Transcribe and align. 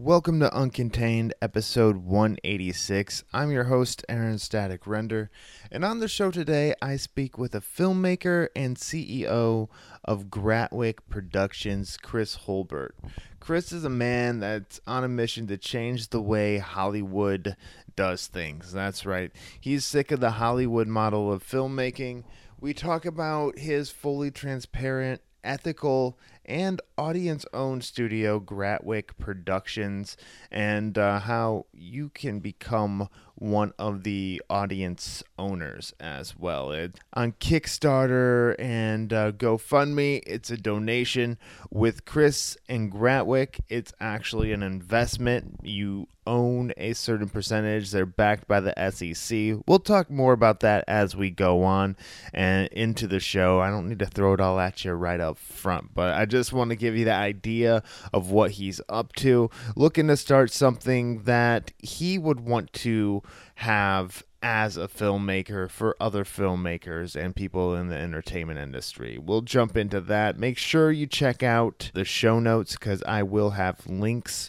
Welcome 0.00 0.38
to 0.38 0.48
Uncontained, 0.50 1.32
episode 1.42 1.96
186. 1.96 3.24
I'm 3.32 3.50
your 3.50 3.64
host, 3.64 4.04
Aaron 4.08 4.38
Static 4.38 4.86
Render, 4.86 5.28
and 5.72 5.84
on 5.84 5.98
the 5.98 6.06
show 6.06 6.30
today, 6.30 6.72
I 6.80 6.94
speak 6.94 7.36
with 7.36 7.52
a 7.52 7.60
filmmaker 7.60 8.46
and 8.54 8.76
CEO 8.76 9.68
of 10.04 10.26
Gratwick 10.26 10.98
Productions, 11.08 11.96
Chris 11.96 12.36
Holbert. 12.46 12.92
Chris 13.40 13.72
is 13.72 13.82
a 13.82 13.90
man 13.90 14.38
that's 14.38 14.80
on 14.86 15.02
a 15.02 15.08
mission 15.08 15.48
to 15.48 15.58
change 15.58 16.10
the 16.10 16.22
way 16.22 16.58
Hollywood 16.58 17.56
does 17.96 18.28
things. 18.28 18.72
That's 18.72 19.04
right. 19.04 19.32
He's 19.60 19.84
sick 19.84 20.12
of 20.12 20.20
the 20.20 20.30
Hollywood 20.30 20.86
model 20.86 21.32
of 21.32 21.42
filmmaking. 21.42 22.22
We 22.60 22.72
talk 22.72 23.04
about 23.04 23.58
his 23.58 23.90
fully 23.90 24.30
transparent, 24.30 25.22
ethical, 25.42 26.16
and 26.48 26.80
audience 26.96 27.44
owned 27.52 27.84
studio, 27.84 28.40
Gratwick 28.40 29.10
Productions, 29.18 30.16
and 30.50 30.96
uh, 30.96 31.20
how 31.20 31.66
you 31.72 32.08
can 32.08 32.40
become 32.40 33.08
one 33.36 33.72
of 33.78 34.02
the 34.02 34.42
audience 34.50 35.22
owners 35.38 35.94
as 36.00 36.36
well. 36.36 36.72
It, 36.72 36.98
on 37.12 37.32
Kickstarter 37.32 38.56
and 38.58 39.12
uh, 39.12 39.32
GoFundMe, 39.32 40.22
it's 40.26 40.50
a 40.50 40.56
donation. 40.56 41.38
With 41.70 42.04
Chris 42.04 42.56
and 42.68 42.90
Gratwick, 42.90 43.60
it's 43.68 43.92
actually 44.00 44.52
an 44.52 44.62
investment. 44.62 45.60
You 45.62 46.08
own 46.26 46.72
a 46.76 46.92
certain 46.92 47.28
percentage. 47.28 47.90
They're 47.90 48.06
backed 48.06 48.46
by 48.46 48.60
the 48.60 48.74
SEC. 48.90 49.62
We'll 49.66 49.78
talk 49.78 50.10
more 50.10 50.32
about 50.32 50.60
that 50.60 50.84
as 50.86 51.16
we 51.16 51.30
go 51.30 51.62
on 51.62 51.96
and 52.34 52.68
into 52.68 53.06
the 53.06 53.20
show. 53.20 53.60
I 53.60 53.70
don't 53.70 53.88
need 53.88 54.00
to 54.00 54.06
throw 54.06 54.34
it 54.34 54.40
all 54.40 54.60
at 54.60 54.84
you 54.84 54.92
right 54.92 55.20
up 55.20 55.38
front, 55.38 55.94
but 55.94 56.14
I 56.14 56.26
just 56.26 56.37
want 56.52 56.70
to 56.70 56.76
give 56.76 56.96
you 56.96 57.04
the 57.04 57.12
idea 57.12 57.82
of 58.12 58.30
what 58.30 58.52
he's 58.52 58.80
up 58.88 59.12
to. 59.16 59.50
Looking 59.76 60.08
to 60.08 60.16
start 60.16 60.50
something 60.50 61.22
that 61.22 61.72
he 61.78 62.18
would 62.18 62.40
want 62.40 62.72
to 62.74 63.22
have 63.56 64.22
as 64.42 64.76
a 64.76 64.86
filmmaker 64.86 65.68
for 65.68 65.96
other 66.00 66.24
filmmakers 66.24 67.16
and 67.16 67.34
people 67.34 67.74
in 67.74 67.88
the 67.88 67.96
entertainment 67.96 68.58
industry. 68.58 69.18
We'll 69.18 69.42
jump 69.42 69.76
into 69.76 70.00
that. 70.02 70.38
Make 70.38 70.58
sure 70.58 70.92
you 70.92 71.06
check 71.06 71.42
out 71.42 71.90
the 71.94 72.04
show 72.04 72.38
notes 72.38 72.74
because 72.74 73.02
I 73.02 73.24
will 73.24 73.50
have 73.50 73.86
links 73.86 74.48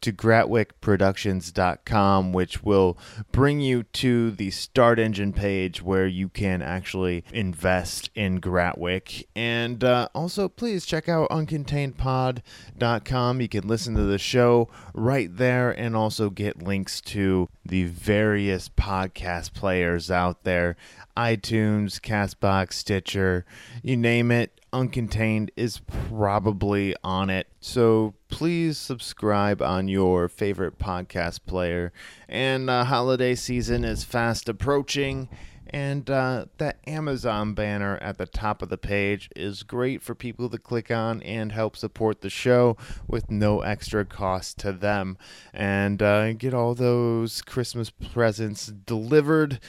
to 0.00 0.12
gratwickproductions.com 0.12 2.32
which 2.32 2.62
will 2.62 2.96
bring 3.32 3.58
you 3.60 3.82
to 3.82 4.30
the 4.32 4.50
start 4.50 4.98
engine 4.98 5.32
page 5.32 5.80
where 5.82 6.06
you 6.06 6.28
can 6.28 6.60
actually 6.62 7.24
invest 7.32 8.10
in 8.14 8.40
gratwick. 8.40 9.24
And 9.34 9.82
uh, 9.82 10.08
also 10.14 10.48
please 10.48 10.86
check 10.86 11.08
out 11.08 11.28
uncontainedpod.com 11.30 13.40
you 13.40 13.48
can 13.48 13.66
listen 13.66 13.94
to 13.94 14.02
the 14.02 14.18
show 14.18 14.68
right 14.94 15.34
there 15.36 15.70
and 15.70 15.96
also 15.96 16.30
get 16.30 16.62
links 16.62 17.00
to 17.00 17.48
the 17.64 17.84
various 17.84 18.68
podcast 18.68 19.52
players 19.52 20.08
out 20.10 20.44
there. 20.44 20.76
itunes 21.16 22.00
castbox 22.00 22.74
stitcher 22.74 23.44
you 23.82 23.96
name 23.96 24.30
it 24.30 24.58
Uncontained 24.72 25.48
is 25.56 25.80
probably 26.10 26.94
on 27.02 27.30
it. 27.30 27.48
So 27.60 28.14
please 28.28 28.78
subscribe 28.78 29.60
on 29.60 29.88
your 29.88 30.28
favorite 30.28 30.78
podcast 30.78 31.40
player. 31.46 31.92
And 32.28 32.70
uh, 32.70 32.84
holiday 32.84 33.34
season 33.34 33.84
is 33.84 34.04
fast 34.04 34.48
approaching. 34.48 35.28
And 35.70 36.08
uh, 36.08 36.46
that 36.56 36.78
Amazon 36.86 37.52
banner 37.52 37.98
at 38.00 38.16
the 38.16 38.26
top 38.26 38.62
of 38.62 38.70
the 38.70 38.78
page 38.78 39.28
is 39.36 39.62
great 39.62 40.00
for 40.02 40.14
people 40.14 40.48
to 40.48 40.58
click 40.58 40.90
on 40.90 41.22
and 41.22 41.52
help 41.52 41.76
support 41.76 42.22
the 42.22 42.30
show 42.30 42.76
with 43.06 43.30
no 43.30 43.60
extra 43.60 44.04
cost 44.04 44.58
to 44.58 44.72
them. 44.72 45.18
And 45.52 46.02
uh, 46.02 46.32
get 46.32 46.54
all 46.54 46.74
those 46.74 47.42
Christmas 47.42 47.90
presents 47.90 48.66
delivered 48.68 49.60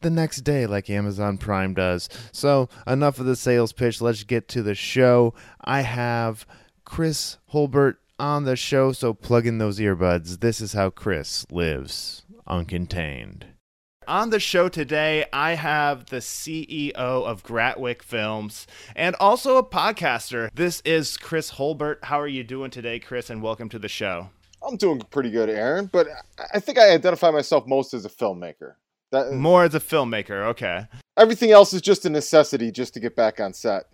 the 0.00 0.10
next 0.10 0.42
day 0.42 0.66
like 0.66 0.88
Amazon 0.88 1.38
Prime 1.38 1.74
does. 1.74 2.08
So, 2.32 2.68
enough 2.86 3.18
of 3.18 3.26
the 3.26 3.36
sales 3.36 3.72
pitch. 3.72 4.00
Let's 4.00 4.24
get 4.24 4.48
to 4.48 4.62
the 4.62 4.74
show. 4.74 5.34
I 5.64 5.82
have 5.82 6.46
Chris 6.86 7.36
Holbert 7.52 7.96
on 8.18 8.44
the 8.44 8.56
show, 8.56 8.92
so 8.92 9.12
plug 9.12 9.44
in 9.46 9.58
those 9.58 9.78
earbuds. 9.78 10.40
This 10.40 10.60
is 10.62 10.72
how 10.72 10.88
Chris 10.88 11.44
lives 11.50 12.24
uncontained. 12.48 13.42
On 14.08 14.30
the 14.30 14.38
show 14.38 14.68
today, 14.68 15.26
I 15.32 15.54
have 15.54 16.06
the 16.06 16.18
CEO 16.18 16.94
of 16.94 17.42
Gratwick 17.42 18.02
Films 18.02 18.68
and 18.94 19.16
also 19.16 19.56
a 19.56 19.64
podcaster. 19.64 20.48
This 20.54 20.80
is 20.82 21.16
Chris 21.16 21.50
Holbert. 21.52 22.04
How 22.04 22.20
are 22.20 22.28
you 22.28 22.44
doing 22.44 22.70
today, 22.70 23.00
Chris? 23.00 23.28
And 23.28 23.42
welcome 23.42 23.68
to 23.70 23.80
the 23.80 23.88
show. 23.88 24.30
I'm 24.66 24.76
doing 24.76 25.00
pretty 25.10 25.30
good, 25.30 25.50
Aaron, 25.50 25.90
but 25.92 26.06
I 26.54 26.60
think 26.60 26.78
I 26.78 26.94
identify 26.94 27.30
myself 27.32 27.66
most 27.66 27.94
as 27.94 28.04
a 28.04 28.08
filmmaker. 28.08 28.74
That, 29.10 29.32
More 29.32 29.64
as 29.64 29.74
a 29.74 29.80
filmmaker, 29.80 30.46
okay. 30.50 30.86
Everything 31.16 31.50
else 31.50 31.72
is 31.72 31.82
just 31.82 32.06
a 32.06 32.10
necessity 32.10 32.70
just 32.70 32.94
to 32.94 33.00
get 33.00 33.16
back 33.16 33.40
on 33.40 33.52
set. 33.52 33.86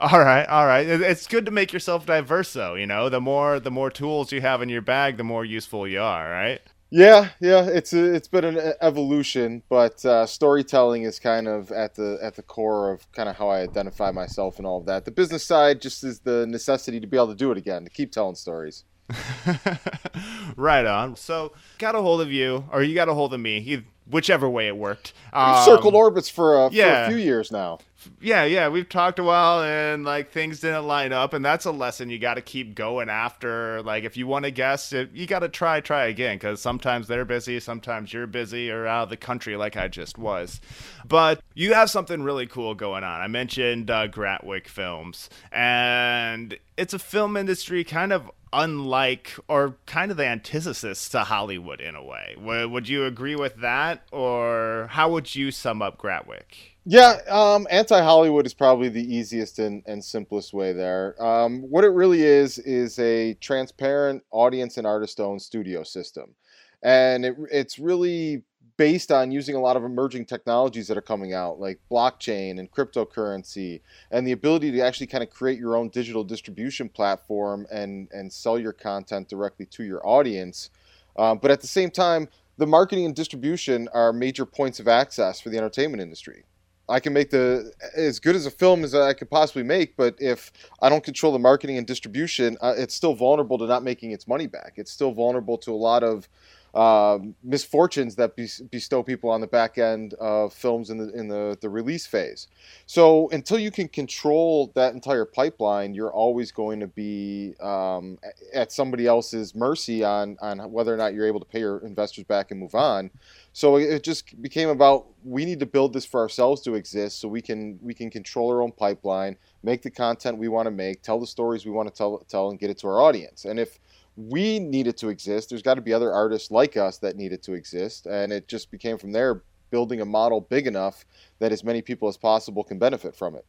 All 0.00 0.20
right, 0.20 0.46
all 0.46 0.66
right. 0.66 0.86
It's 0.86 1.26
good 1.26 1.46
to 1.46 1.50
make 1.50 1.72
yourself 1.72 2.06
diverse, 2.06 2.52
though. 2.52 2.74
You 2.74 2.86
know, 2.86 3.08
the 3.08 3.20
more 3.20 3.60
the 3.60 3.70
more 3.70 3.90
tools 3.90 4.32
you 4.32 4.40
have 4.40 4.62
in 4.62 4.68
your 4.68 4.82
bag, 4.82 5.16
the 5.16 5.24
more 5.24 5.44
useful 5.44 5.86
you 5.86 6.00
are, 6.00 6.30
right? 6.30 6.60
Yeah, 6.90 7.30
yeah. 7.40 7.64
It's 7.64 7.94
a, 7.94 8.14
it's 8.14 8.28
been 8.28 8.44
an 8.44 8.74
evolution, 8.82 9.62
but 9.70 10.04
uh, 10.04 10.26
storytelling 10.26 11.04
is 11.04 11.18
kind 11.18 11.48
of 11.48 11.72
at 11.72 11.94
the 11.94 12.18
at 12.22 12.36
the 12.36 12.42
core 12.42 12.92
of 12.92 13.10
kind 13.12 13.28
of 13.28 13.36
how 13.36 13.48
I 13.48 13.60
identify 13.60 14.10
myself 14.10 14.58
and 14.58 14.66
all 14.66 14.78
of 14.78 14.86
that. 14.86 15.04
The 15.04 15.10
business 15.10 15.44
side 15.44 15.80
just 15.80 16.04
is 16.04 16.20
the 16.20 16.46
necessity 16.46 17.00
to 17.00 17.06
be 17.06 17.16
able 17.16 17.28
to 17.28 17.34
do 17.34 17.50
it 17.50 17.56
again, 17.58 17.84
to 17.84 17.90
keep 17.90 18.12
telling 18.12 18.34
stories. 18.34 18.84
right 20.56 20.86
on. 20.86 21.16
So, 21.16 21.52
got 21.78 21.94
a 21.94 22.02
hold 22.02 22.20
of 22.20 22.30
you, 22.30 22.64
or 22.70 22.82
you 22.82 22.94
got 22.94 23.08
a 23.08 23.14
hold 23.14 23.34
of 23.34 23.40
me 23.40 23.84
whichever 24.08 24.48
way 24.48 24.68
it 24.68 24.76
worked. 24.76 25.12
We've 25.32 25.42
um, 25.42 25.64
circled 25.64 25.94
orbits 25.94 26.28
for, 26.28 26.60
uh, 26.60 26.70
yeah. 26.72 27.06
for 27.06 27.12
a 27.12 27.14
few 27.14 27.24
years 27.24 27.50
now. 27.50 27.78
Yeah, 28.20 28.44
yeah, 28.44 28.68
we've 28.68 28.88
talked 28.88 29.18
a 29.18 29.24
while 29.24 29.62
and 29.62 30.04
like 30.04 30.30
things 30.30 30.60
didn't 30.60 30.86
line 30.86 31.12
up, 31.12 31.32
and 31.32 31.44
that's 31.44 31.64
a 31.64 31.70
lesson 31.70 32.10
you 32.10 32.18
got 32.18 32.34
to 32.34 32.42
keep 32.42 32.74
going 32.74 33.08
after. 33.08 33.82
Like 33.82 34.04
if 34.04 34.16
you 34.16 34.26
want 34.26 34.44
to 34.44 34.50
guess, 34.50 34.92
you 34.92 35.26
got 35.26 35.40
to 35.40 35.48
try, 35.48 35.80
try 35.80 36.06
again 36.06 36.36
because 36.36 36.60
sometimes 36.60 37.08
they're 37.08 37.24
busy, 37.24 37.60
sometimes 37.60 38.12
you're 38.12 38.26
busy 38.26 38.70
or 38.70 38.86
out 38.86 39.04
of 39.04 39.10
the 39.10 39.16
country, 39.16 39.56
like 39.56 39.76
I 39.76 39.88
just 39.88 40.18
was. 40.18 40.60
But 41.06 41.40
you 41.54 41.74
have 41.74 41.90
something 41.90 42.22
really 42.22 42.46
cool 42.46 42.74
going 42.74 43.04
on. 43.04 43.20
I 43.20 43.28
mentioned 43.28 43.90
uh, 43.90 44.08
Gratwick 44.08 44.68
Films, 44.68 45.30
and 45.50 46.58
it's 46.76 46.94
a 46.94 46.98
film 46.98 47.36
industry 47.36 47.84
kind 47.84 48.12
of 48.12 48.30
unlike 48.52 49.34
or 49.48 49.76
kind 49.86 50.10
of 50.10 50.18
the 50.18 50.26
antithesis 50.26 51.08
to 51.08 51.20
Hollywood 51.20 51.80
in 51.80 51.94
a 51.94 52.04
way. 52.04 52.36
Would 52.38 52.88
you 52.88 53.06
agree 53.06 53.34
with 53.34 53.56
that, 53.56 54.02
or 54.12 54.88
how 54.90 55.10
would 55.10 55.34
you 55.34 55.50
sum 55.50 55.80
up 55.80 55.98
Gratwick? 55.98 56.71
Yeah, 56.84 57.18
um, 57.28 57.68
anti-Hollywood 57.70 58.44
is 58.44 58.54
probably 58.54 58.88
the 58.88 59.14
easiest 59.14 59.60
and, 59.60 59.84
and 59.86 60.04
simplest 60.04 60.52
way 60.52 60.72
there. 60.72 61.14
Um, 61.22 61.62
what 61.70 61.84
it 61.84 61.90
really 61.90 62.22
is 62.22 62.58
is 62.58 62.98
a 62.98 63.34
transparent 63.34 64.24
audience 64.32 64.78
and 64.78 64.86
artist-owned 64.86 65.40
studio 65.40 65.84
system, 65.84 66.34
and 66.82 67.24
it, 67.24 67.36
it's 67.52 67.78
really 67.78 68.42
based 68.76 69.12
on 69.12 69.30
using 69.30 69.54
a 69.54 69.60
lot 69.60 69.76
of 69.76 69.84
emerging 69.84 70.26
technologies 70.26 70.88
that 70.88 70.96
are 70.96 71.02
coming 71.02 71.32
out, 71.34 71.60
like 71.60 71.78
blockchain 71.88 72.58
and 72.58 72.68
cryptocurrency, 72.72 73.80
and 74.10 74.26
the 74.26 74.32
ability 74.32 74.72
to 74.72 74.80
actually 74.80 75.06
kind 75.06 75.22
of 75.22 75.30
create 75.30 75.60
your 75.60 75.76
own 75.76 75.88
digital 75.90 76.24
distribution 76.24 76.88
platform 76.88 77.64
and 77.70 78.08
and 78.10 78.32
sell 78.32 78.58
your 78.58 78.72
content 78.72 79.28
directly 79.28 79.66
to 79.66 79.84
your 79.84 80.04
audience. 80.04 80.70
Um, 81.16 81.38
but 81.38 81.52
at 81.52 81.60
the 81.60 81.68
same 81.68 81.92
time, 81.92 82.28
the 82.58 82.66
marketing 82.66 83.04
and 83.04 83.14
distribution 83.14 83.88
are 83.94 84.12
major 84.12 84.44
points 84.44 84.80
of 84.80 84.88
access 84.88 85.40
for 85.40 85.48
the 85.50 85.58
entertainment 85.58 86.02
industry. 86.02 86.42
I 86.88 87.00
can 87.00 87.12
make 87.12 87.30
the 87.30 87.72
as 87.96 88.18
good 88.18 88.36
as 88.36 88.46
a 88.46 88.50
film 88.50 88.84
as 88.84 88.94
I 88.94 89.12
could 89.12 89.30
possibly 89.30 89.62
make, 89.62 89.96
but 89.96 90.14
if 90.18 90.52
I 90.80 90.88
don't 90.88 91.04
control 91.04 91.32
the 91.32 91.38
marketing 91.38 91.78
and 91.78 91.86
distribution, 91.86 92.56
uh, 92.60 92.74
it's 92.76 92.94
still 92.94 93.14
vulnerable 93.14 93.58
to 93.58 93.66
not 93.66 93.82
making 93.82 94.10
its 94.10 94.26
money 94.26 94.46
back. 94.46 94.74
It's 94.76 94.90
still 94.90 95.12
vulnerable 95.12 95.58
to 95.58 95.72
a 95.72 95.76
lot 95.76 96.02
of 96.02 96.28
uh, 96.74 97.18
misfortunes 97.42 98.16
that 98.16 98.34
bestow 98.70 99.02
people 99.02 99.28
on 99.28 99.40
the 99.40 99.46
back 99.46 99.76
end 99.76 100.14
of 100.14 100.52
films 100.54 100.88
in 100.90 100.98
the 100.98 101.12
in 101.12 101.28
the, 101.28 101.58
the 101.60 101.68
release 101.68 102.06
phase. 102.06 102.48
So 102.86 103.28
until 103.30 103.58
you 103.58 103.70
can 103.70 103.88
control 103.88 104.72
that 104.74 104.94
entire 104.94 105.24
pipeline, 105.26 105.94
you're 105.94 106.12
always 106.12 106.50
going 106.50 106.80
to 106.80 106.86
be 106.86 107.54
um, 107.60 108.18
at 108.54 108.72
somebody 108.72 109.06
else's 109.06 109.54
mercy 109.54 110.02
on 110.02 110.36
on 110.40 110.58
whether 110.72 110.92
or 110.94 110.96
not 110.96 111.12
you're 111.12 111.26
able 111.26 111.40
to 111.40 111.46
pay 111.46 111.60
your 111.60 111.78
investors 111.80 112.24
back 112.24 112.50
and 112.50 112.60
move 112.60 112.74
on. 112.74 113.10
So 113.52 113.76
it 113.76 114.02
just 114.02 114.40
became 114.40 114.70
about 114.70 115.06
we 115.24 115.44
need 115.44 115.60
to 115.60 115.66
build 115.66 115.92
this 115.92 116.06
for 116.06 116.20
ourselves 116.20 116.62
to 116.62 116.74
exist, 116.74 117.20
so 117.20 117.28
we 117.28 117.42
can 117.42 117.78
we 117.82 117.92
can 117.92 118.10
control 118.10 118.50
our 118.50 118.62
own 118.62 118.72
pipeline, 118.72 119.36
make 119.62 119.82
the 119.82 119.90
content 119.90 120.38
we 120.38 120.48
want 120.48 120.66
to 120.66 120.70
make, 120.70 121.02
tell 121.02 121.20
the 121.20 121.26
stories 121.26 121.66
we 121.66 121.70
want 121.70 121.88
to 121.88 121.94
tell, 121.94 122.18
tell, 122.28 122.50
and 122.50 122.58
get 122.58 122.70
it 122.70 122.78
to 122.78 122.88
our 122.88 123.02
audience. 123.02 123.44
And 123.44 123.60
if 123.60 123.78
we 124.16 124.58
needed 124.58 124.96
to 124.98 125.08
exist. 125.08 125.48
There's 125.48 125.62
got 125.62 125.74
to 125.74 125.80
be 125.80 125.92
other 125.92 126.12
artists 126.12 126.50
like 126.50 126.76
us 126.76 126.98
that 126.98 127.16
needed 127.16 127.42
to 127.44 127.54
exist. 127.54 128.06
And 128.06 128.32
it 128.32 128.46
just 128.48 128.70
became 128.70 128.98
from 128.98 129.12
there 129.12 129.42
building 129.70 130.00
a 130.00 130.04
model 130.04 130.40
big 130.40 130.66
enough 130.66 131.04
that 131.38 131.50
as 131.52 131.64
many 131.64 131.80
people 131.80 132.08
as 132.08 132.16
possible 132.18 132.62
can 132.62 132.78
benefit 132.78 133.16
from 133.16 133.34
it. 133.34 133.46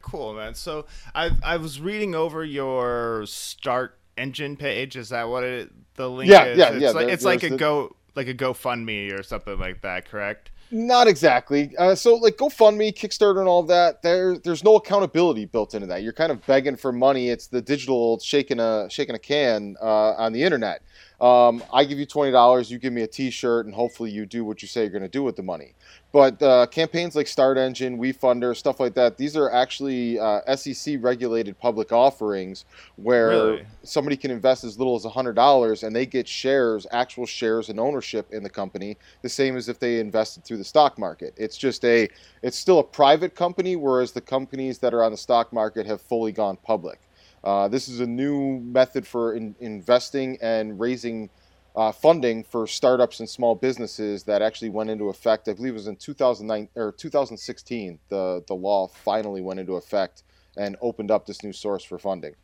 Cool, 0.00 0.32
man. 0.34 0.54
So 0.54 0.86
I 1.14 1.30
I 1.42 1.56
was 1.58 1.80
reading 1.80 2.14
over 2.14 2.44
your 2.44 3.24
start 3.26 3.98
engine 4.16 4.56
page. 4.56 4.96
Is 4.96 5.10
that 5.10 5.28
what 5.28 5.44
it, 5.44 5.70
the 5.96 6.08
link 6.08 6.30
Yeah, 6.30 6.44
is? 6.44 6.58
yeah, 6.58 6.68
it's 6.72 6.80
yeah, 6.82 6.90
Like, 6.90 7.06
there- 7.06 7.14
it's 7.14 7.24
like 7.24 7.42
a 7.42 7.48
the- 7.50 7.56
go 7.56 7.96
like 8.16 8.28
a 8.28 8.34
GoFundMe 8.34 9.16
or 9.16 9.22
something 9.22 9.58
like 9.58 9.82
that, 9.82 10.08
correct? 10.08 10.50
Not 10.70 11.08
exactly. 11.08 11.74
Uh, 11.78 11.94
so 11.94 12.16
like 12.16 12.36
GoFundMe, 12.36 12.92
Kickstarter, 12.94 13.38
and 13.38 13.48
all 13.48 13.62
that. 13.64 14.02
There, 14.02 14.36
there's 14.38 14.62
no 14.62 14.76
accountability 14.76 15.46
built 15.46 15.74
into 15.74 15.86
that. 15.86 16.02
You're 16.02 16.12
kind 16.12 16.30
of 16.30 16.44
begging 16.46 16.76
for 16.76 16.92
money. 16.92 17.30
It's 17.30 17.46
the 17.46 17.62
digital 17.62 18.18
shaking 18.18 18.60
a 18.60 18.86
shaking 18.90 19.14
a 19.14 19.18
can 19.18 19.76
uh, 19.80 20.12
on 20.12 20.32
the 20.32 20.42
internet. 20.42 20.82
Um, 21.20 21.64
I 21.72 21.84
give 21.84 21.98
you 21.98 22.06
twenty 22.06 22.30
dollars, 22.30 22.70
you 22.70 22.78
give 22.78 22.92
me 22.92 23.02
a 23.02 23.06
T-shirt, 23.06 23.66
and 23.66 23.74
hopefully 23.74 24.10
you 24.10 24.24
do 24.24 24.44
what 24.44 24.62
you 24.62 24.68
say 24.68 24.82
you're 24.82 24.90
going 24.90 25.02
to 25.02 25.08
do 25.08 25.24
with 25.24 25.34
the 25.34 25.42
money. 25.42 25.74
But 26.12 26.40
uh, 26.40 26.66
campaigns 26.66 27.16
like 27.16 27.26
Start 27.26 27.58
Engine, 27.58 27.98
WeFunder, 27.98 28.56
stuff 28.56 28.80
like 28.80 28.94
that, 28.94 29.18
these 29.18 29.36
are 29.36 29.50
actually 29.50 30.18
uh, 30.18 30.56
SEC 30.56 30.96
regulated 31.00 31.58
public 31.58 31.92
offerings 31.92 32.64
where 32.96 33.28
Really? 33.28 33.66
somebody 33.82 34.16
can 34.16 34.30
invest 34.30 34.64
as 34.64 34.78
little 34.78 34.94
as 34.94 35.04
hundred 35.04 35.34
dollars 35.34 35.82
and 35.82 35.94
they 35.94 36.06
get 36.06 36.26
shares, 36.26 36.86
actual 36.92 37.26
shares 37.26 37.68
and 37.68 37.80
ownership 37.80 38.32
in 38.32 38.42
the 38.42 38.48
company, 38.50 38.96
the 39.22 39.28
same 39.28 39.56
as 39.56 39.68
if 39.68 39.78
they 39.80 39.98
invested 39.98 40.44
through 40.44 40.58
the 40.58 40.64
stock 40.64 40.98
market. 40.98 41.34
It's 41.36 41.56
just 41.56 41.84
a, 41.84 42.08
it's 42.42 42.56
still 42.56 42.78
a 42.78 42.84
private 42.84 43.34
company, 43.34 43.76
whereas 43.76 44.12
the 44.12 44.20
companies 44.20 44.78
that 44.78 44.94
are 44.94 45.02
on 45.02 45.10
the 45.10 45.18
stock 45.18 45.52
market 45.52 45.84
have 45.86 46.00
fully 46.00 46.32
gone 46.32 46.56
public. 46.62 47.00
Uh, 47.44 47.68
this 47.68 47.88
is 47.88 48.00
a 48.00 48.06
new 48.06 48.58
method 48.60 49.06
for 49.06 49.34
in, 49.34 49.54
investing 49.60 50.38
and 50.40 50.78
raising 50.78 51.30
uh, 51.76 51.92
funding 51.92 52.42
for 52.42 52.66
startups 52.66 53.20
and 53.20 53.28
small 53.28 53.54
businesses 53.54 54.24
that 54.24 54.42
actually 54.42 54.70
went 54.70 54.90
into 54.90 55.08
effect. 55.08 55.48
I 55.48 55.52
believe 55.52 55.72
it 55.72 55.74
was 55.74 55.86
in 55.86 55.96
2009 55.96 56.68
or 56.74 56.92
2016. 56.92 57.98
The 58.08 58.44
the 58.46 58.54
law 58.54 58.88
finally 58.88 59.40
went 59.40 59.60
into 59.60 59.74
effect 59.74 60.24
and 60.56 60.76
opened 60.80 61.10
up 61.10 61.26
this 61.26 61.42
new 61.44 61.52
source 61.52 61.84
for 61.84 61.98
funding. 61.98 62.34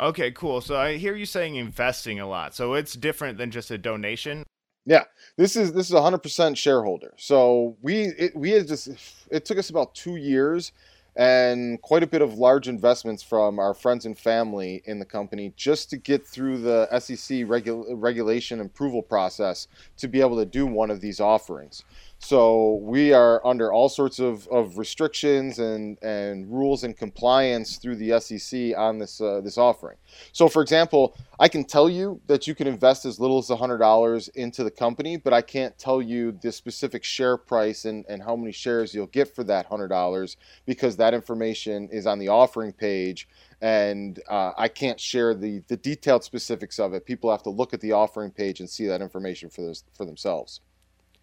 Okay, 0.00 0.32
cool. 0.32 0.60
So 0.60 0.76
I 0.76 0.96
hear 0.96 1.14
you 1.14 1.26
saying 1.26 1.54
investing 1.54 2.18
a 2.18 2.26
lot. 2.26 2.54
So 2.54 2.74
it's 2.74 2.94
different 2.94 3.38
than 3.38 3.50
just 3.50 3.70
a 3.70 3.78
donation. 3.78 4.42
Yeah, 4.84 5.04
this 5.36 5.56
is 5.56 5.72
this 5.72 5.88
is 5.88 5.94
100% 5.94 6.56
shareholder. 6.56 7.14
So 7.16 7.76
we 7.82 8.06
it, 8.18 8.36
we 8.36 8.50
had 8.50 8.68
just 8.68 8.88
it 9.30 9.44
took 9.44 9.58
us 9.58 9.70
about 9.70 9.94
two 9.94 10.16
years 10.16 10.72
and 11.16 11.80
quite 11.80 12.02
a 12.02 12.06
bit 12.06 12.20
of 12.20 12.34
large 12.34 12.68
investments 12.68 13.22
from 13.22 13.58
our 13.58 13.72
friends 13.72 14.04
and 14.04 14.18
family 14.18 14.82
in 14.84 14.98
the 14.98 15.04
company 15.04 15.52
just 15.56 15.88
to 15.90 15.96
get 15.96 16.26
through 16.26 16.58
the 16.58 16.86
SEC 16.98 17.38
regu- 17.46 17.86
regulation 17.88 18.60
approval 18.60 19.02
process 19.02 19.66
to 19.96 20.08
be 20.08 20.20
able 20.20 20.36
to 20.36 20.44
do 20.44 20.66
one 20.66 20.90
of 20.90 21.00
these 21.00 21.18
offerings. 21.18 21.84
So 22.18 22.80
we 22.82 23.12
are 23.12 23.46
under 23.46 23.72
all 23.72 23.88
sorts 23.88 24.18
of, 24.18 24.48
of 24.48 24.78
restrictions 24.78 25.58
and, 25.58 25.96
and 26.02 26.50
rules 26.50 26.82
and 26.82 26.96
compliance 26.96 27.76
through 27.76 27.96
the 27.96 28.18
SEC 28.18 28.76
on 28.76 28.98
this 28.98 29.20
uh, 29.20 29.40
this 29.42 29.58
offering. 29.58 29.96
So, 30.32 30.48
for 30.48 30.62
example, 30.62 31.16
I 31.38 31.48
can 31.48 31.64
tell 31.64 31.88
you 31.88 32.20
that 32.26 32.46
you 32.46 32.54
can 32.54 32.66
invest 32.66 33.04
as 33.04 33.20
little 33.20 33.38
as 33.38 33.48
$100 33.48 34.28
into 34.34 34.64
the 34.64 34.70
company, 34.70 35.16
but 35.18 35.32
I 35.32 35.42
can't 35.42 35.78
tell 35.78 36.00
you 36.00 36.32
the 36.32 36.50
specific 36.50 37.04
share 37.04 37.36
price 37.36 37.84
and, 37.84 38.04
and 38.08 38.22
how 38.22 38.34
many 38.34 38.50
shares 38.50 38.94
you'll 38.94 39.06
get 39.06 39.34
for 39.34 39.44
that 39.44 39.68
$100 39.68 40.36
because 40.64 40.96
that 40.96 41.14
information 41.14 41.88
is 41.92 42.06
on 42.06 42.18
the 42.18 42.28
offering 42.28 42.72
page 42.72 43.28
and 43.60 44.20
uh, 44.28 44.52
I 44.56 44.68
can't 44.68 45.00
share 45.00 45.34
the, 45.34 45.62
the 45.68 45.76
detailed 45.76 46.24
specifics 46.24 46.78
of 46.78 46.92
it. 46.92 47.06
People 47.06 47.30
have 47.30 47.42
to 47.44 47.50
look 47.50 47.72
at 47.72 47.80
the 47.80 47.92
offering 47.92 48.30
page 48.30 48.60
and 48.60 48.68
see 48.68 48.86
that 48.86 49.00
information 49.00 49.48
for, 49.48 49.62
this, 49.62 49.84
for 49.94 50.04
themselves. 50.04 50.60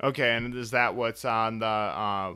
Okay, 0.01 0.35
and 0.35 0.53
is 0.55 0.71
that 0.71 0.95
what's 0.95 1.25
on 1.25 1.59
the? 1.59 1.65
Uh, 1.65 2.35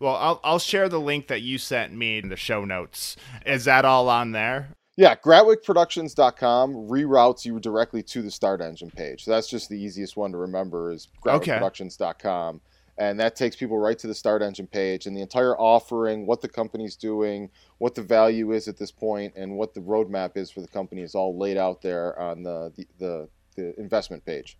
well, 0.00 0.16
I'll 0.16 0.40
I'll 0.42 0.58
share 0.58 0.88
the 0.88 1.00
link 1.00 1.28
that 1.28 1.42
you 1.42 1.58
sent 1.58 1.92
me 1.92 2.18
in 2.18 2.28
the 2.28 2.36
show 2.36 2.64
notes. 2.64 3.16
Is 3.46 3.64
that 3.66 3.84
all 3.84 4.08
on 4.08 4.32
there? 4.32 4.74
Yeah, 4.96 5.14
GratwickProductions.com 5.14 6.74
reroutes 6.74 7.44
you 7.44 7.58
directly 7.58 8.02
to 8.02 8.22
the 8.22 8.30
Start 8.30 8.60
Engine 8.60 8.90
page. 8.90 9.24
So 9.24 9.30
that's 9.30 9.48
just 9.48 9.68
the 9.68 9.78
easiest 9.78 10.16
one 10.16 10.30
to 10.32 10.36
remember 10.38 10.90
is 10.92 11.08
Okay. 11.26 11.52
GratwickProductions.com. 11.52 12.60
And 12.98 13.18
that 13.18 13.34
takes 13.34 13.56
people 13.56 13.78
right 13.78 13.98
to 13.98 14.06
the 14.06 14.14
Start 14.14 14.42
Engine 14.42 14.66
page 14.66 15.06
and 15.06 15.16
the 15.16 15.22
entire 15.22 15.56
offering, 15.58 16.26
what 16.26 16.42
the 16.42 16.48
company's 16.48 16.96
doing, 16.96 17.48
what 17.78 17.94
the 17.94 18.02
value 18.02 18.52
is 18.52 18.68
at 18.68 18.76
this 18.76 18.90
point, 18.92 19.32
and 19.36 19.56
what 19.56 19.72
the 19.72 19.80
roadmap 19.80 20.36
is 20.36 20.50
for 20.50 20.60
the 20.60 20.68
company 20.68 21.00
is 21.00 21.14
all 21.14 21.38
laid 21.38 21.56
out 21.56 21.80
there 21.80 22.18
on 22.20 22.42
the, 22.42 22.70
the, 22.76 22.86
the, 22.98 23.28
the 23.56 23.80
investment 23.80 24.22
page. 24.26 24.58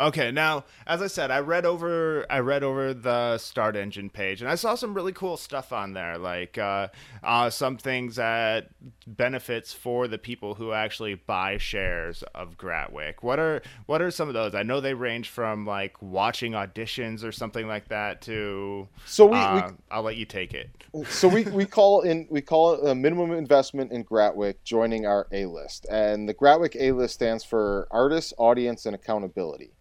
Okay, 0.00 0.30
now 0.30 0.64
as 0.86 1.02
I 1.02 1.08
said, 1.08 1.30
I 1.30 1.40
read 1.40 1.66
over 1.66 2.24
I 2.30 2.38
read 2.38 2.62
over 2.62 2.94
the 2.94 3.36
Start 3.36 3.76
Engine 3.76 4.08
page, 4.08 4.40
and 4.40 4.50
I 4.50 4.54
saw 4.54 4.74
some 4.74 4.94
really 4.94 5.12
cool 5.12 5.36
stuff 5.36 5.74
on 5.74 5.92
there, 5.92 6.16
like 6.16 6.56
uh, 6.56 6.88
uh, 7.22 7.50
some 7.50 7.76
things 7.76 8.16
that 8.16 8.70
benefits 9.06 9.74
for 9.74 10.08
the 10.08 10.16
people 10.16 10.54
who 10.54 10.72
actually 10.72 11.16
buy 11.16 11.58
shares 11.58 12.24
of 12.34 12.56
Gratwick. 12.56 13.16
What 13.20 13.38
are 13.38 13.60
what 13.84 14.00
are 14.00 14.10
some 14.10 14.28
of 14.28 14.32
those? 14.32 14.54
I 14.54 14.62
know 14.62 14.80
they 14.80 14.94
range 14.94 15.28
from 15.28 15.66
like 15.66 16.00
watching 16.00 16.52
auditions 16.52 17.22
or 17.22 17.30
something 17.30 17.68
like 17.68 17.88
that 17.88 18.22
to. 18.22 18.88
So 19.04 19.26
we, 19.26 19.32
we 19.32 19.36
uh, 19.36 19.72
I'll 19.90 20.02
let 20.02 20.16
you 20.16 20.24
take 20.24 20.54
it. 20.54 20.70
so 21.08 21.28
we, 21.28 21.44
we 21.44 21.66
call 21.66 22.00
in 22.00 22.26
we 22.30 22.40
call 22.40 22.72
it 22.72 22.90
a 22.90 22.94
minimum 22.94 23.32
investment 23.32 23.92
in 23.92 24.04
Gratwick 24.04 24.54
joining 24.64 25.04
our 25.04 25.26
A 25.32 25.44
list, 25.44 25.84
and 25.90 26.26
the 26.26 26.32
Gratwick 26.32 26.74
A 26.80 26.92
list 26.92 27.14
stands 27.14 27.44
for 27.44 27.86
artists, 27.90 28.32
audience, 28.38 28.86
and 28.86 28.94
accountability, 28.94 29.72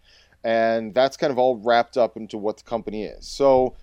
and 0.43 0.93
that's 0.93 1.17
kind 1.17 1.31
of 1.31 1.37
all 1.37 1.57
wrapped 1.57 1.97
up 1.97 2.17
into 2.17 2.37
what 2.37 2.57
the 2.57 2.63
company 2.63 3.03
is. 3.03 3.27
So 3.27 3.75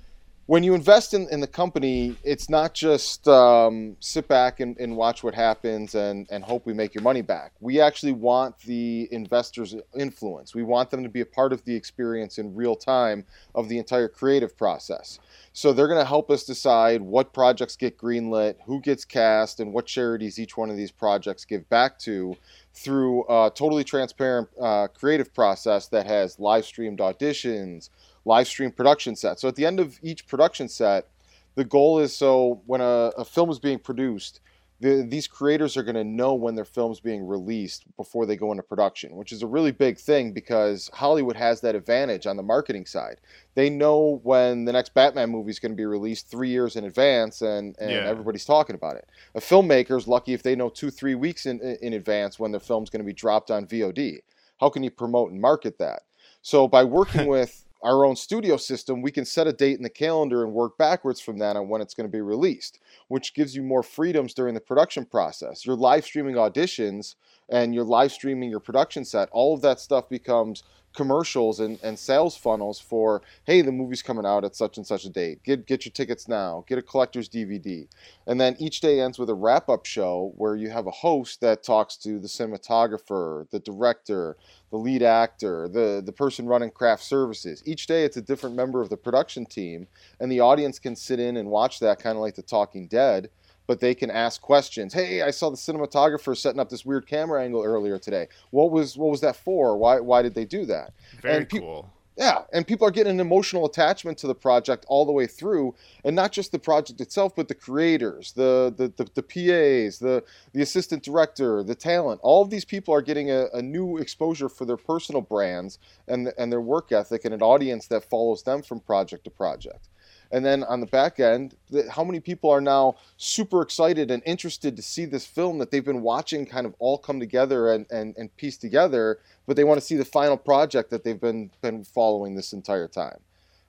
when 0.46 0.62
you 0.62 0.74
invest 0.74 1.12
in, 1.12 1.28
in 1.30 1.40
the 1.40 1.46
company, 1.48 2.14
it's 2.22 2.48
not 2.48 2.72
just 2.72 3.26
um, 3.26 3.96
sit 3.98 4.28
back 4.28 4.60
and, 4.60 4.78
and 4.78 4.96
watch 4.96 5.24
what 5.24 5.34
happens 5.34 5.96
and, 5.96 6.28
and 6.30 6.44
hope 6.44 6.66
we 6.66 6.72
make 6.72 6.94
your 6.94 7.02
money 7.02 7.20
back. 7.20 7.52
We 7.58 7.80
actually 7.80 8.12
want 8.12 8.56
the 8.60 9.08
investors' 9.10 9.74
influence. 9.98 10.54
We 10.54 10.62
want 10.62 10.90
them 10.90 11.02
to 11.02 11.08
be 11.08 11.20
a 11.20 11.26
part 11.26 11.52
of 11.52 11.64
the 11.64 11.74
experience 11.74 12.38
in 12.38 12.54
real 12.54 12.76
time 12.76 13.26
of 13.56 13.68
the 13.68 13.76
entire 13.78 14.06
creative 14.06 14.56
process. 14.56 15.18
So 15.52 15.72
they're 15.72 15.88
going 15.88 16.00
to 16.00 16.06
help 16.06 16.30
us 16.30 16.44
decide 16.44 17.02
what 17.02 17.32
projects 17.32 17.74
get 17.74 17.98
greenlit, 17.98 18.54
who 18.66 18.80
gets 18.80 19.04
cast, 19.04 19.58
and 19.58 19.72
what 19.72 19.86
charities 19.86 20.38
each 20.38 20.56
one 20.56 20.70
of 20.70 20.76
these 20.76 20.92
projects 20.92 21.44
give 21.44 21.68
back 21.68 21.98
to 22.00 22.36
through 22.76 23.24
a 23.28 23.50
totally 23.54 23.82
transparent 23.82 24.48
uh, 24.60 24.86
creative 24.88 25.32
process 25.32 25.88
that 25.88 26.06
has 26.06 26.38
live 26.38 26.64
streamed 26.64 26.98
auditions, 26.98 27.88
live 28.26 28.46
stream 28.46 28.70
production 28.70 29.16
sets. 29.16 29.40
So 29.40 29.48
at 29.48 29.56
the 29.56 29.64
end 29.64 29.80
of 29.80 29.98
each 30.02 30.26
production 30.26 30.68
set, 30.68 31.08
the 31.54 31.64
goal 31.64 31.98
is 31.98 32.14
so 32.14 32.60
when 32.66 32.82
a, 32.82 33.12
a 33.16 33.24
film 33.24 33.48
is 33.48 33.58
being 33.58 33.78
produced, 33.78 34.40
the, 34.80 35.06
these 35.08 35.26
creators 35.26 35.76
are 35.76 35.82
going 35.82 35.94
to 35.96 36.04
know 36.04 36.34
when 36.34 36.54
their 36.54 36.64
film's 36.64 37.00
being 37.00 37.26
released 37.26 37.84
before 37.96 38.26
they 38.26 38.36
go 38.36 38.50
into 38.50 38.62
production, 38.62 39.16
which 39.16 39.32
is 39.32 39.42
a 39.42 39.46
really 39.46 39.72
big 39.72 39.98
thing 39.98 40.32
because 40.32 40.90
Hollywood 40.92 41.36
has 41.36 41.60
that 41.62 41.74
advantage 41.74 42.26
on 42.26 42.36
the 42.36 42.42
marketing 42.42 42.86
side. 42.86 43.20
They 43.54 43.70
know 43.70 44.20
when 44.22 44.64
the 44.64 44.72
next 44.72 44.94
Batman 44.94 45.30
movie 45.30 45.50
is 45.50 45.58
going 45.58 45.72
to 45.72 45.76
be 45.76 45.86
released 45.86 46.30
three 46.30 46.50
years 46.50 46.76
in 46.76 46.84
advance, 46.84 47.42
and, 47.42 47.76
and 47.78 47.90
Yeah. 47.90 48.10
everybody's 48.10 48.44
talking 48.44 48.76
about 48.76 48.96
it. 48.96 49.08
A 49.34 49.40
filmmaker's 49.40 50.06
lucky 50.06 50.34
if 50.34 50.42
they 50.42 50.54
know 50.54 50.68
two, 50.68 50.90
three 50.90 51.14
weeks 51.14 51.46
in, 51.46 51.60
in 51.80 51.94
advance 51.94 52.38
when 52.38 52.50
their 52.50 52.60
film's 52.60 52.90
going 52.90 53.00
to 53.00 53.06
be 53.06 53.12
dropped 53.12 53.50
on 53.50 53.66
VOD. 53.66 54.20
How 54.60 54.68
can 54.68 54.82
you 54.82 54.90
promote 54.90 55.30
and 55.32 55.40
market 55.40 55.78
that? 55.78 56.02
So 56.42 56.68
by 56.68 56.84
working 56.84 57.26
with 57.28 57.64
our 57.86 58.04
own 58.04 58.16
studio 58.16 58.56
system, 58.56 59.00
we 59.00 59.12
can 59.12 59.24
set 59.24 59.46
a 59.46 59.52
date 59.52 59.76
in 59.76 59.84
the 59.84 59.88
calendar 59.88 60.42
and 60.42 60.52
work 60.52 60.76
backwards 60.76 61.20
from 61.20 61.38
that 61.38 61.54
on 61.54 61.68
when 61.68 61.80
it's 61.80 61.94
going 61.94 62.08
to 62.08 62.12
be 62.12 62.20
released, 62.20 62.80
which 63.06 63.32
gives 63.32 63.54
you 63.54 63.62
more 63.62 63.84
freedoms 63.84 64.34
during 64.34 64.54
the 64.54 64.60
production 64.60 65.04
process. 65.04 65.64
You're 65.64 65.76
live 65.76 66.04
streaming 66.04 66.34
auditions 66.34 67.14
and 67.48 67.72
you're 67.72 67.84
live 67.84 68.10
streaming 68.10 68.50
your 68.50 68.58
production 68.58 69.04
set. 69.04 69.28
All 69.30 69.54
of 69.54 69.62
that 69.62 69.78
stuff 69.78 70.08
becomes 70.08 70.64
commercials 70.96 71.60
and, 71.60 71.78
and 71.82 71.98
sales 71.98 72.36
funnels 72.36 72.80
for 72.80 73.22
hey 73.44 73.60
the 73.60 73.70
movie's 73.70 74.02
coming 74.02 74.26
out 74.26 74.44
at 74.44 74.56
such 74.56 74.78
and 74.78 74.86
such 74.86 75.04
a 75.04 75.10
date. 75.10 75.42
Get 75.44 75.66
get 75.66 75.84
your 75.84 75.92
tickets 75.92 76.26
now. 76.26 76.64
Get 76.66 76.78
a 76.78 76.82
collector's 76.82 77.28
dvd 77.28 77.86
and 78.26 78.40
then 78.40 78.56
each 78.58 78.80
day 78.80 79.00
ends 79.00 79.18
with 79.18 79.30
a 79.30 79.34
wrap-up 79.34 79.86
show 79.86 80.32
where 80.36 80.56
you 80.56 80.70
have 80.70 80.86
a 80.86 80.90
host 80.90 81.40
that 81.42 81.62
talks 81.62 81.96
to 81.98 82.18
the 82.18 82.28
cinematographer 82.28 83.48
the 83.50 83.60
director 83.60 84.36
the 84.70 84.76
lead 84.76 85.02
actor, 85.02 85.68
the, 85.68 86.02
the 86.04 86.12
person 86.12 86.46
running 86.46 86.70
craft 86.70 87.02
services. 87.02 87.62
Each 87.64 87.86
day 87.86 88.04
it's 88.04 88.16
a 88.16 88.22
different 88.22 88.56
member 88.56 88.80
of 88.80 88.88
the 88.88 88.96
production 88.96 89.46
team, 89.46 89.86
and 90.20 90.30
the 90.30 90.40
audience 90.40 90.78
can 90.78 90.96
sit 90.96 91.20
in 91.20 91.36
and 91.36 91.48
watch 91.48 91.78
that 91.80 91.98
kind 91.98 92.16
of 92.16 92.22
like 92.22 92.34
the 92.34 92.42
Talking 92.42 92.88
Dead, 92.88 93.30
but 93.66 93.80
they 93.80 93.94
can 93.94 94.10
ask 94.10 94.40
questions. 94.40 94.92
Hey, 94.94 95.22
I 95.22 95.30
saw 95.30 95.50
the 95.50 95.56
cinematographer 95.56 96.36
setting 96.36 96.60
up 96.60 96.68
this 96.70 96.84
weird 96.84 97.06
camera 97.06 97.42
angle 97.42 97.62
earlier 97.64 97.98
today. 97.98 98.28
What 98.50 98.70
was 98.70 98.96
what 98.96 99.10
was 99.10 99.20
that 99.20 99.36
for? 99.36 99.76
Why 99.76 100.00
why 100.00 100.22
did 100.22 100.34
they 100.34 100.44
do 100.44 100.64
that? 100.66 100.92
Very 101.20 101.36
And 101.38 101.48
peop- 101.48 101.62
cool. 101.62 101.90
Yeah, 102.18 102.44
and 102.50 102.66
people 102.66 102.86
are 102.88 102.90
getting 102.90 103.12
an 103.12 103.20
emotional 103.20 103.66
attachment 103.66 104.16
to 104.18 104.26
the 104.26 104.34
project 104.34 104.86
all 104.88 105.04
the 105.04 105.12
way 105.12 105.26
through, 105.26 105.74
and 106.02 106.16
not 106.16 106.32
just 106.32 106.50
the 106.50 106.58
project 106.58 106.98
itself, 107.02 107.36
but 107.36 107.46
the 107.46 107.54
creators, 107.54 108.32
the 108.32 108.72
the, 108.74 108.88
the, 108.96 109.10
the 109.14 109.22
PAs, 109.22 109.98
the 109.98 110.24
the 110.54 110.62
assistant 110.62 111.02
director, 111.02 111.62
the 111.62 111.74
talent. 111.74 112.18
All 112.22 112.40
of 112.42 112.48
these 112.48 112.64
people 112.64 112.94
are 112.94 113.02
getting 113.02 113.30
a, 113.30 113.48
a 113.52 113.60
new 113.60 113.98
exposure 113.98 114.48
for 114.48 114.64
their 114.64 114.78
personal 114.78 115.20
brands 115.20 115.78
and 116.08 116.32
and 116.38 116.50
their 116.50 116.62
work 116.62 116.90
ethic, 116.90 117.26
and 117.26 117.34
an 117.34 117.42
audience 117.42 117.86
that 117.88 118.02
follows 118.08 118.44
them 118.44 118.62
from 118.62 118.80
project 118.80 119.24
to 119.24 119.30
project. 119.30 119.90
And 120.36 120.44
then 120.44 120.64
on 120.64 120.80
the 120.80 120.86
back 120.86 121.18
end, 121.18 121.56
how 121.88 122.04
many 122.04 122.20
people 122.20 122.50
are 122.50 122.60
now 122.60 122.96
super 123.16 123.62
excited 123.62 124.10
and 124.10 124.22
interested 124.26 124.76
to 124.76 124.82
see 124.82 125.06
this 125.06 125.24
film 125.24 125.56
that 125.60 125.70
they've 125.70 125.82
been 125.82 126.02
watching 126.02 126.44
kind 126.44 126.66
of 126.66 126.74
all 126.78 126.98
come 126.98 127.18
together 127.18 127.72
and, 127.72 127.86
and, 127.90 128.14
and 128.18 128.36
piece 128.36 128.58
together, 128.58 129.18
but 129.46 129.56
they 129.56 129.64
want 129.64 129.80
to 129.80 129.86
see 129.86 129.96
the 129.96 130.04
final 130.04 130.36
project 130.36 130.90
that 130.90 131.04
they've 131.04 131.22
been, 131.22 131.50
been 131.62 131.84
following 131.84 132.34
this 132.34 132.52
entire 132.52 132.86
time. 132.86 133.16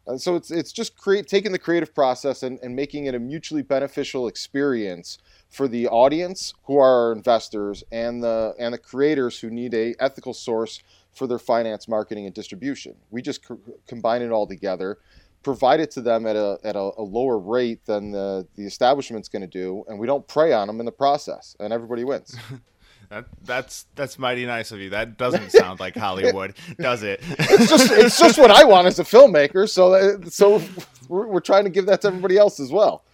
Uh, 0.06 0.18
so 0.18 0.36
it's, 0.36 0.52
it's 0.52 0.74
just 0.74 0.98
create, 0.98 1.26
taking 1.26 1.54
the 1.54 1.58
creative 1.58 1.96
process 1.96 2.44
and, 2.44 2.60
and 2.62 2.76
making 2.76 3.06
it 3.06 3.16
a 3.16 3.20
mutually 3.20 3.62
beneficial 3.62 4.28
experience 4.28 5.20
for 5.50 5.70
the 5.70 5.88
audience 5.88 6.54
who 6.64 6.78
are 6.78 7.08
our 7.08 7.14
investors 7.14 7.82
and 7.94 8.22
the 8.22 8.54
and 8.60 8.74
the 8.74 8.78
creators 8.78 9.40
who 9.40 9.50
need 9.50 9.74
a 9.74 9.96
ethical 10.02 10.34
source 10.34 10.82
for 11.14 11.28
their 11.28 11.40
finance 11.40 11.88
marketing 11.88 12.26
and 12.26 12.36
distribution 12.36 12.94
we 13.12 13.22
just 13.22 13.42
co- 13.48 13.58
combine 13.88 14.22
it 14.22 14.30
all 14.30 14.46
together 14.46 14.98
provide 15.44 15.80
it 15.80 15.92
to 15.92 16.02
them 16.02 16.26
at 16.26 16.36
a, 16.36 16.58
at 16.64 16.76
a, 16.76 16.92
a 16.98 17.02
lower 17.02 17.38
rate 17.38 17.86
than 17.86 18.12
the, 18.12 18.48
the 18.56 18.66
establishment's 18.66 19.30
going 19.30 19.42
to 19.42 19.48
do 19.48 19.84
and 19.88 19.98
we 19.98 20.08
don't 20.08 20.28
prey 20.28 20.52
on 20.52 20.68
them 20.68 20.80
in 20.80 20.86
the 20.86 20.92
process 20.92 21.56
and 21.60 21.72
everybody 21.72 22.04
wins 22.04 22.36
That, 23.10 23.26
that's 23.42 23.86
that's 23.96 24.20
mighty 24.20 24.46
nice 24.46 24.72
of 24.72 24.80
you. 24.80 24.90
That 24.90 25.18
doesn't 25.18 25.52
sound 25.52 25.80
like 25.80 25.96
Hollywood, 25.98 26.56
does 26.78 27.04
it? 27.04 27.22
it's 27.24 27.70
just 27.70 27.92
it's 27.92 28.20
just 28.20 28.38
what 28.38 28.52
I 28.52 28.66
want 28.66 28.88
as 28.88 29.00
a 29.00 29.04
filmmaker. 29.04 29.70
So 29.70 29.94
uh, 29.94 30.30
so 30.30 30.62
we're, 31.08 31.28
we're 31.28 31.40
trying 31.40 31.64
to 31.64 31.70
give 31.70 31.86
that 31.86 32.02
to 32.02 32.08
everybody 32.08 32.38
else 32.38 32.60
as 32.60 32.72
well. 32.72 33.06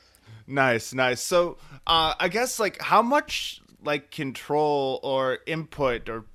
Nice, 0.47 0.93
nice. 0.93 1.21
So 1.21 1.57
uh, 1.85 2.15
I 2.19 2.27
guess 2.27 2.59
like 2.59 2.81
how 2.81 3.03
much 3.03 3.61
like 3.83 4.09
control 4.09 4.99
or 5.03 5.39
input 5.45 6.09
or 6.09 6.25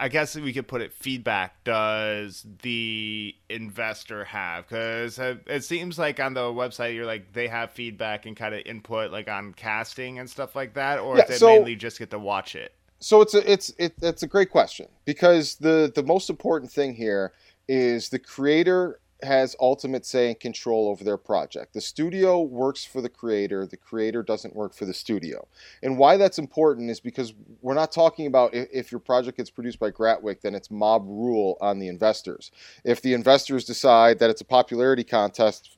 I 0.00 0.08
guess 0.08 0.34
we 0.34 0.54
could 0.54 0.66
put 0.66 0.80
it 0.80 0.94
feedback 0.94 1.62
does 1.62 2.46
the 2.62 3.34
investor 3.50 4.24
have? 4.24 4.66
Because 4.66 5.18
it 5.18 5.62
seems 5.62 5.98
like 5.98 6.18
on 6.18 6.32
the 6.32 6.40
website 6.40 6.94
you're 6.94 7.04
like 7.04 7.34
they 7.34 7.46
have 7.48 7.70
feedback 7.72 8.24
and 8.24 8.34
kind 8.34 8.54
of 8.54 8.62
input 8.64 9.12
like 9.12 9.28
on 9.28 9.52
casting 9.52 10.18
and 10.18 10.28
stuff 10.28 10.56
like 10.56 10.72
that 10.74 11.00
or 11.00 11.18
yeah, 11.18 11.26
they 11.26 11.36
so, 11.36 11.48
mainly 11.48 11.76
just 11.76 11.98
get 11.98 12.10
to 12.12 12.18
watch 12.18 12.54
it? 12.54 12.74
So 12.98 13.20
it's 13.20 13.34
a 13.34 13.52
it's 13.52 13.74
it, 13.78 13.92
it's 14.00 14.22
a 14.22 14.26
great 14.26 14.50
question 14.50 14.88
because 15.04 15.56
the 15.56 15.92
the 15.94 16.02
most 16.02 16.30
important 16.30 16.72
thing 16.72 16.94
here 16.94 17.34
is 17.68 18.08
the 18.08 18.18
creator 18.18 19.00
has 19.22 19.56
ultimate 19.60 20.04
say 20.06 20.28
and 20.28 20.40
control 20.40 20.88
over 20.88 21.04
their 21.04 21.16
project. 21.16 21.74
The 21.74 21.80
studio 21.80 22.40
works 22.40 22.84
for 22.84 23.00
the 23.00 23.08
creator, 23.08 23.66
the 23.66 23.76
creator 23.76 24.22
doesn't 24.22 24.54
work 24.54 24.74
for 24.74 24.84
the 24.84 24.94
studio. 24.94 25.46
And 25.82 25.98
why 25.98 26.16
that's 26.16 26.38
important 26.38 26.90
is 26.90 27.00
because 27.00 27.34
we're 27.60 27.74
not 27.74 27.92
talking 27.92 28.26
about 28.26 28.54
if 28.54 28.90
your 28.90 29.00
project 29.00 29.36
gets 29.36 29.50
produced 29.50 29.78
by 29.78 29.90
Gratwick, 29.90 30.40
then 30.40 30.54
it's 30.54 30.70
mob 30.70 31.04
rule 31.06 31.56
on 31.60 31.78
the 31.78 31.88
investors. 31.88 32.50
If 32.84 33.02
the 33.02 33.14
investors 33.14 33.64
decide 33.64 34.18
that 34.18 34.30
it's 34.30 34.40
a 34.40 34.46
popularity 34.46 35.04
contest 35.04 35.76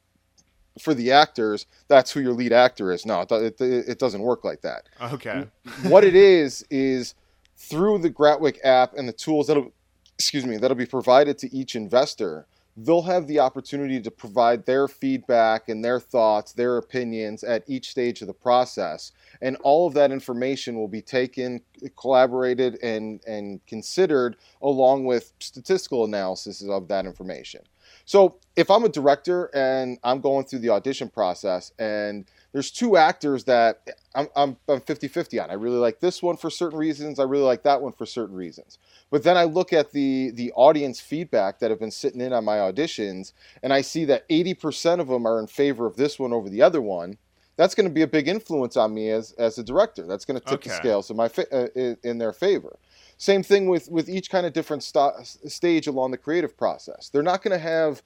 for 0.81 0.95
the 0.95 1.13
actors, 1.13 1.67
that's 1.89 2.11
who 2.13 2.21
your 2.21 2.33
lead 2.33 2.53
actor 2.53 2.93
is. 2.93 3.05
No, 3.05 3.27
it, 3.31 3.61
it 3.61 3.99
doesn't 3.99 4.23
work 4.23 4.45
like 4.45 4.63
that. 4.63 4.89
Okay. 5.01 5.47
what 5.83 6.05
it 6.05 6.15
is, 6.15 6.65
is 6.71 7.15
through 7.57 7.99
the 7.99 8.11
Gratwick 8.11 8.59
app 8.65 8.95
and 8.95 9.09
the 9.09 9.13
tools 9.13 9.47
that'll, 9.47 9.73
excuse 10.19 10.47
me, 10.47 10.57
that'll 10.57 10.77
be 10.77 10.87
provided 10.87 11.39
to 11.39 11.55
each 11.55 11.77
investor 11.77 12.47
they'll 12.77 13.03
have 13.03 13.27
the 13.27 13.39
opportunity 13.39 14.01
to 14.01 14.11
provide 14.11 14.65
their 14.65 14.89
feedback 14.89 15.69
and 15.69 15.85
their 15.85 16.01
thoughts, 16.01 16.53
their 16.53 16.79
opinions 16.79 17.45
at 17.45 17.63
each 17.67 17.91
stage 17.91 18.23
of 18.23 18.27
the 18.29 18.35
process. 18.35 19.13
And 19.41 19.57
all 19.63 19.87
of 19.87 19.95
that 19.95 20.11
information 20.11 20.77
will 20.77 20.89
be 20.89 21.03
taken, 21.03 21.61
collaborated, 21.99 22.79
and, 22.83 23.21
and 23.27 23.65
considered 23.67 24.37
along 24.63 25.05
with 25.05 25.33
statistical 25.41 26.05
analysis 26.05 26.63
of 26.63 26.89
that 26.89 27.05
information. 27.05 27.61
So 28.05 28.37
if 28.57 28.71
I'm 28.71 28.85
a 28.85 28.89
director 28.89 29.51
and 29.55 29.99
I'm 30.03 30.21
going 30.21 30.47
through 30.47 30.61
the 30.61 30.71
audition 30.71 31.09
process 31.09 31.73
and 31.79 32.27
there's 32.53 32.71
two 32.71 32.97
actors 32.97 33.45
that 33.45 33.89
I'm, 34.15 34.29
I'm, 34.37 34.57
I'm 34.69 34.81
50-50 34.81 35.43
on. 35.43 35.51
I 35.51 35.55
really 35.55 35.79
like 35.79 36.01
this 36.01 36.23
one 36.23 36.37
for 36.37 36.51
certain 36.51 36.79
reasons. 36.79 37.19
I 37.19 37.25
really 37.25 37.45
like 37.45 37.63
that 37.63 37.81
one 37.81 37.93
for 37.93 38.05
certain 38.05 38.37
reasons. 38.37 38.79
But 39.11 39.23
then 39.23 39.37
I 39.37 39.45
look 39.45 39.73
at 39.73 39.93
the 39.93 40.31
the 40.31 40.53
audience 40.53 41.01
feedback 41.01 41.59
that 41.59 41.71
have 41.71 41.81
been 41.81 41.91
sitting 41.91 42.21
in 42.21 42.33
on 42.33 42.45
my 42.45 42.59
auditions, 42.59 43.33
and 43.63 43.73
I 43.73 43.81
see 43.81 44.05
that 44.07 44.29
80% 44.29 45.01
of 45.01 45.09
them 45.09 45.27
are 45.27 45.41
in 45.41 45.47
favor 45.47 45.87
of 45.87 45.97
this 45.97 46.19
one 46.19 46.33
over 46.33 46.49
the 46.49 46.63
other 46.63 46.81
one. 46.81 47.19
That's 47.57 47.75
going 47.75 47.89
to 47.89 47.93
be 47.93 48.03
a 48.03 48.07
big 48.07 48.29
influence 48.29 48.77
on 48.77 48.95
me 48.95 49.11
as 49.11 49.33
as 49.33 49.59
a 49.59 49.63
director. 49.63 50.07
That's 50.07 50.25
going 50.25 50.41
to 50.41 50.45
tip 50.45 50.61
okay. 50.61 50.71
the 50.71 50.77
scales 50.77 51.11
in 51.11 51.17
my 51.17 51.31
uh, 51.53 51.69
in 52.03 52.19
their 52.19 52.33
favor. 52.33 52.79
Same 53.19 53.43
thing 53.43 53.67
with 53.67 53.89
with 53.91 54.09
each 54.09 54.31
kind 54.31 54.47
of 54.47 54.53
different 54.53 54.83
st- 54.83 55.27
stage 55.27 55.87
along 55.87 56.11
the 56.11 56.19
creative 56.19 56.57
process. 56.57 57.09
They're 57.09 57.23
not 57.23 57.43
going 57.43 57.57
to 57.57 57.63
have 57.63 58.03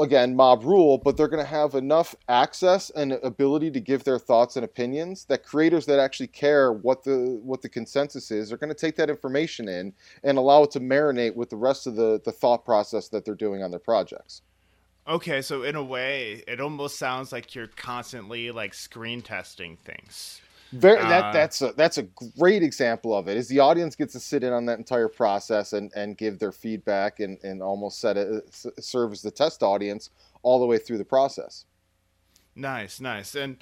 again 0.00 0.34
mob 0.34 0.64
rule 0.64 0.98
but 0.98 1.16
they're 1.16 1.28
going 1.28 1.42
to 1.42 1.48
have 1.48 1.74
enough 1.74 2.14
access 2.28 2.90
and 2.90 3.12
ability 3.22 3.70
to 3.70 3.78
give 3.78 4.02
their 4.02 4.18
thoughts 4.18 4.56
and 4.56 4.64
opinions 4.64 5.24
that 5.26 5.44
creators 5.44 5.86
that 5.86 6.00
actually 6.00 6.26
care 6.26 6.72
what 6.72 7.04
the 7.04 7.38
what 7.44 7.62
the 7.62 7.68
consensus 7.68 8.32
is 8.32 8.52
are 8.52 8.56
going 8.56 8.68
to 8.68 8.74
take 8.74 8.96
that 8.96 9.08
information 9.08 9.68
in 9.68 9.92
and 10.24 10.38
allow 10.38 10.64
it 10.64 10.70
to 10.72 10.80
marinate 10.80 11.36
with 11.36 11.50
the 11.50 11.56
rest 11.56 11.86
of 11.86 11.94
the 11.94 12.20
the 12.24 12.32
thought 12.32 12.64
process 12.64 13.08
that 13.08 13.24
they're 13.24 13.34
doing 13.34 13.62
on 13.62 13.70
their 13.70 13.80
projects. 13.80 14.42
Okay 15.06 15.40
so 15.40 15.62
in 15.62 15.76
a 15.76 15.84
way 15.84 16.42
it 16.48 16.60
almost 16.60 16.98
sounds 16.98 17.30
like 17.30 17.54
you're 17.54 17.68
constantly 17.68 18.50
like 18.50 18.74
screen 18.74 19.22
testing 19.22 19.76
things 19.76 20.40
very, 20.72 20.96
that 20.96 21.24
uh, 21.24 21.32
that's 21.32 21.62
a 21.62 21.72
that's 21.72 21.98
a 21.98 22.04
great 22.38 22.62
example 22.62 23.14
of 23.14 23.28
it. 23.28 23.36
Is 23.36 23.48
the 23.48 23.58
audience 23.58 23.96
gets 23.96 24.12
to 24.12 24.20
sit 24.20 24.44
in 24.44 24.52
on 24.52 24.66
that 24.66 24.78
entire 24.78 25.08
process 25.08 25.72
and, 25.72 25.90
and 25.94 26.16
give 26.16 26.38
their 26.38 26.52
feedback 26.52 27.20
and, 27.20 27.38
and 27.42 27.62
almost 27.62 28.00
set 28.00 28.16
it 28.16 28.44
serve 28.78 29.12
as 29.12 29.22
the 29.22 29.30
test 29.30 29.62
audience 29.62 30.10
all 30.42 30.60
the 30.60 30.66
way 30.66 30.78
through 30.78 30.98
the 30.98 31.04
process. 31.04 31.64
Nice, 32.54 33.00
nice. 33.00 33.34
And 33.34 33.56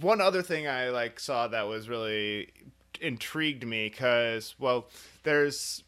one 0.00 0.20
other 0.20 0.42
thing 0.42 0.66
I 0.66 0.90
like 0.90 1.20
saw 1.20 1.48
that 1.48 1.68
was 1.68 1.88
really 1.88 2.52
intrigued 3.00 3.66
me 3.66 3.88
because 3.88 4.54
well, 4.58 4.88
there's 5.22 5.84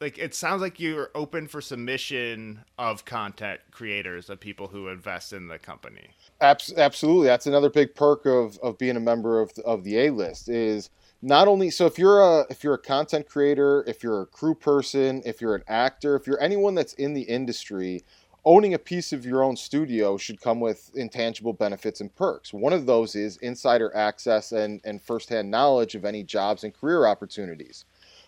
like 0.00 0.18
it 0.18 0.34
sounds 0.34 0.62
like 0.62 0.80
you're 0.80 1.10
open 1.14 1.46
for 1.46 1.60
submission 1.60 2.64
of 2.78 3.04
content 3.04 3.60
creators 3.70 4.30
of 4.30 4.40
people 4.40 4.68
who 4.68 4.88
invest 4.88 5.32
in 5.32 5.48
the 5.48 5.58
company 5.58 6.10
absolutely. 6.40 7.26
That's 7.26 7.46
another 7.46 7.70
big 7.70 7.94
perk 7.94 8.26
of, 8.26 8.58
of 8.58 8.78
being 8.78 8.96
a 8.96 9.00
member 9.00 9.40
of 9.40 9.54
the, 9.54 9.62
of 9.62 9.84
the 9.84 9.98
a 9.98 10.10
list 10.10 10.48
is 10.48 10.90
not 11.22 11.48
only 11.48 11.70
so 11.70 11.86
if 11.86 11.98
you're 11.98 12.20
a 12.20 12.46
if 12.50 12.64
you're 12.64 12.74
a 12.74 12.78
content 12.78 13.28
creator 13.28 13.84
if 13.86 14.02
you're 14.02 14.22
a 14.22 14.26
crew 14.26 14.54
person 14.54 15.20
if 15.26 15.40
you're 15.40 15.54
an 15.54 15.62
actor 15.68 16.16
if 16.16 16.26
you're 16.26 16.40
anyone 16.40 16.74
that's 16.74 16.94
in 16.94 17.12
the 17.12 17.22
industry 17.22 18.02
owning 18.44 18.74
a 18.74 18.78
piece 18.78 19.12
of 19.12 19.24
your 19.24 19.42
own 19.42 19.56
studio 19.56 20.16
should 20.16 20.40
come 20.40 20.60
with 20.60 20.90
intangible 20.94 21.52
benefits 21.52 22.00
and 22.00 22.14
perks. 22.14 22.52
One 22.52 22.72
of 22.72 22.86
those 22.86 23.14
is 23.14 23.36
insider 23.38 23.94
access 23.94 24.52
and 24.52 24.80
and 24.84 25.02
firsthand 25.02 25.50
knowledge 25.50 25.94
of 25.94 26.04
any 26.04 26.22
jobs 26.22 26.64
and 26.64 26.74
career 26.74 27.06
opportunities. 27.06 27.84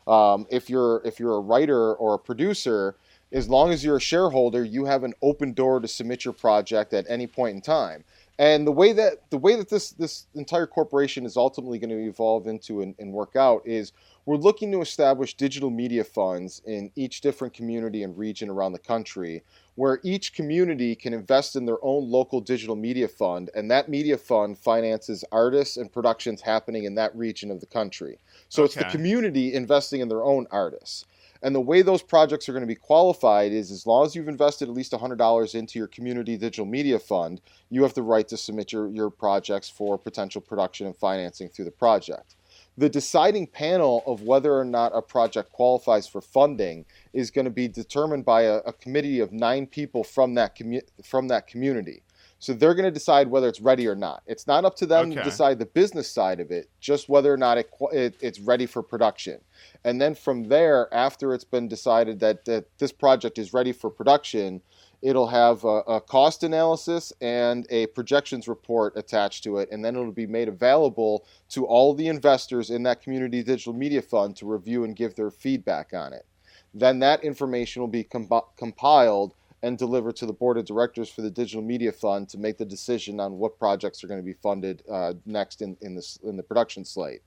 Um, 0.06 0.46
if 0.50 0.68
you're 0.68 1.00
if 1.04 1.18
you're 1.20 1.36
a 1.36 1.40
writer 1.40 1.94
or 1.94 2.14
a 2.14 2.18
producer, 2.18 2.96
as 3.32 3.48
long 3.48 3.70
as 3.70 3.84
you're 3.84 3.96
a 3.96 4.00
shareholder, 4.00 4.64
you 4.64 4.84
have 4.84 5.04
an 5.04 5.14
open 5.22 5.52
door 5.52 5.80
to 5.80 5.88
submit 5.88 6.24
your 6.24 6.34
project 6.34 6.92
at 6.92 7.06
any 7.08 7.26
point 7.26 7.56
in 7.56 7.62
time. 7.62 8.04
And 8.38 8.66
the 8.66 8.72
way 8.72 8.92
that 8.94 9.30
the 9.30 9.38
way 9.38 9.56
that 9.56 9.68
this 9.68 9.90
this 9.90 10.26
entire 10.34 10.66
corporation 10.66 11.26
is 11.26 11.36
ultimately 11.36 11.78
going 11.78 11.90
to 11.90 12.08
evolve 12.08 12.46
into 12.46 12.80
and, 12.80 12.94
and 12.98 13.12
work 13.12 13.36
out 13.36 13.62
is 13.66 13.92
we're 14.24 14.36
looking 14.36 14.72
to 14.72 14.80
establish 14.80 15.34
digital 15.34 15.70
media 15.70 16.04
funds 16.04 16.62
in 16.64 16.90
each 16.96 17.20
different 17.20 17.54
community 17.54 18.02
and 18.02 18.16
region 18.16 18.48
around 18.48 18.72
the 18.72 18.78
country 18.78 19.42
where 19.74 20.00
each 20.02 20.34
community 20.34 20.94
can 20.94 21.14
invest 21.14 21.56
in 21.56 21.64
their 21.64 21.82
own 21.82 22.10
local 22.10 22.40
digital 22.40 22.76
media 22.76 23.08
fund, 23.08 23.50
and 23.54 23.70
that 23.70 23.88
media 23.88 24.18
fund 24.18 24.58
finances 24.58 25.24
artists 25.32 25.76
and 25.76 25.92
productions 25.92 26.42
happening 26.42 26.84
in 26.84 26.94
that 26.94 27.14
region 27.16 27.50
of 27.50 27.60
the 27.60 27.66
country. 27.66 28.18
So 28.48 28.62
okay. 28.62 28.66
it's 28.66 28.74
the 28.74 28.96
community 28.96 29.54
investing 29.54 30.00
in 30.00 30.08
their 30.08 30.24
own 30.24 30.46
artists. 30.50 31.06
And 31.42 31.54
the 31.54 31.60
way 31.60 31.82
those 31.82 32.02
projects 32.02 32.48
are 32.48 32.52
going 32.52 32.62
to 32.62 32.66
be 32.68 32.74
qualified 32.74 33.52
is 33.52 33.70
as 33.70 33.86
long 33.86 34.06
as 34.06 34.14
you've 34.14 34.28
invested 34.28 34.68
at 34.68 34.74
least 34.74 34.92
$100 34.92 35.54
into 35.54 35.78
your 35.78 35.88
community 35.88 36.36
digital 36.36 36.66
media 36.66 36.98
fund, 36.98 37.40
you 37.68 37.82
have 37.82 37.94
the 37.94 38.02
right 38.02 38.28
to 38.28 38.36
submit 38.36 38.72
your, 38.72 38.88
your 38.88 39.10
projects 39.10 39.68
for 39.68 39.98
potential 39.98 40.40
production 40.40 40.86
and 40.86 40.96
financing 40.96 41.48
through 41.48 41.64
the 41.64 41.70
project 41.70 42.36
the 42.78 42.88
deciding 42.88 43.46
panel 43.46 44.02
of 44.06 44.22
whether 44.22 44.58
or 44.58 44.64
not 44.64 44.92
a 44.94 45.02
project 45.02 45.52
qualifies 45.52 46.06
for 46.06 46.20
funding 46.20 46.84
is 47.12 47.30
going 47.30 47.44
to 47.44 47.50
be 47.50 47.68
determined 47.68 48.24
by 48.24 48.42
a, 48.42 48.56
a 48.58 48.72
committee 48.72 49.20
of 49.20 49.32
nine 49.32 49.66
people 49.66 50.02
from 50.02 50.34
that 50.34 50.56
commu- 50.56 50.82
from 51.04 51.28
that 51.28 51.46
community. 51.46 52.02
So 52.42 52.52
they're 52.54 52.74
going 52.74 52.86
to 52.86 52.90
decide 52.90 53.28
whether 53.28 53.46
it's 53.46 53.60
ready 53.60 53.86
or 53.86 53.94
not. 53.94 54.24
It's 54.26 54.48
not 54.48 54.64
up 54.64 54.74
to 54.78 54.86
them 54.86 55.12
okay. 55.12 55.14
to 55.14 55.22
decide 55.22 55.60
the 55.60 55.66
business 55.66 56.10
side 56.10 56.40
of 56.40 56.50
it, 56.50 56.68
just 56.80 57.08
whether 57.08 57.32
or 57.32 57.36
not 57.36 57.56
it, 57.56 57.70
it, 57.92 58.16
it's 58.20 58.40
ready 58.40 58.66
for 58.66 58.82
production. 58.82 59.40
And 59.84 60.00
then 60.00 60.16
from 60.16 60.48
there, 60.48 60.92
after 60.92 61.34
it's 61.34 61.44
been 61.44 61.68
decided 61.68 62.18
that, 62.18 62.44
that 62.46 62.64
this 62.78 62.90
project 62.90 63.38
is 63.38 63.52
ready 63.52 63.70
for 63.70 63.90
production, 63.90 64.60
it'll 65.02 65.28
have 65.28 65.62
a, 65.62 65.82
a, 65.86 66.00
cost 66.00 66.42
analysis 66.42 67.12
and 67.20 67.64
a 67.70 67.86
projections 67.86 68.48
report 68.48 68.94
attached 68.96 69.44
to 69.44 69.58
it, 69.58 69.68
and 69.70 69.84
then 69.84 69.94
it'll 69.94 70.10
be 70.10 70.26
made 70.26 70.48
available 70.48 71.24
to 71.50 71.64
all 71.64 71.94
the 71.94 72.08
investors 72.08 72.70
in 72.70 72.82
that 72.82 73.00
community 73.00 73.44
digital 73.44 73.72
media 73.72 74.02
fund 74.02 74.34
to 74.34 74.46
review 74.46 74.82
and 74.82 74.96
give 74.96 75.14
their 75.14 75.30
feedback 75.30 75.92
on 75.92 76.12
it. 76.12 76.26
Then 76.74 76.98
that 76.98 77.22
information 77.22 77.82
will 77.82 77.88
be 77.88 78.02
com- 78.02 78.28
compiled 78.56 79.34
and 79.62 79.78
deliver 79.78 80.12
to 80.12 80.26
the 80.26 80.32
board 80.32 80.58
of 80.58 80.64
directors 80.64 81.08
for 81.08 81.22
the 81.22 81.30
digital 81.30 81.62
media 81.62 81.92
fund 81.92 82.28
to 82.28 82.38
make 82.38 82.58
the 82.58 82.64
decision 82.64 83.20
on 83.20 83.38
what 83.38 83.58
projects 83.58 84.02
are 84.02 84.08
going 84.08 84.20
to 84.20 84.24
be 84.24 84.32
funded 84.32 84.82
uh, 84.90 85.14
next 85.24 85.62
in, 85.62 85.76
in, 85.80 85.94
this, 85.94 86.18
in 86.24 86.36
the 86.36 86.42
production 86.42 86.84
slate. 86.84 87.22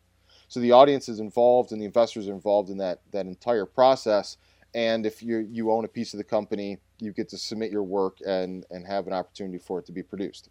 So 0.48 0.60
the 0.60 0.72
audience 0.72 1.10
is 1.10 1.20
involved 1.20 1.72
and 1.72 1.82
the 1.82 1.86
investors 1.86 2.28
are 2.28 2.34
involved 2.34 2.70
in 2.70 2.78
that, 2.78 3.00
that 3.12 3.26
entire 3.26 3.66
process. 3.66 4.38
And 4.74 5.06
if 5.06 5.24
you, 5.24 5.48
you 5.50 5.72
own 5.72 5.86
a 5.86 5.88
piece 5.88 6.14
of 6.14 6.18
the 6.18 6.24
company, 6.24 6.78
you 7.00 7.14
get 7.14 7.30
to 7.30 7.38
submit 7.38 7.72
your 7.72 7.84
work 7.84 8.18
and, 8.26 8.66
and 8.70 8.86
have 8.86 9.08
an 9.08 9.14
opportunity 9.14 9.58
for 9.58 9.80
it 9.80 9.86
to 9.86 9.92
be 9.92 10.04
produced. 10.04 10.50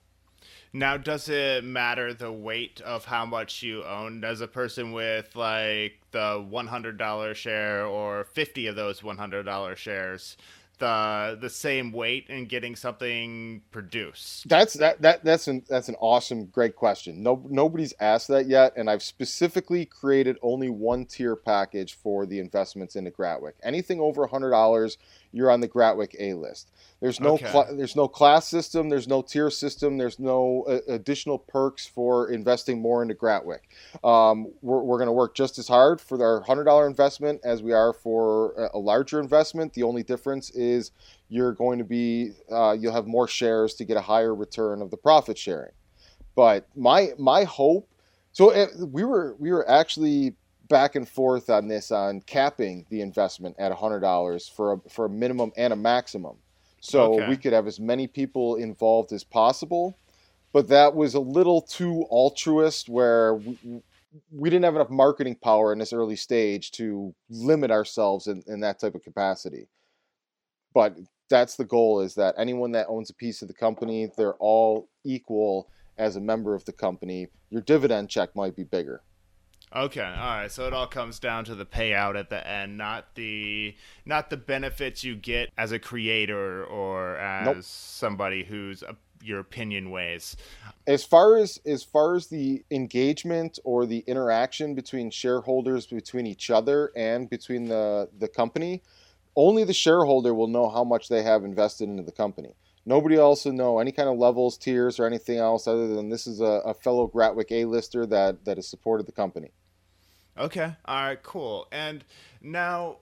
Now, 0.72 0.96
does 0.96 1.28
it 1.28 1.64
matter 1.64 2.12
the 2.12 2.32
weight 2.32 2.80
of 2.80 3.04
how 3.04 3.24
much 3.24 3.62
you 3.62 3.84
own? 3.84 4.20
Does 4.20 4.40
a 4.40 4.48
person 4.48 4.92
with 4.92 5.36
like 5.36 6.00
the 6.10 6.44
$100 6.50 7.34
share 7.34 7.86
or 7.86 8.24
50 8.24 8.66
of 8.66 8.76
those 8.76 9.00
$100 9.00 9.76
shares 9.76 10.36
the 10.78 11.38
the 11.40 11.50
same 11.50 11.92
weight 11.92 12.26
and 12.28 12.48
getting 12.48 12.76
something 12.76 13.62
produced? 13.70 14.48
That's 14.48 14.74
that 14.74 15.02
that 15.02 15.24
that's 15.24 15.48
an 15.48 15.62
that's 15.68 15.88
an 15.88 15.96
awesome, 16.00 16.46
great 16.46 16.76
question. 16.76 17.22
No 17.22 17.44
nobody's 17.48 17.94
asked 18.00 18.28
that 18.28 18.46
yet, 18.46 18.72
and 18.76 18.90
I've 18.90 19.02
specifically 19.02 19.84
created 19.84 20.38
only 20.42 20.68
one 20.68 21.04
tier 21.06 21.36
package 21.36 21.94
for 21.94 22.26
the 22.26 22.38
investments 22.38 22.96
into 22.96 23.10
Gratwick. 23.10 23.54
Anything 23.62 24.00
over 24.00 24.24
a 24.24 24.28
hundred 24.28 24.50
dollars, 24.50 24.98
you're 25.34 25.50
on 25.50 25.60
the 25.60 25.68
Gratwick 25.68 26.14
A 26.18 26.34
list. 26.34 26.70
There's 27.00 27.20
no 27.20 27.34
okay. 27.34 27.50
cl- 27.50 27.76
there's 27.76 27.96
no 27.96 28.06
class 28.06 28.46
system, 28.46 28.88
there's 28.88 29.08
no 29.08 29.20
tier 29.20 29.50
system, 29.50 29.98
there's 29.98 30.18
no 30.18 30.64
uh, 30.68 30.78
additional 30.88 31.38
perks 31.38 31.86
for 31.86 32.30
investing 32.30 32.80
more 32.80 33.02
into 33.02 33.14
Gratwick. 33.14 33.60
Um, 34.02 34.52
we're 34.62 34.80
we're 34.80 34.98
going 34.98 35.08
to 35.08 35.12
work 35.12 35.34
just 35.34 35.58
as 35.58 35.66
hard 35.68 36.00
for 36.00 36.22
our 36.22 36.40
hundred 36.42 36.64
dollar 36.64 36.86
investment 36.86 37.40
as 37.44 37.62
we 37.62 37.72
are 37.72 37.92
for 37.92 38.70
a, 38.72 38.78
larger 38.78 39.20
investment. 39.20 39.74
The 39.74 39.82
only 39.82 40.02
difference 40.02 40.50
is 40.50 40.92
you're 41.28 41.52
going 41.52 41.78
to 41.78 41.84
be 41.84 42.32
uh, 42.50 42.76
you'll 42.78 42.94
have 42.94 43.06
more 43.06 43.26
shares 43.26 43.74
to 43.74 43.84
get 43.84 43.96
a 43.96 44.02
higher 44.02 44.34
return 44.34 44.80
of 44.80 44.90
the 44.90 44.96
profit 44.96 45.36
sharing. 45.36 45.72
But 46.36 46.68
my 46.76 47.10
my 47.18 47.44
hope, 47.44 47.88
so 48.32 48.52
uh, 48.52 48.68
we 48.86 49.04
were 49.04 49.36
we 49.38 49.50
were 49.50 49.68
actually 49.68 50.36
back 50.68 50.94
and 50.94 51.08
forth 51.08 51.50
on 51.50 51.68
this 51.68 51.90
on 51.90 52.20
capping 52.22 52.86
the 52.90 53.00
investment 53.00 53.56
at 53.58 53.72
$100 53.72 54.50
for 54.54 54.72
a, 54.74 54.80
for 54.88 55.06
a 55.06 55.08
minimum 55.08 55.52
and 55.56 55.72
a 55.72 55.76
maximum. 55.76 56.36
So 56.80 57.14
okay. 57.14 57.28
we 57.28 57.36
could 57.36 57.52
have 57.52 57.66
as 57.66 57.80
many 57.80 58.06
people 58.06 58.56
involved 58.56 59.12
as 59.12 59.24
possible. 59.24 59.96
But 60.52 60.68
that 60.68 60.94
was 60.94 61.14
a 61.14 61.20
little 61.20 61.60
too 61.60 62.04
altruist 62.10 62.88
where 62.88 63.34
we, 63.34 63.82
we 64.30 64.50
didn't 64.50 64.64
have 64.64 64.76
enough 64.76 64.90
marketing 64.90 65.36
power 65.36 65.72
in 65.72 65.78
this 65.78 65.92
early 65.92 66.16
stage 66.16 66.70
to 66.72 67.14
limit 67.28 67.70
ourselves 67.70 68.28
in, 68.28 68.42
in 68.46 68.60
that 68.60 68.78
type 68.78 68.94
of 68.94 69.02
capacity. 69.02 69.66
But 70.72 70.96
that's 71.28 71.56
the 71.56 71.64
goal 71.64 72.00
is 72.00 72.14
that 72.14 72.34
anyone 72.38 72.72
that 72.72 72.86
owns 72.88 73.10
a 73.10 73.14
piece 73.14 73.42
of 73.42 73.48
the 73.48 73.54
company, 73.54 74.10
they're 74.16 74.34
all 74.34 74.88
equal 75.04 75.68
as 75.98 76.16
a 76.16 76.20
member 76.20 76.54
of 76.54 76.64
the 76.64 76.72
company. 76.72 77.28
Your 77.50 77.62
dividend 77.62 78.08
check 78.08 78.34
might 78.36 78.54
be 78.54 78.64
bigger. 78.64 79.02
Okay, 79.76 80.00
all 80.00 80.36
right. 80.36 80.52
So 80.52 80.68
it 80.68 80.72
all 80.72 80.86
comes 80.86 81.18
down 81.18 81.44
to 81.46 81.56
the 81.56 81.66
payout 81.66 82.16
at 82.16 82.30
the 82.30 82.46
end, 82.46 82.78
not 82.78 83.16
the 83.16 83.74
not 84.06 84.30
the 84.30 84.36
benefits 84.36 85.02
you 85.02 85.16
get 85.16 85.50
as 85.58 85.72
a 85.72 85.80
creator 85.80 86.64
or 86.64 87.16
as 87.16 87.46
nope. 87.46 87.56
somebody 87.60 88.44
who's 88.44 88.84
a, 88.84 88.94
your 89.20 89.40
opinion 89.40 89.90
weighs. 89.90 90.36
As 90.86 91.04
far 91.04 91.38
as 91.38 91.58
as 91.66 91.82
far 91.82 92.14
as 92.14 92.28
the 92.28 92.64
engagement 92.70 93.58
or 93.64 93.84
the 93.84 94.04
interaction 94.06 94.76
between 94.76 95.10
shareholders 95.10 95.86
between 95.86 96.28
each 96.28 96.50
other 96.50 96.92
and 96.94 97.28
between 97.28 97.66
the 97.66 98.08
the 98.16 98.28
company, 98.28 98.80
only 99.34 99.64
the 99.64 99.72
shareholder 99.72 100.34
will 100.34 100.46
know 100.46 100.68
how 100.68 100.84
much 100.84 101.08
they 101.08 101.24
have 101.24 101.42
invested 101.42 101.88
into 101.88 102.04
the 102.04 102.12
company. 102.12 102.54
Nobody 102.86 103.16
else 103.16 103.44
will 103.44 103.52
know 103.52 103.80
any 103.80 103.90
kind 103.90 104.08
of 104.08 104.18
levels, 104.18 104.56
tiers, 104.56 105.00
or 105.00 105.06
anything 105.06 105.38
else 105.38 105.66
other 105.66 105.88
than 105.88 106.10
this 106.10 106.28
is 106.28 106.40
a, 106.40 106.62
a 106.66 106.74
fellow 106.74 107.08
Gratwick 107.08 107.50
A-lister 107.50 108.06
that, 108.06 108.44
that 108.44 108.58
has 108.58 108.68
supported 108.68 109.06
the 109.06 109.12
company. 109.12 109.52
Okay. 110.38 110.74
All 110.84 111.08
right. 111.08 111.22
Cool. 111.22 111.66
And 111.70 112.04
now 112.42 112.96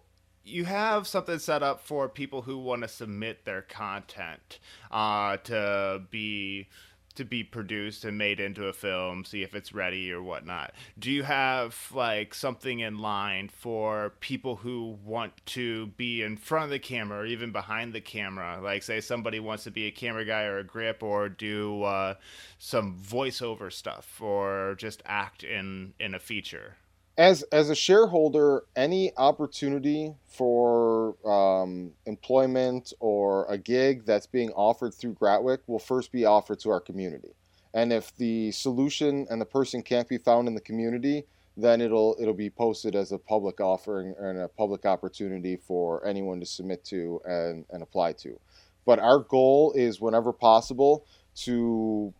you 0.45 0.65
have 0.65 1.07
something 1.07 1.39
set 1.39 1.63
up 1.63 1.81
for 1.81 2.09
people 2.09 2.43
who 2.43 2.59
want 2.59 2.83
to 2.83 2.89
submit 2.89 3.45
their 3.45 3.63
content 3.63 4.59
uh, 4.91 5.37
to 5.39 6.03
be 6.11 6.69
to 7.15 7.25
be 7.27 7.45
produced 7.45 8.07
and 8.07 8.17
made 8.17 8.41
into 8.41 8.67
a 8.67 8.73
film, 8.73 9.23
see 9.23 9.43
if 9.43 9.55
it's 9.55 9.75
ready 9.75 10.11
or 10.11 10.23
whatnot. 10.23 10.73
Do 10.99 11.11
you 11.11 11.23
have 11.25 11.77
like 11.93 12.33
something 12.35 12.81
in 12.81 12.99
line 12.99 13.51
for 13.51 14.15
people 14.21 14.57
who 14.57 14.99
want 15.05 15.33
to 15.47 15.89
be 15.89 16.23
in 16.23 16.39
front 16.39 16.65
of 16.65 16.71
the 16.71 16.79
camera 16.79 17.19
or 17.19 17.27
even 17.27 17.53
behind 17.53 17.93
the 17.93 18.01
camera? 18.01 18.61
Like, 18.63 18.83
say 18.83 19.01
somebody 19.01 19.41
wants 19.41 19.65
to 19.65 19.71
be 19.71 19.87
a 19.87 19.91
camera 19.91 20.25
guy 20.25 20.45
or 20.45 20.59
a 20.59 20.65
grip 20.65 21.03
or 21.03 21.29
do 21.29 21.83
uh, 21.83 22.15
some 22.59 22.99
voiceover 22.99 23.71
stuff 23.71 24.21
or 24.21 24.75
just 24.79 25.03
act 25.05 25.45
in 25.45 25.93
in 26.01 26.15
a 26.15 26.19
feature 26.19 26.77
as 27.19 27.43
as 27.45 27.69
a 27.69 27.75
shareholder, 27.75 28.65
any 28.75 29.13
opportunity 29.17 30.15
for 30.27 31.17
um, 31.27 31.93
employment 32.07 32.93
or 33.01 33.47
a 33.47 33.59
gig 33.59 34.07
that's 34.07 34.27
being 34.27 34.51
offered 34.53 34.95
through 34.95 35.15
Gratwick 35.15 35.59
will 35.67 35.79
first 35.79 36.11
be 36.11 36.25
offered 36.25 36.59
to 36.61 36.71
our 36.71 36.81
community. 36.81 37.35
And 37.75 37.93
if 37.93 38.15
the 38.17 38.51
solution 38.53 39.27
and 39.31 39.41
the 39.41 39.47
person 39.47 39.83
can't 39.83 40.09
be 40.09 40.19
found 40.19 40.49
in 40.49 40.55
the 40.55 40.61
community, 40.61 41.25
then 41.57 41.81
it'll 41.81 42.17
it'll 42.19 42.35
be 42.35 42.51
posted 42.51 42.95
as 42.97 43.13
a 43.13 43.19
public 43.19 43.61
offering 43.61 44.15
and 44.19 44.39
a 44.39 44.49
public 44.49 44.87
opportunity 44.87 45.57
for 45.57 46.07
anyone 46.07 46.41
to 46.41 46.47
submit 46.47 46.85
to 46.87 47.21
and, 47.27 47.67
and 47.71 47.83
apply 47.83 48.13
to. 48.15 48.39
But 48.87 48.99
our 48.99 49.21
goal 49.21 49.73
is 49.77 50.01
whenever 50.01 50.33
possible 50.33 51.05
to 51.37 52.13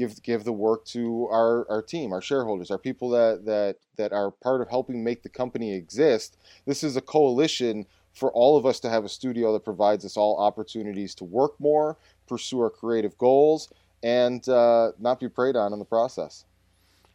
give 0.00 0.22
give 0.22 0.44
the 0.44 0.52
work 0.52 0.84
to 0.86 1.28
our, 1.30 1.68
our 1.70 1.82
team, 1.82 2.12
our 2.12 2.22
shareholders, 2.22 2.70
our 2.70 2.78
people 2.78 3.10
that, 3.10 3.44
that 3.44 3.76
that 3.96 4.12
are 4.12 4.30
part 4.30 4.62
of 4.62 4.68
helping 4.68 5.04
make 5.04 5.22
the 5.22 5.28
company 5.28 5.74
exist. 5.74 6.38
This 6.66 6.82
is 6.82 6.96
a 6.96 7.00
coalition 7.00 7.86
for 8.14 8.32
all 8.32 8.56
of 8.56 8.64
us 8.66 8.80
to 8.80 8.90
have 8.90 9.04
a 9.04 9.08
studio 9.08 9.52
that 9.52 9.64
provides 9.64 10.04
us 10.04 10.16
all 10.16 10.38
opportunities 10.38 11.14
to 11.16 11.24
work 11.24 11.52
more, 11.60 11.98
pursue 12.26 12.60
our 12.60 12.70
creative 12.70 13.16
goals, 13.18 13.70
and 14.02 14.48
uh, 14.48 14.92
not 14.98 15.20
be 15.20 15.28
preyed 15.28 15.54
on 15.54 15.72
in 15.72 15.78
the 15.78 15.84
process. 15.84 16.44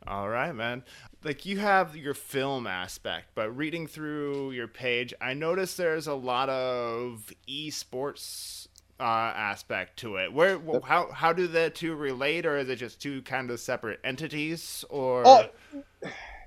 All 0.08 0.30
right, 0.30 0.54
man. 0.54 0.84
Like 1.24 1.48
you 1.48 1.58
have 1.58 1.98
your 1.98 2.14
film 2.14 2.68
aspect, 2.68 3.30
but 3.34 3.50
reading 3.58 3.88
through 3.88 4.52
your 4.52 4.68
page, 4.68 5.14
I 5.20 5.34
noticed 5.34 5.78
there's 5.78 6.06
a 6.06 6.14
lot 6.14 6.50
of 6.50 7.34
esports 7.50 8.65
uh, 9.00 9.04
aspect 9.04 9.98
to 9.98 10.18
it. 10.18 10.32
Where 10.32 10.60
how 10.84 11.12
how 11.12 11.34
do 11.34 11.48
the 11.48 11.70
two 11.70 11.96
relate, 11.96 12.46
or 12.46 12.58
is 12.58 12.70
it 12.70 12.78
just 12.78 13.02
two 13.02 13.22
kind 13.24 13.50
of 13.52 13.60
separate 13.60 14.00
entities? 14.04 14.86
Or 14.90 15.24
oh, 15.26 15.50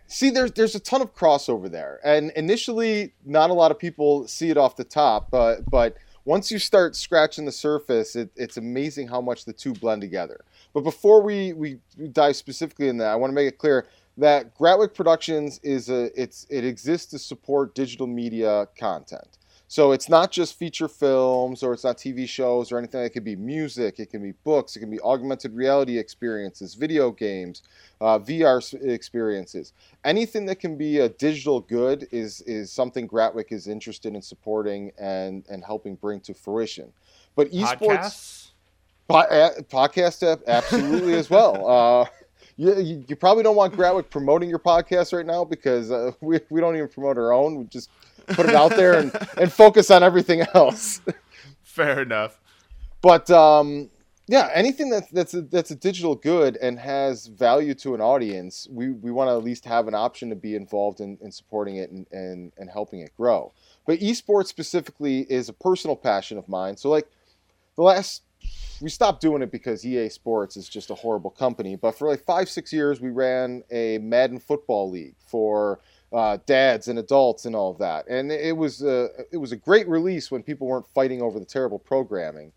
see, 0.07 0.31
there's 0.31 0.53
there's 0.53 0.75
a 0.75 0.81
ton 0.81 1.03
of 1.03 1.15
crossover 1.15 1.71
there, 1.71 2.01
and 2.05 2.31
initially, 2.37 3.13
not 3.25 3.51
a 3.51 3.55
lot 3.55 3.71
of 3.71 3.79
people 3.79 4.27
see 4.27 4.51
it 4.51 4.57
off 4.57 4.77
the 4.77 4.85
top, 4.85 5.31
but 5.31 5.69
but 5.71 5.97
once 6.25 6.51
you 6.51 6.59
start 6.59 6.95
scratching 6.95 7.47
the 7.47 7.53
surface, 7.53 8.15
it, 8.15 8.31
it's 8.37 8.59
amazing 8.59 9.09
how 9.09 9.19
much 9.19 9.47
the 9.47 9.53
two 9.53 9.73
blend 9.73 10.03
together. 10.03 10.45
But 10.75 10.83
before 10.83 11.23
we 11.23 11.53
we 11.53 11.79
dive 12.13 12.37
specifically 12.37 12.89
in 12.89 12.99
that, 12.99 13.09
I 13.09 13.17
want 13.17 13.31
to 13.31 13.35
make 13.35 13.49
it 13.49 13.59
clear 13.59 13.87
that 14.19 14.55
Gratwick 14.59 14.95
Productions 14.95 15.61
is 15.63 15.89
a 15.89 16.11
it's 16.21 16.47
it 16.51 16.65
exists 16.65 17.11
to 17.13 17.19
support 17.19 17.75
digital 17.75 18.07
media 18.07 18.69
content. 18.79 19.39
So 19.71 19.93
it's 19.93 20.09
not 20.09 20.33
just 20.33 20.59
feature 20.59 20.89
films 20.89 21.63
or 21.63 21.75
it's 21.75 21.85
not 21.85 21.99
TV 21.99 22.27
shows 22.27 22.73
or 22.73 22.79
anything. 22.79 23.03
It 23.03 23.11
could 23.11 23.23
be 23.23 23.37
music, 23.37 24.01
it 24.01 24.09
can 24.09 24.23
be 24.23 24.33
books, 24.43 24.75
it 24.75 24.81
can 24.81 24.91
be 24.91 24.99
augmented 25.01 25.55
reality 25.55 25.99
experiences, 25.99 26.75
video 26.75 27.11
games, 27.11 27.63
uh, 28.01 28.19
VR 28.19 28.63
experiences. 28.83 29.75
Anything 30.05 30.47
that 30.47 30.57
can 30.57 30.79
be 30.79 31.01
a 31.01 31.11
digital 31.11 31.61
good 31.61 32.09
is 32.11 32.41
is 32.43 32.73
something 32.73 33.07
Gratwick 33.07 33.53
is 33.53 33.69
interested 33.69 34.15
in 34.15 34.23
supporting 34.23 34.91
and 34.99 35.45
and 35.51 35.63
helping 35.63 35.97
bring 35.97 36.21
to 36.21 36.33
fruition. 36.33 36.91
But 37.37 37.51
esports, 37.51 38.53
po- 39.07 39.53
podcast 39.71 40.43
absolutely 40.47 41.15
as 41.15 41.29
well. 41.29 41.69
Uh, 41.79 42.07
you, 42.57 43.05
you, 43.07 43.15
probably 43.15 43.45
don't 43.45 43.55
want 43.55 43.73
Gratwick 43.73 44.11
promoting 44.11 44.51
your 44.51 44.59
podcast 44.59 45.17
right 45.17 45.25
now 45.25 45.45
because 45.45 45.93
uh, 45.93 46.11
we, 46.21 46.41
we 46.51 46.61
don't 46.61 46.75
even 46.75 46.89
promote 46.89 47.17
our 47.17 47.33
own. 47.33 47.55
We 47.55 47.65
just 47.67 47.89
put 48.29 48.47
it 48.47 48.55
out 48.55 48.71
there 48.71 48.99
and, 48.99 49.13
and 49.37 49.53
focus 49.53 49.91
on 49.91 50.03
everything 50.03 50.43
else. 50.55 51.01
Fair 51.63 52.03
enough. 52.03 52.41
But 53.01 53.31
um, 53.31 53.91
yeah, 54.27 54.51
anything 54.53 54.91
that's 54.91 55.11
that's 55.11 55.35
a, 55.35 55.43
that's 55.43 55.71
a 55.71 55.75
digital 55.77 56.15
good 56.15 56.57
and 56.59 56.79
has 56.79 57.27
value 57.27 57.75
to 57.75 57.95
an 57.95 58.01
audience, 58.01 58.67
we, 58.71 58.91
we 58.91 59.11
want 59.11 59.29
to 59.29 59.33
at 59.33 59.45
least 59.45 59.65
have 59.65 59.89
an 59.89 59.95
option 59.95 60.29
to 60.31 60.37
be 60.37 60.55
involved 60.55 61.01
in, 61.01 61.17
in 61.23 61.33
supporting 61.33 61.77
it 61.77 61.91
and, 61.91 62.07
and, 62.13 62.53
and 62.59 62.71
helping 62.71 63.01
it 63.01 63.17
grow. 63.17 63.53
But 63.87 64.01
esports 64.01 64.49
specifically 64.49 65.21
is 65.31 65.49
a 65.49 65.53
personal 65.53 65.97
passion 65.97 66.37
of 66.37 66.49
mine. 66.49 66.77
So 66.77 66.91
like 66.91 67.09
the 67.77 67.83
last 67.83 68.23
we 68.81 68.91
stopped 68.91 69.21
doing 69.21 69.43
it 69.43 69.51
because 69.51 69.85
EA 69.85 70.09
Sports 70.09 70.57
is 70.57 70.69
just 70.69 70.91
a 70.91 70.95
horrible 70.95 71.31
company. 71.31 71.77
But 71.77 71.99
for 71.99 72.09
like 72.09 72.25
five, 72.25 72.49
six 72.49 72.73
years, 72.73 73.01
we 73.01 73.11
ran 73.11 73.65
a 73.71 73.99
Madden 73.99 74.39
football 74.39 74.91
league 74.91 75.15
for 75.27 75.81
uh, 76.13 76.39
dads 76.47 76.89
and 76.89 76.99
adults 76.99 77.45
and 77.45 77.55
all 77.55 77.71
of 77.71 77.79
that. 77.79 78.07
And 78.09 78.33
it 78.33 78.57
was 78.57 78.83
a, 78.83 79.09
it 79.31 79.37
was 79.37 79.53
a 79.53 79.57
great 79.57 79.89
release 79.89 80.31
when 80.31 80.43
people 80.43 80.67
weren't 80.67 80.87
fighting 80.95 81.23
over 81.23 81.39
the 81.39 81.45
terrible 81.45 81.79
programming. 81.79 82.53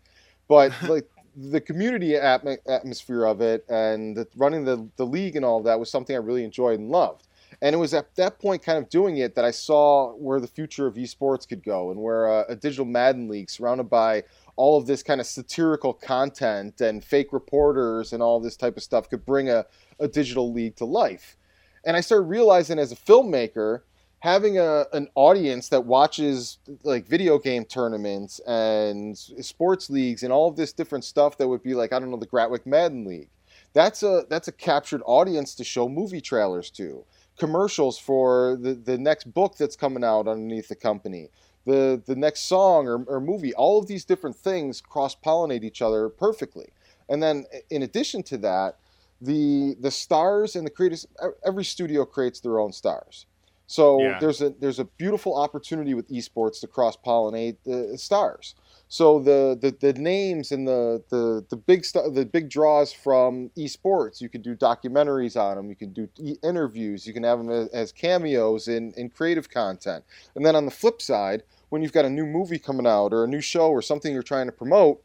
But 0.48 0.72
like 0.88 1.08
the 1.36 1.60
community 1.60 2.10
atm- 2.10 2.58
atmosphere 2.66 3.24
of 3.24 3.40
it 3.40 3.64
and 3.68 4.16
the, 4.16 4.26
running 4.36 4.64
the, 4.64 4.88
the 4.96 5.06
league 5.06 5.36
and 5.36 5.44
all 5.44 5.58
of 5.58 5.64
that 5.64 5.78
was 5.78 5.90
something 5.90 6.14
I 6.14 6.18
really 6.18 6.44
enjoyed 6.44 6.78
and 6.78 6.90
loved. 6.90 7.28
And 7.60 7.74
it 7.74 7.78
was 7.78 7.94
at 7.94 8.14
that 8.16 8.40
point, 8.40 8.62
kind 8.62 8.78
of 8.78 8.88
doing 8.88 9.18
it, 9.18 9.34
that 9.34 9.44
I 9.44 9.50
saw 9.50 10.14
where 10.14 10.40
the 10.40 10.48
future 10.48 10.86
of 10.86 10.94
esports 10.94 11.46
could 11.46 11.62
go 11.62 11.90
and 11.90 12.00
where 12.00 12.28
uh, 12.28 12.44
a 12.48 12.56
digital 12.56 12.84
Madden 12.84 13.28
league 13.28 13.50
surrounded 13.50 13.84
by 13.84 14.24
all 14.56 14.76
of 14.76 14.86
this 14.86 15.02
kind 15.02 15.20
of 15.20 15.26
satirical 15.26 15.92
content 15.92 16.80
and 16.80 17.04
fake 17.04 17.32
reporters 17.32 18.12
and 18.12 18.22
all 18.22 18.40
this 18.40 18.56
type 18.56 18.76
of 18.76 18.82
stuff 18.82 19.08
could 19.08 19.24
bring 19.24 19.48
a, 19.48 19.64
a 20.00 20.08
digital 20.08 20.52
league 20.52 20.76
to 20.76 20.84
life. 20.84 21.36
And 21.84 21.96
I 21.96 22.00
started 22.00 22.24
realizing 22.24 22.78
as 22.78 22.92
a 22.92 22.96
filmmaker, 22.96 23.80
having 24.20 24.58
a, 24.58 24.86
an 24.92 25.08
audience 25.14 25.68
that 25.70 25.84
watches 25.84 26.58
like 26.84 27.06
video 27.06 27.38
game 27.38 27.64
tournaments 27.64 28.40
and 28.46 29.16
sports 29.16 29.90
leagues 29.90 30.22
and 30.22 30.32
all 30.32 30.48
of 30.48 30.56
this 30.56 30.72
different 30.72 31.04
stuff 31.04 31.36
that 31.38 31.48
would 31.48 31.62
be 31.62 31.74
like, 31.74 31.92
I 31.92 31.98
don't 31.98 32.10
know, 32.10 32.16
the 32.16 32.26
Gratwick 32.26 32.66
Madden 32.66 33.04
League. 33.04 33.30
That's 33.74 34.02
a 34.02 34.24
that's 34.28 34.48
a 34.48 34.52
captured 34.52 35.02
audience 35.06 35.54
to 35.56 35.64
show 35.64 35.88
movie 35.88 36.20
trailers 36.20 36.70
to. 36.72 37.04
Commercials 37.38 37.98
for 37.98 38.58
the, 38.60 38.74
the 38.74 38.98
next 38.98 39.32
book 39.32 39.56
that's 39.56 39.76
coming 39.76 40.04
out 40.04 40.28
underneath 40.28 40.68
the 40.68 40.76
company 40.76 41.30
the 41.64 42.02
the 42.06 42.16
next 42.16 42.42
song 42.42 42.86
or, 42.86 43.04
or 43.04 43.20
movie 43.20 43.54
all 43.54 43.78
of 43.78 43.86
these 43.86 44.04
different 44.04 44.36
things 44.36 44.80
cross 44.80 45.14
pollinate 45.14 45.64
each 45.64 45.82
other 45.82 46.08
perfectly 46.08 46.68
and 47.08 47.22
then 47.22 47.44
in 47.70 47.82
addition 47.82 48.22
to 48.22 48.36
that 48.38 48.78
the 49.22 49.76
the 49.80 49.90
stars 49.90 50.56
and 50.56 50.66
the 50.66 50.70
creators 50.70 51.06
every 51.46 51.64
studio 51.64 52.04
creates 52.04 52.40
their 52.40 52.58
own 52.58 52.72
stars. 52.72 53.26
So 53.66 54.02
yeah. 54.02 54.18
there's 54.18 54.42
a 54.42 54.50
there's 54.50 54.80
a 54.80 54.84
beautiful 54.84 55.34
opportunity 55.34 55.94
with 55.94 56.08
esports 56.10 56.60
to 56.60 56.66
cross 56.66 56.96
pollinate 56.96 57.56
the 57.64 57.96
stars. 57.96 58.54
So 58.88 59.20
the, 59.20 59.58
the 59.58 59.92
the 59.92 59.98
names 59.98 60.52
and 60.52 60.68
the 60.68 61.02
the 61.08 61.46
the 61.48 61.56
big 61.56 61.84
st- 61.84 62.14
the 62.14 62.26
big 62.26 62.50
draws 62.50 62.92
from 62.92 63.50
esports 63.56 64.20
you 64.20 64.28
can 64.28 64.42
do 64.42 64.54
documentaries 64.54 65.40
on 65.40 65.56
them 65.56 65.70
you 65.70 65.76
can 65.76 65.94
do 65.94 66.06
e- 66.18 66.36
interviews 66.42 67.06
you 67.06 67.14
can 67.14 67.22
have 67.22 67.38
them 67.38 67.48
as, 67.48 67.68
as 67.68 67.92
cameos 67.92 68.68
in 68.68 68.92
in 68.98 69.08
creative 69.08 69.48
content. 69.48 70.04
And 70.34 70.44
then 70.44 70.54
on 70.54 70.66
the 70.66 70.70
flip 70.70 71.00
side 71.00 71.42
when 71.70 71.80
you've 71.80 71.94
got 71.94 72.04
a 72.04 72.10
new 72.10 72.26
movie 72.26 72.58
coming 72.58 72.86
out 72.86 73.14
or 73.14 73.24
a 73.24 73.28
new 73.28 73.40
show 73.40 73.70
or 73.70 73.80
something 73.80 74.12
you're 74.12 74.22
trying 74.22 74.46
to 74.46 74.52
promote 74.52 75.02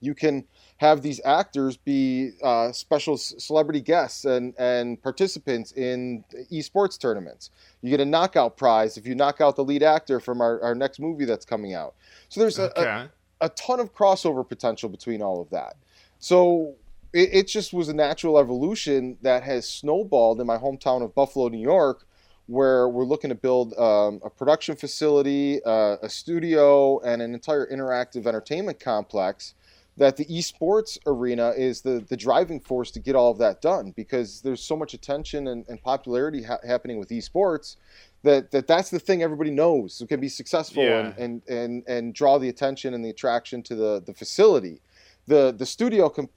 you 0.00 0.14
can 0.14 0.44
have 0.78 1.02
these 1.02 1.20
actors 1.24 1.76
be 1.76 2.32
uh, 2.42 2.72
special 2.72 3.16
celebrity 3.16 3.80
guests 3.80 4.24
and, 4.24 4.54
and 4.58 5.00
participants 5.02 5.72
in 5.72 6.24
esports 6.52 6.98
tournaments. 6.98 7.50
You 7.80 7.90
get 7.90 8.00
a 8.00 8.04
knockout 8.04 8.56
prize 8.56 8.96
if 8.96 9.06
you 9.06 9.14
knock 9.14 9.40
out 9.40 9.56
the 9.56 9.64
lead 9.64 9.82
actor 9.82 10.18
from 10.18 10.40
our, 10.40 10.60
our 10.62 10.74
next 10.74 10.98
movie 10.98 11.24
that's 11.24 11.44
coming 11.44 11.74
out. 11.74 11.94
So 12.28 12.40
there's 12.40 12.58
a, 12.58 12.70
okay. 12.78 13.08
a, 13.40 13.46
a, 13.46 13.48
ton 13.50 13.78
of 13.78 13.94
crossover 13.94 14.46
potential 14.46 14.88
between 14.88 15.22
all 15.22 15.40
of 15.40 15.50
that. 15.50 15.76
So 16.18 16.74
it, 17.12 17.30
it 17.32 17.48
just 17.48 17.72
was 17.72 17.88
a 17.88 17.94
natural 17.94 18.38
evolution 18.38 19.16
that 19.22 19.44
has 19.44 19.68
snowballed 19.68 20.40
in 20.40 20.46
my 20.46 20.58
hometown 20.58 21.04
of 21.04 21.14
Buffalo, 21.14 21.48
New 21.48 21.60
York, 21.60 22.04
where 22.46 22.88
we're 22.88 23.04
looking 23.04 23.30
to 23.30 23.36
build 23.36 23.72
um, 23.78 24.20
a 24.24 24.28
production 24.28 24.74
facility, 24.74 25.62
uh, 25.64 25.96
a 26.02 26.08
studio, 26.08 26.98
and 27.00 27.22
an 27.22 27.32
entire 27.32 27.66
interactive 27.66 28.26
entertainment 28.26 28.80
complex 28.80 29.54
that 29.96 30.16
the 30.16 30.24
esports 30.26 30.98
arena 31.06 31.50
is 31.56 31.80
the, 31.80 32.04
the 32.08 32.16
driving 32.16 32.60
force 32.60 32.90
to 32.90 33.00
get 33.00 33.14
all 33.14 33.30
of 33.30 33.38
that 33.38 33.60
done 33.60 33.92
because 33.96 34.40
there's 34.40 34.62
so 34.62 34.76
much 34.76 34.94
attention 34.94 35.48
and, 35.48 35.64
and 35.68 35.80
popularity 35.82 36.42
ha- 36.42 36.58
happening 36.66 36.98
with 36.98 37.08
esports 37.10 37.76
that, 38.22 38.50
that 38.50 38.66
that's 38.66 38.90
the 38.90 38.98
thing 38.98 39.22
everybody 39.22 39.50
knows 39.50 39.98
who 39.98 40.06
can 40.06 40.20
be 40.20 40.28
successful 40.28 40.82
yeah. 40.82 41.12
and, 41.18 41.18
and, 41.18 41.42
and, 41.48 41.84
and 41.86 42.14
draw 42.14 42.38
the 42.38 42.48
attention 42.48 42.94
and 42.94 43.04
the 43.04 43.10
attraction 43.10 43.62
to 43.62 43.74
the, 43.74 44.02
the 44.06 44.14
facility 44.14 44.80
the 45.26 45.54
the 45.56 45.64
studio 45.64 46.08
comp- 46.08 46.30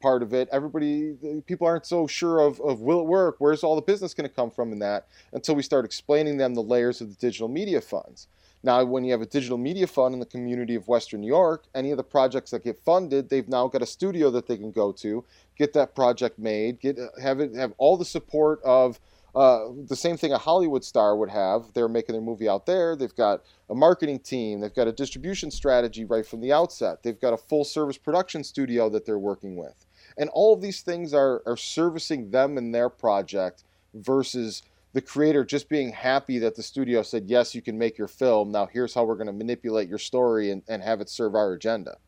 part 0.00 0.22
of 0.22 0.34
it 0.34 0.48
everybody 0.52 1.14
people 1.46 1.66
aren't 1.66 1.86
so 1.86 2.06
sure 2.06 2.40
of, 2.40 2.60
of 2.60 2.80
will 2.80 3.00
it 3.00 3.06
work 3.06 3.36
where's 3.38 3.64
all 3.64 3.74
the 3.74 3.82
business 3.82 4.12
going 4.12 4.28
to 4.28 4.34
come 4.34 4.50
from 4.50 4.72
in 4.72 4.78
that 4.78 5.06
until 5.32 5.54
we 5.54 5.62
start 5.62 5.84
explaining 5.84 6.36
them 6.36 6.54
the 6.54 6.62
layers 6.62 7.00
of 7.00 7.08
the 7.08 7.14
digital 7.14 7.48
media 7.48 7.80
funds 7.80 8.28
now, 8.64 8.82
when 8.82 9.04
you 9.04 9.12
have 9.12 9.20
a 9.20 9.26
digital 9.26 9.58
media 9.58 9.86
fund 9.86 10.14
in 10.14 10.20
the 10.20 10.26
community 10.26 10.74
of 10.74 10.88
Western 10.88 11.20
New 11.20 11.26
York, 11.26 11.64
any 11.74 11.90
of 11.90 11.98
the 11.98 12.02
projects 12.02 12.50
that 12.52 12.64
get 12.64 12.78
funded, 12.78 13.28
they've 13.28 13.48
now 13.48 13.68
got 13.68 13.82
a 13.82 13.86
studio 13.86 14.30
that 14.30 14.46
they 14.46 14.56
can 14.56 14.72
go 14.72 14.90
to, 14.92 15.22
get 15.58 15.74
that 15.74 15.94
project 15.94 16.38
made, 16.38 16.80
get 16.80 16.98
have 17.22 17.40
it 17.40 17.54
have 17.54 17.74
all 17.76 17.98
the 17.98 18.06
support 18.06 18.60
of 18.64 18.98
uh, 19.34 19.66
the 19.86 19.96
same 19.96 20.16
thing 20.16 20.32
a 20.32 20.38
Hollywood 20.38 20.82
star 20.82 21.14
would 21.14 21.28
have. 21.28 21.74
They're 21.74 21.88
making 21.88 22.14
their 22.14 22.22
movie 22.22 22.48
out 22.48 22.64
there. 22.64 22.96
They've 22.96 23.14
got 23.14 23.42
a 23.68 23.74
marketing 23.74 24.20
team. 24.20 24.60
They've 24.60 24.74
got 24.74 24.88
a 24.88 24.92
distribution 24.92 25.50
strategy 25.50 26.06
right 26.06 26.24
from 26.24 26.40
the 26.40 26.52
outset. 26.52 27.02
They've 27.02 27.20
got 27.20 27.34
a 27.34 27.36
full 27.36 27.64
service 27.64 27.98
production 27.98 28.44
studio 28.44 28.88
that 28.90 29.04
they're 29.04 29.18
working 29.18 29.56
with. 29.56 29.74
And 30.16 30.30
all 30.30 30.54
of 30.54 30.62
these 30.62 30.80
things 30.80 31.12
are, 31.12 31.42
are 31.44 31.56
servicing 31.56 32.30
them 32.30 32.56
and 32.56 32.74
their 32.74 32.88
project 32.88 33.64
versus 33.92 34.62
the 34.94 35.02
creator 35.02 35.44
just 35.44 35.68
being 35.68 35.92
happy 35.92 36.38
that 36.38 36.54
the 36.54 36.62
studio 36.62 37.02
said, 37.02 37.24
yes, 37.26 37.54
you 37.54 37.60
can 37.60 37.76
make 37.76 37.98
your 37.98 38.08
film. 38.08 38.52
Now 38.52 38.66
here's 38.66 38.94
how 38.94 39.04
we're 39.04 39.16
going 39.16 39.26
to 39.26 39.32
manipulate 39.32 39.88
your 39.88 39.98
story 39.98 40.52
and, 40.52 40.62
and 40.68 40.82
have 40.82 41.00
it 41.00 41.10
serve 41.10 41.34
our 41.34 41.52
agenda. 41.52 41.98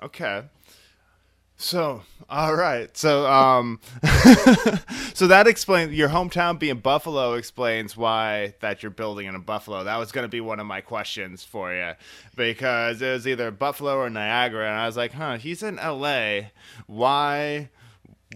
Okay. 0.00 0.44
So, 1.56 2.02
all 2.30 2.54
right. 2.54 2.96
So, 2.96 3.26
um, 3.26 3.80
so 5.14 5.26
that 5.26 5.46
explains 5.48 5.92
your 5.92 6.08
hometown 6.08 6.56
being 6.58 6.78
Buffalo 6.78 7.34
explains 7.34 7.96
why 7.96 8.54
that 8.60 8.82
you're 8.82 8.90
building 8.90 9.26
in 9.26 9.34
a 9.34 9.40
Buffalo. 9.40 9.82
That 9.82 9.96
was 9.96 10.12
going 10.12 10.24
to 10.24 10.28
be 10.28 10.40
one 10.40 10.60
of 10.60 10.66
my 10.66 10.80
questions 10.82 11.42
for 11.42 11.72
you 11.74 11.92
because 12.36 13.02
it 13.02 13.10
was 13.10 13.26
either 13.26 13.50
Buffalo 13.50 13.96
or 13.96 14.10
Niagara, 14.10 14.68
and 14.68 14.78
I 14.78 14.86
was 14.86 14.96
like, 14.96 15.12
huh, 15.12 15.38
he's 15.38 15.62
in 15.62 15.78
L.A. 15.78 16.52
Why? 16.86 17.70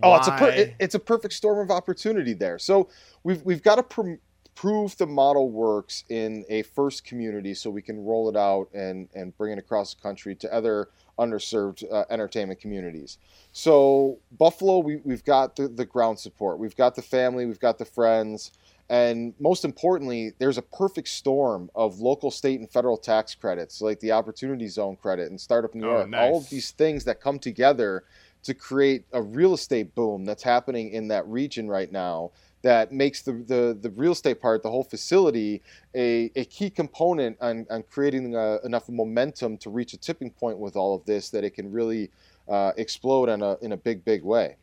Oh, 0.02 0.16
it's 0.16 0.28
a 0.28 0.32
per- 0.32 0.74
it's 0.78 0.94
a 0.94 0.98
perfect 0.98 1.34
storm 1.34 1.58
of 1.58 1.70
opportunity 1.70 2.32
there. 2.32 2.58
So 2.58 2.88
we've 3.24 3.42
we've 3.42 3.62
got 3.62 3.76
to 3.76 3.82
pr- 3.82 4.14
prove 4.54 4.96
the 4.96 5.06
model 5.06 5.50
works 5.50 6.04
in 6.08 6.44
a 6.48 6.62
first 6.62 7.04
community, 7.04 7.54
so 7.54 7.70
we 7.70 7.82
can 7.82 8.04
roll 8.04 8.28
it 8.28 8.36
out 8.36 8.68
and 8.74 9.08
and 9.14 9.36
bring 9.36 9.52
it 9.52 9.58
across 9.58 9.94
the 9.94 10.00
country 10.00 10.34
to 10.36 10.52
other 10.52 10.88
underserved 11.18 11.84
uh, 11.92 12.04
entertainment 12.10 12.60
communities. 12.60 13.18
So 13.52 14.18
Buffalo, 14.38 14.78
we 14.78 14.96
we've 15.04 15.24
got 15.24 15.56
the 15.56 15.68
the 15.68 15.84
ground 15.84 16.18
support, 16.18 16.58
we've 16.58 16.76
got 16.76 16.94
the 16.94 17.02
family, 17.02 17.46
we've 17.46 17.60
got 17.60 17.78
the 17.78 17.84
friends. 17.84 18.52
And 18.90 19.34
most 19.38 19.66
importantly, 19.66 20.32
there's 20.38 20.56
a 20.56 20.62
perfect 20.62 21.08
storm 21.08 21.70
of 21.74 22.00
local, 22.00 22.30
state, 22.30 22.58
and 22.58 22.70
federal 22.70 22.96
tax 22.96 23.34
credits, 23.34 23.82
like 23.82 24.00
the 24.00 24.12
Opportunity 24.12 24.66
Zone 24.66 24.96
credit 24.96 25.28
and 25.28 25.38
Startup 25.38 25.74
New 25.74 25.86
oh, 25.86 25.90
York. 25.90 26.08
Nice. 26.08 26.20
All 26.20 26.38
of 26.38 26.48
these 26.48 26.70
things 26.70 27.04
that 27.04 27.20
come 27.20 27.38
together 27.38 28.04
to 28.42 28.54
create 28.54 29.04
a 29.12 29.22
real 29.22 29.54
estate 29.54 29.94
boom 29.94 30.24
that's 30.24 30.42
happening 30.42 30.90
in 30.90 31.08
that 31.08 31.26
region 31.26 31.68
right 31.68 31.90
now 31.90 32.30
that 32.62 32.92
makes 32.92 33.22
the, 33.22 33.32
the, 33.32 33.78
the 33.80 33.90
real 33.90 34.12
estate 34.12 34.40
part, 34.40 34.62
the 34.62 34.70
whole 34.70 34.82
facility, 34.82 35.62
a, 35.94 36.30
a 36.34 36.44
key 36.46 36.70
component 36.70 37.36
on, 37.40 37.66
on 37.70 37.84
creating 37.84 38.34
uh, 38.34 38.58
enough 38.64 38.88
momentum 38.88 39.56
to 39.58 39.70
reach 39.70 39.92
a 39.92 39.96
tipping 39.96 40.30
point 40.30 40.58
with 40.58 40.76
all 40.76 40.94
of 40.94 41.04
this 41.04 41.30
that 41.30 41.44
it 41.44 41.50
can 41.50 41.70
really 41.70 42.10
uh, 42.48 42.72
explode 42.76 43.28
in 43.28 43.42
a, 43.42 43.56
in 43.62 43.72
a 43.72 43.76
big, 43.76 44.04
big 44.04 44.24
way. 44.24 44.56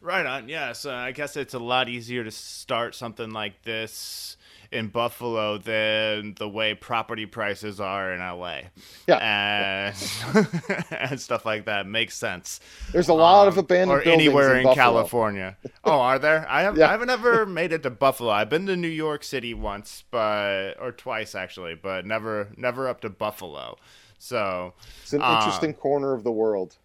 Right 0.00 0.26
on. 0.26 0.48
Yeah. 0.48 0.72
So 0.72 0.92
I 0.94 1.12
guess 1.12 1.36
it's 1.36 1.54
a 1.54 1.58
lot 1.58 1.88
easier 1.88 2.24
to 2.24 2.30
start 2.30 2.94
something 2.94 3.30
like 3.30 3.62
this 3.62 4.36
in 4.72 4.88
Buffalo 4.88 5.58
than 5.58 6.34
the 6.38 6.48
way 6.48 6.74
property 6.74 7.26
prices 7.26 7.80
are 7.80 8.12
in 8.12 8.20
LA. 8.20 8.60
Yeah. 9.08 9.92
And, 9.94 10.84
and 10.90 11.20
stuff 11.20 11.44
like 11.44 11.64
that 11.64 11.86
makes 11.86 12.16
sense. 12.16 12.60
There's 12.92 13.08
a 13.08 13.14
lot 13.14 13.42
um, 13.42 13.48
of 13.48 13.58
abandoned 13.58 14.00
or 14.00 14.02
anywhere 14.02 14.56
in, 14.56 14.66
in 14.66 14.74
California. 14.74 15.56
oh, 15.84 15.98
are 15.98 16.18
there? 16.18 16.46
I 16.48 16.62
have 16.62 16.76
yeah. 16.78 16.88
I 16.88 16.92
haven't 16.92 17.10
ever 17.10 17.46
made 17.46 17.72
it 17.72 17.82
to 17.82 17.90
Buffalo. 17.90 18.30
I've 18.30 18.48
been 18.48 18.66
to 18.66 18.76
New 18.76 18.88
York 18.88 19.24
City 19.24 19.54
once, 19.54 20.04
but 20.10 20.74
or 20.80 20.92
twice 20.92 21.34
actually, 21.34 21.74
but 21.74 22.06
never 22.06 22.52
never 22.56 22.88
up 22.88 23.00
to 23.00 23.10
Buffalo. 23.10 23.76
So 24.18 24.74
it's 25.02 25.12
an 25.12 25.22
interesting 25.22 25.70
um, 25.70 25.74
corner 25.74 26.14
of 26.14 26.22
the 26.22 26.32
world. 26.32 26.76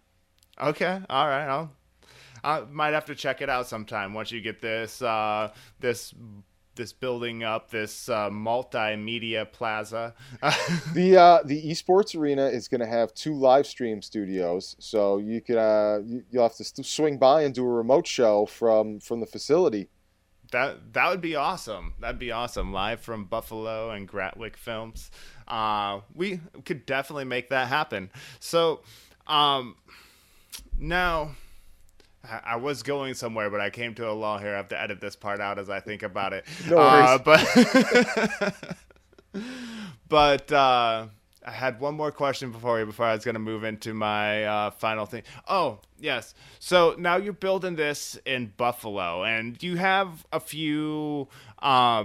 Okay, 0.60 1.00
all 1.08 1.28
right. 1.28 1.46
I'll 1.46 1.70
I 2.46 2.60
might 2.70 2.94
have 2.94 3.06
to 3.06 3.14
check 3.16 3.42
it 3.42 3.50
out 3.50 3.66
sometime 3.66 4.14
once 4.14 4.30
you 4.30 4.40
get 4.40 4.60
this 4.60 5.02
uh, 5.02 5.52
this 5.80 6.14
this 6.76 6.92
building 6.92 7.42
up, 7.42 7.70
this 7.70 8.08
uh, 8.08 8.30
multimedia 8.30 9.50
plaza. 9.50 10.14
the 10.94 11.16
uh, 11.16 11.42
the 11.44 11.70
esports 11.70 12.18
arena 12.18 12.46
is 12.46 12.68
going 12.68 12.80
to 12.80 12.86
have 12.86 13.12
two 13.14 13.34
live 13.34 13.66
stream 13.66 14.02
studios, 14.02 14.76
so 14.78 15.18
you 15.18 15.40
could 15.40 15.56
uh, 15.56 16.00
you, 16.04 16.24
will 16.32 16.42
have 16.42 16.56
to 16.56 16.84
swing 16.84 17.18
by 17.18 17.42
and 17.42 17.54
do 17.54 17.64
a 17.64 17.68
remote 17.68 18.06
show 18.06 18.46
from 18.46 19.00
from 19.00 19.20
the 19.20 19.26
facility. 19.26 19.88
That 20.52 20.92
that 20.92 21.10
would 21.10 21.20
be 21.20 21.34
awesome. 21.34 21.94
That'd 21.98 22.18
be 22.18 22.30
awesome. 22.30 22.72
Live 22.72 23.00
from 23.00 23.24
Buffalo 23.24 23.90
and 23.90 24.08
Gratwick 24.08 24.56
Films. 24.56 25.10
Uh, 25.48 26.00
we 26.14 26.40
could 26.64 26.86
definitely 26.86 27.24
make 27.24 27.50
that 27.50 27.68
happen. 27.68 28.10
So, 28.38 28.82
um, 29.26 29.76
now 30.78 31.32
I 32.44 32.56
was 32.56 32.82
going 32.82 33.14
somewhere, 33.14 33.50
but 33.50 33.60
I 33.60 33.70
came 33.70 33.94
to 33.94 34.08
a 34.08 34.12
law 34.12 34.38
here. 34.38 34.54
I 34.54 34.56
have 34.56 34.68
to 34.68 34.80
edit 34.80 35.00
this 35.00 35.16
part 35.16 35.40
out 35.40 35.58
as 35.58 35.70
I 35.70 35.80
think 35.80 36.02
about 36.02 36.32
it. 36.32 36.44
No 36.68 36.78
uh, 36.78 37.18
but 37.18 38.54
but 40.08 40.52
uh, 40.52 41.06
I 41.44 41.50
had 41.50 41.78
one 41.78 41.94
more 41.94 42.10
question 42.10 42.50
before 42.50 42.80
you 42.80 42.86
before 42.86 43.06
I 43.06 43.14
was 43.14 43.24
going 43.24 43.34
to 43.34 43.40
move 43.40 43.62
into 43.64 43.94
my 43.94 44.44
uh, 44.44 44.70
final 44.70 45.06
thing. 45.06 45.22
Oh 45.48 45.78
yes, 46.00 46.34
so 46.58 46.96
now 46.98 47.16
you're 47.16 47.32
building 47.32 47.76
this 47.76 48.18
in 48.26 48.52
Buffalo, 48.56 49.22
and 49.24 49.62
you 49.62 49.76
have 49.76 50.26
a 50.32 50.40
few 50.40 51.28
uh, 51.60 52.04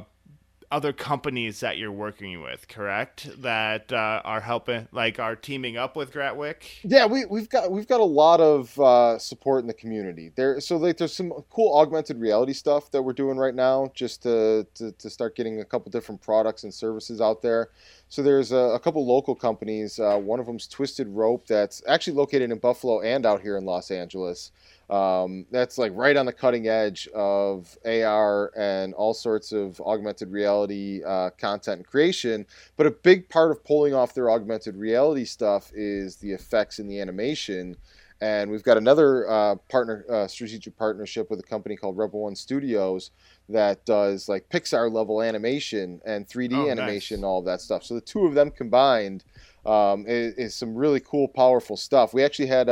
other 0.72 0.94
companies 0.94 1.60
that 1.60 1.78
you're 1.78 1.92
working 1.92 2.42
with, 2.42 2.68
correct? 2.68 3.30
That 3.42 3.92
uh, 3.92 4.22
are 4.24 4.42
helping, 4.42 4.88
like, 4.92 5.20
are 5.20 5.36
teaming 5.36 5.78
up 5.78 5.96
with 5.96 6.14
Gratwick. 6.14 6.64
Yeah, 6.84 7.06
we 7.06 7.26
we've 7.26 7.50
got 7.50 7.72
we've 7.72 7.88
got 7.88 8.00
a 8.00 8.06
lot 8.06 8.40
of 8.40 8.80
uh, 8.80 9.20
support 9.20 9.62
in 9.62 9.68
the 9.68 9.74
community. 9.74 10.32
There, 10.36 10.60
so 10.60 10.78
like, 10.78 10.98
there's 10.98 11.14
some 11.14 11.32
cool 11.50 11.78
augmented 11.78 12.20
reality 12.20 12.54
stuff 12.54 12.90
that 12.92 13.02
we're 13.02 13.14
doing 13.14 13.38
right 13.38 13.56
now, 13.56 13.92
just 13.94 14.24
to 14.24 14.66
to, 14.76 14.92
to 14.94 15.10
start 15.10 15.36
getting 15.36 15.60
a 15.60 15.66
couple 15.66 15.92
different 15.92 16.22
products 16.22 16.64
and 16.64 16.74
services 16.74 17.22
out 17.22 17.42
there. 17.42 17.70
So 18.08 18.22
there's 18.22 18.52
a, 18.52 18.58
a 18.58 18.80
couple 18.80 19.06
local 19.08 19.36
companies. 19.36 19.98
Uh, 19.98 20.18
one 20.18 20.40
of 20.40 20.46
them's 20.46 20.68
Twisted 20.68 21.08
Rope, 21.08 21.48
that's 21.48 21.82
actually 21.88 22.18
located 22.18 22.52
in 22.52 22.60
Buffalo 22.60 23.02
and 23.02 23.26
out 23.26 23.42
here 23.42 23.58
in 23.58 23.66
Los 23.66 23.90
Angeles. 23.90 24.52
Um, 24.92 25.46
that's 25.52 25.78
like 25.78 25.94
right 25.96 26.18
on 26.18 26.26
the 26.26 26.34
cutting 26.34 26.68
edge 26.68 27.08
of 27.16 27.78
AR 27.86 28.52
and 28.58 28.94
all 28.94 29.14
sorts 29.14 29.54
of 29.54 29.80
augmented 29.80 30.30
reality 30.30 31.02
uh, 31.08 31.30
content 31.38 31.78
and 31.78 31.88
creation. 31.88 32.46
But 32.76 32.88
a 32.88 32.92
big 32.92 33.30
part 33.30 33.52
of 33.52 33.64
pulling 33.64 33.94
off 33.94 34.14
their 34.14 34.30
augmented 34.30 34.76
reality 34.76 35.24
stuff 35.24 35.72
is 35.74 36.18
the 36.18 36.32
effects 36.34 36.80
and 36.80 36.92
the 36.92 37.00
animation. 37.00 37.78
And 38.20 38.52
we've 38.52 38.64
got 38.64 38.78
another 38.78 39.28
uh, 39.32 39.56
partner, 39.70 40.06
uh, 40.10 40.28
strategic 40.28 40.78
partnership 40.78 41.32
with 41.32 41.40
a 41.40 41.44
company 41.44 41.78
called 41.78 41.98
Rebel 41.98 42.24
One 42.24 42.36
Studios 42.36 43.12
that 43.48 43.86
does 43.86 44.28
like 44.28 44.50
Pixar 44.50 44.92
level 44.92 45.22
animation 45.22 46.02
and 46.06 46.28
3D 46.28 46.54
oh, 46.54 46.70
animation, 46.70 47.22
nice. 47.22 47.26
all 47.26 47.40
of 47.40 47.46
that 47.46 47.62
stuff. 47.62 47.84
So 47.86 47.96
the 47.96 48.02
two 48.02 48.26
of 48.26 48.34
them 48.34 48.52
combined 48.52 49.24
um, 49.66 50.06
is, 50.06 50.34
is, 50.36 50.56
some 50.56 50.76
really 50.76 51.00
cool, 51.00 51.28
powerful 51.30 51.78
stuff. 51.78 52.14
We 52.14 52.24
actually 52.24 52.48
had 52.48 52.70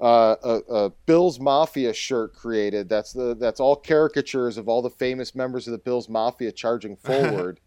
uh, 0.00 0.36
a, 0.42 0.74
a, 0.74 0.90
Bills 1.06 1.40
Mafia 1.40 1.92
shirt 1.92 2.34
created. 2.34 2.88
That's 2.88 3.12
the 3.12 3.34
that's 3.34 3.60
all 3.60 3.76
caricatures 3.76 4.58
of 4.58 4.68
all 4.68 4.82
the 4.82 4.90
famous 4.90 5.34
members 5.34 5.66
of 5.66 5.72
the 5.72 5.78
Bills 5.78 6.08
Mafia 6.08 6.52
charging 6.52 6.96
forward. 6.96 7.60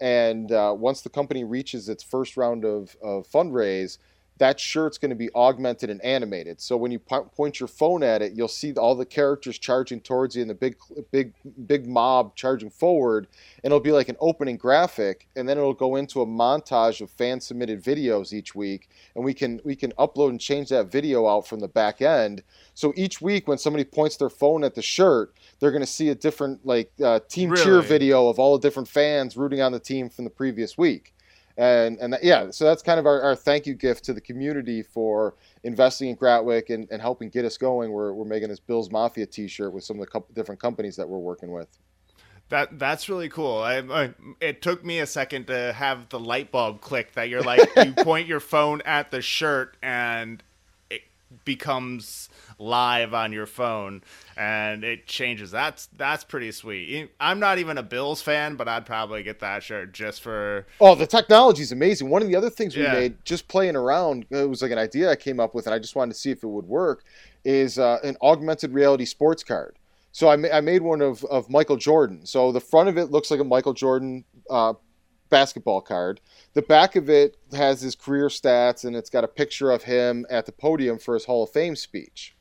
and 0.00 0.50
uh, 0.50 0.74
once 0.76 1.02
the 1.02 1.10
company 1.10 1.44
reaches 1.44 1.88
its 1.88 2.02
first 2.02 2.36
round 2.36 2.64
of, 2.64 2.96
of 3.02 3.28
fundraise, 3.28 3.98
that 4.38 4.58
shirt's 4.58 4.98
going 4.98 5.10
to 5.10 5.16
be 5.16 5.30
augmented 5.34 5.90
and 5.90 6.02
animated. 6.02 6.60
So 6.60 6.76
when 6.76 6.90
you 6.90 6.98
po- 6.98 7.24
point 7.24 7.60
your 7.60 7.68
phone 7.68 8.02
at 8.02 8.20
it, 8.20 8.32
you'll 8.34 8.48
see 8.48 8.72
all 8.72 8.96
the 8.96 9.06
characters 9.06 9.58
charging 9.58 10.00
towards 10.00 10.34
you 10.34 10.42
and 10.42 10.50
the 10.50 10.54
big, 10.54 10.76
big, 11.12 11.34
big 11.66 11.86
mob 11.86 12.34
charging 12.34 12.70
forward, 12.70 13.28
and 13.62 13.66
it'll 13.66 13.78
be 13.78 13.92
like 13.92 14.08
an 14.08 14.16
opening 14.18 14.56
graphic, 14.56 15.28
and 15.36 15.48
then 15.48 15.56
it'll 15.56 15.72
go 15.72 15.94
into 15.94 16.20
a 16.20 16.26
montage 16.26 17.00
of 17.00 17.10
fan 17.10 17.40
submitted 17.40 17.82
videos 17.82 18.32
each 18.32 18.54
week, 18.56 18.88
and 19.14 19.24
we 19.24 19.32
can 19.32 19.60
we 19.64 19.76
can 19.76 19.92
upload 19.92 20.30
and 20.30 20.40
change 20.40 20.68
that 20.70 20.90
video 20.90 21.28
out 21.28 21.46
from 21.46 21.60
the 21.60 21.68
back 21.68 22.02
end. 22.02 22.42
So 22.74 22.92
each 22.96 23.20
week, 23.20 23.46
when 23.46 23.58
somebody 23.58 23.84
points 23.84 24.16
their 24.16 24.30
phone 24.30 24.64
at 24.64 24.74
the 24.74 24.82
shirt, 24.82 25.34
they're 25.60 25.70
going 25.70 25.80
to 25.80 25.86
see 25.86 26.08
a 26.08 26.14
different 26.14 26.66
like 26.66 26.90
uh, 27.02 27.20
team 27.28 27.50
really? 27.50 27.62
cheer 27.62 27.80
video 27.82 28.28
of 28.28 28.40
all 28.40 28.58
the 28.58 28.62
different 28.66 28.88
fans 28.88 29.36
rooting 29.36 29.60
on 29.60 29.70
the 29.70 29.80
team 29.80 30.08
from 30.08 30.24
the 30.24 30.30
previous 30.30 30.76
week 30.76 31.14
and 31.56 31.98
and 31.98 32.12
that, 32.12 32.24
yeah, 32.24 32.50
so 32.50 32.64
that's 32.64 32.82
kind 32.82 32.98
of 32.98 33.06
our, 33.06 33.22
our 33.22 33.36
thank 33.36 33.66
you 33.66 33.74
gift 33.74 34.04
to 34.04 34.12
the 34.12 34.20
community 34.20 34.82
for 34.82 35.36
investing 35.62 36.08
in 36.08 36.16
Gratwick 36.16 36.70
and, 36.70 36.88
and 36.90 37.00
helping 37.00 37.28
get 37.30 37.44
us 37.44 37.56
going. 37.56 37.92
We're, 37.92 38.12
we're 38.12 38.24
making 38.24 38.48
this 38.48 38.60
Bills 38.60 38.90
Mafia 38.90 39.26
T-shirt 39.26 39.72
with 39.72 39.84
some 39.84 39.98
of 39.98 40.00
the 40.00 40.10
co- 40.10 40.26
different 40.34 40.60
companies 40.60 40.96
that 40.96 41.08
we're 41.08 41.18
working 41.18 41.52
with. 41.52 41.68
That 42.48 42.78
that's 42.78 43.08
really 43.08 43.28
cool. 43.28 43.58
I, 43.58 43.78
I, 43.78 44.14
it 44.40 44.62
took 44.62 44.84
me 44.84 44.98
a 44.98 45.06
second 45.06 45.46
to 45.46 45.72
have 45.72 46.08
the 46.10 46.20
light 46.20 46.50
bulb 46.50 46.80
click 46.80 47.12
that 47.14 47.28
you're 47.28 47.42
like 47.42 47.68
you 47.76 47.92
point 48.04 48.26
your 48.28 48.40
phone 48.40 48.82
at 48.82 49.10
the 49.10 49.22
shirt 49.22 49.76
and 49.82 50.42
it 50.90 51.02
becomes 51.44 52.28
live 52.58 53.14
on 53.14 53.32
your 53.32 53.46
phone 53.46 54.02
and 54.36 54.84
it 54.84 55.06
changes. 55.06 55.50
That's 55.50 55.86
that's 55.96 56.24
pretty 56.24 56.52
sweet. 56.52 57.10
I'm 57.20 57.40
not 57.40 57.58
even 57.58 57.78
a 57.78 57.82
Bills 57.82 58.22
fan, 58.22 58.56
but 58.56 58.68
I'd 58.68 58.86
probably 58.86 59.22
get 59.22 59.40
that 59.40 59.62
shirt 59.62 59.92
just 59.92 60.22
for. 60.22 60.66
Oh, 60.80 60.94
the 60.94 61.06
technology 61.06 61.62
is 61.62 61.72
amazing. 61.72 62.10
One 62.10 62.22
of 62.22 62.28
the 62.28 62.36
other 62.36 62.50
things 62.50 62.76
we 62.76 62.82
yeah. 62.82 62.92
made 62.92 63.24
just 63.24 63.48
playing 63.48 63.76
around, 63.76 64.26
it 64.30 64.48
was 64.48 64.62
like 64.62 64.70
an 64.70 64.78
idea 64.78 65.10
I 65.10 65.16
came 65.16 65.40
up 65.40 65.54
with, 65.54 65.66
and 65.66 65.74
I 65.74 65.78
just 65.78 65.96
wanted 65.96 66.14
to 66.14 66.18
see 66.18 66.30
if 66.30 66.42
it 66.42 66.48
would 66.48 66.66
work. 66.66 67.04
Is 67.44 67.78
uh, 67.78 67.98
an 68.02 68.16
augmented 68.22 68.72
reality 68.72 69.04
sports 69.04 69.44
card. 69.44 69.76
So 70.12 70.30
I, 70.30 70.36
ma- 70.36 70.48
I 70.52 70.60
made 70.60 70.80
one 70.80 71.02
of, 71.02 71.24
of 71.24 71.50
Michael 71.50 71.76
Jordan. 71.76 72.24
So 72.24 72.52
the 72.52 72.60
front 72.60 72.88
of 72.88 72.96
it 72.96 73.10
looks 73.10 73.32
like 73.32 73.40
a 73.40 73.44
Michael 73.44 73.74
Jordan 73.74 74.24
uh, 74.48 74.74
basketball 75.28 75.80
card. 75.80 76.20
The 76.52 76.62
back 76.62 76.94
of 76.94 77.10
it 77.10 77.36
has 77.52 77.80
his 77.80 77.96
career 77.96 78.28
stats 78.28 78.84
and 78.84 78.94
it's 78.94 79.10
got 79.10 79.24
a 79.24 79.28
picture 79.28 79.72
of 79.72 79.82
him 79.82 80.24
at 80.30 80.46
the 80.46 80.52
podium 80.52 81.00
for 81.00 81.14
his 81.14 81.24
Hall 81.24 81.42
of 81.42 81.50
Fame 81.50 81.74
speech. 81.74 82.36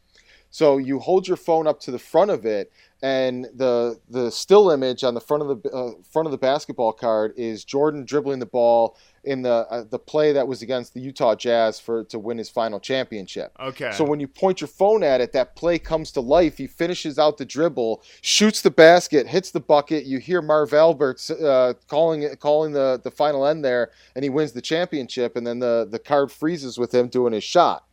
So 0.53 0.77
you 0.77 0.99
hold 0.99 1.27
your 1.27 1.35
phone 1.35 1.65
up 1.65 1.79
to 1.79 1.89
the 1.89 1.97
front 1.97 2.29
of 2.29 2.45
it, 2.45 2.71
and 3.01 3.45
the 3.55 3.99
the 4.07 4.29
still 4.29 4.69
image 4.69 5.03
on 5.03 5.15
the 5.15 5.19
front 5.19 5.41
of 5.41 5.63
the 5.63 5.69
uh, 5.71 5.91
front 6.07 6.27
of 6.27 6.31
the 6.31 6.37
basketball 6.37 6.93
card 6.93 7.33
is 7.35 7.63
Jordan 7.65 8.05
dribbling 8.05 8.37
the 8.37 8.45
ball 8.45 8.95
in 9.23 9.41
the 9.41 9.65
uh, 9.71 9.83
the 9.89 9.97
play 9.97 10.31
that 10.31 10.47
was 10.47 10.61
against 10.61 10.93
the 10.93 10.99
Utah 10.99 11.33
Jazz 11.33 11.79
for 11.79 12.03
to 12.03 12.19
win 12.19 12.37
his 12.37 12.51
final 12.51 12.79
championship. 12.79 13.51
Okay. 13.59 13.91
So 13.93 14.03
when 14.03 14.19
you 14.19 14.27
point 14.27 14.61
your 14.61 14.67
phone 14.67 15.01
at 15.01 15.21
it, 15.21 15.33
that 15.33 15.55
play 15.55 15.79
comes 15.79 16.11
to 16.11 16.21
life. 16.21 16.59
He 16.59 16.67
finishes 16.67 17.17
out 17.17 17.39
the 17.39 17.45
dribble, 17.45 18.03
shoots 18.21 18.61
the 18.61 18.69
basket, 18.69 19.25
hits 19.25 19.49
the 19.49 19.59
bucket. 19.59 20.05
You 20.05 20.19
hear 20.19 20.43
Marv 20.43 20.71
Alberts 20.71 21.31
uh, 21.31 21.73
calling 21.87 22.29
calling 22.35 22.73
the 22.73 23.01
the 23.03 23.09
final 23.09 23.47
end 23.47 23.65
there, 23.65 23.89
and 24.15 24.21
he 24.23 24.29
wins 24.29 24.51
the 24.51 24.61
championship. 24.61 25.35
And 25.35 25.47
then 25.47 25.57
the 25.57 25.87
the 25.89 25.97
card 25.97 26.31
freezes 26.31 26.77
with 26.77 26.93
him 26.93 27.07
doing 27.07 27.33
his 27.33 27.43
shot 27.43 27.85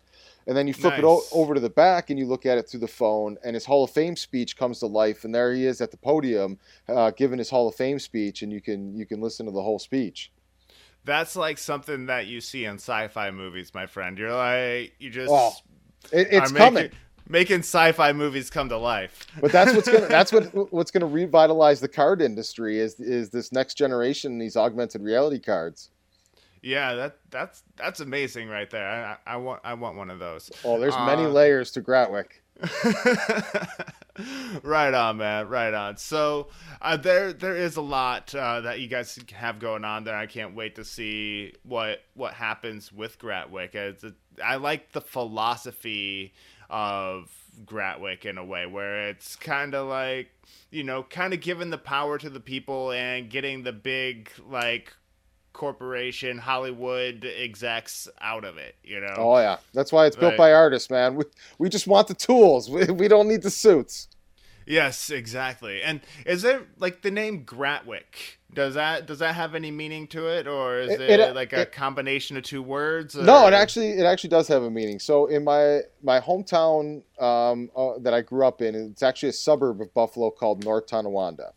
and 0.47 0.57
then 0.57 0.67
you 0.67 0.75
flip 0.75 0.95
nice. 0.95 1.01
it 1.01 1.05
o- 1.05 1.23
over 1.33 1.55
to 1.55 1.61
the 1.61 1.71
back 1.71 2.11
and 2.11 2.19
you 2.19 2.27
look 2.27 2.47
at 2.47 2.59
it 2.59 2.69
through 2.69 2.81
the 2.81 2.89
phone 2.89 3.37
and 3.45 3.55
his 3.55 3.65
hall 3.65 3.85
of 3.85 3.91
fame 3.91 4.17
speech 4.17 4.57
comes 4.57 4.81
to 4.81 4.87
life 4.87 5.25
and 5.25 5.35
there 5.35 5.53
he 5.53 5.67
is 5.67 5.81
at 5.81 5.91
the 5.91 5.97
podium 5.97 6.59
uh, 6.89 7.11
giving 7.13 7.39
his 7.39 7.51
hall 7.51 7.69
of 7.69 7.75
fame 7.75 7.99
speech 7.99 8.43
and 8.43 8.53
you 8.53 8.61
can 8.61 8.95
you 8.95 9.07
can 9.07 9.21
listen 9.21 9.47
to 9.47 9.53
the 9.53 9.63
whole 9.63 9.79
speech. 9.79 10.33
That's 11.05 11.35
like 11.35 11.59
something 11.59 12.07
that 12.07 12.27
you 12.27 12.41
see 12.41 12.65
in 12.65 12.75
sci-fi 12.75 13.31
movies 13.31 13.73
my 13.75 13.87
friend. 13.87 14.19
You're 14.19 14.35
like 14.35 14.95
you 14.99 15.11
just 15.11 15.31
oh, 15.33 15.53
it, 16.13 16.29
it's 16.31 16.53
coming. 16.53 16.75
making, 16.75 16.99
making 17.29 17.59
sci-fi 17.61 18.13
movies 18.13 18.51
come 18.51 18.69
to 18.69 18.77
life. 18.77 19.27
But 19.41 19.53
that's 19.53 19.75
what's 19.75 19.89
gonna 19.89 20.09
that's 20.09 20.33
what 20.33 20.45
what's 20.73 20.91
gonna 20.91 21.07
revitalize 21.07 21.81
the 21.81 21.89
card 21.89 22.21
industry 22.21 22.79
is 22.79 23.01
is 23.01 23.31
this 23.31 23.53
next 23.53 23.75
generation 23.75 24.39
these 24.39 24.57
augmented 24.57 25.03
reality 25.03 25.41
cards 25.41 25.91
yeah, 26.63 26.95
that 26.95 27.19
that's 27.31 27.63
that's 27.77 28.01
amazing 28.01 28.49
right 28.49 28.69
there. 28.69 29.19
I, 29.27 29.35
I 29.35 29.37
want 29.37 29.61
I 29.65 29.75
want 29.75 29.97
one 29.97 30.11
of 30.11 30.19
those. 30.19 30.51
Oh, 30.65 30.79
there's 30.79 30.95
uh, 30.95 31.07
many 31.07 31.27
layers 31.27 31.71
to 31.73 31.83
Gratwick. 31.83 32.41
right 34.63 34.93
on, 34.93 35.17
man. 35.17 35.49
Right 35.49 35.73
on. 35.73 35.97
So 35.97 36.49
uh, 36.83 36.97
there 36.97 37.33
there 37.33 37.57
is 37.57 37.77
a 37.77 37.83
lot 37.83 38.35
uh, 38.35 38.61
that 38.61 38.81
you 38.81 38.89
guys 38.89 39.19
have 39.33 39.59
going 39.59 39.85
on 39.85 40.05
there. 40.05 40.17
I 40.17 40.27
can't 40.27 40.55
wait 40.55 40.75
to 40.77 40.85
see 40.85 41.55
what 41.63 42.03
what 42.15 42.35
happens 42.35 42.93
with 42.93 43.19
Gratwick. 43.19 43.75
A, 43.75 43.95
I 44.45 44.57
like 44.57 44.93
the 44.93 45.01
philosophy 45.01 46.35
of 46.69 47.31
Gratwick 47.65 48.27
in 48.27 48.39
a 48.39 48.45
way 48.45 48.67
where 48.67 49.09
it's 49.09 49.37
kind 49.37 49.75
of 49.75 49.89
like 49.89 50.29
you 50.71 50.85
know, 50.85 51.03
kind 51.03 51.35
of 51.35 51.41
giving 51.41 51.71
the 51.71 51.79
power 51.79 52.19
to 52.19 52.31
the 52.31 52.41
people 52.41 52.93
and 52.93 53.29
getting 53.29 53.63
the 53.63 53.73
big 53.73 54.31
like 54.49 54.95
corporation, 55.53 56.39
Hollywood 56.39 57.25
execs 57.25 58.09
out 58.21 58.45
of 58.45 58.57
it, 58.57 58.77
you 58.83 59.01
know? 59.01 59.15
Oh, 59.17 59.39
yeah. 59.39 59.59
That's 59.75 59.93
why 59.93 60.07
it's 60.07 60.17
built 60.17 60.37
by 60.37 60.53
artists, 60.53 60.91
man. 60.91 61.17
We, 61.17 61.25
we 61.59 61.69
just 61.69 61.87
want 61.87 62.09
the 62.09 62.15
tools, 62.15 62.71
we, 62.71 62.85
we 62.87 63.09
don't 63.09 63.29
need 63.29 63.43
the 63.43 63.51
suits. 63.51 64.09
Yes, 64.67 65.11
exactly. 65.11 65.83
And 65.83 66.01
is 66.25 66.43
there 66.43 66.63
like 66.79 67.03
the 67.03 67.11
name 67.11 67.45
Gratwick? 67.45 68.37
Does 68.53 68.75
that 68.75 69.07
does 69.07 69.19
that 69.21 69.35
have 69.35 69.55
any 69.55 69.71
meaning 69.71 70.07
to 70.09 70.27
it, 70.27 70.47
or 70.47 70.81
is 70.81 70.91
it, 70.91 71.01
it, 71.01 71.21
it 71.21 71.35
like 71.35 71.53
a 71.53 71.63
it, 71.63 71.73
combination 71.73 72.37
of 72.37 72.45
two 72.45 72.63
words? 72.63 73.17
Or? 73.17 73.23
No, 73.23 73.47
it 73.47 73.53
actually 73.53 73.91
it 73.91 74.05
actually 74.05 74.31
does 74.31 74.47
have 74.49 74.63
a 74.63 74.71
meaning. 74.71 74.99
So 74.99 75.27
in 75.27 75.45
my 75.45 75.81
my 76.03 76.21
hometown 76.21 77.03
um, 77.21 77.71
uh, 77.77 77.99
that 78.01 78.15
I 78.15 78.21
grew 78.21 78.47
up 78.47 78.61
in, 78.61 78.75
it's 78.75 79.03
actually 79.03 79.31
a 79.31 79.35
suburb 79.35 79.81
of 79.81 79.93
Buffalo 79.95 80.31
called 80.31 80.65
North 80.65 80.87
Tonawanda 80.87 81.53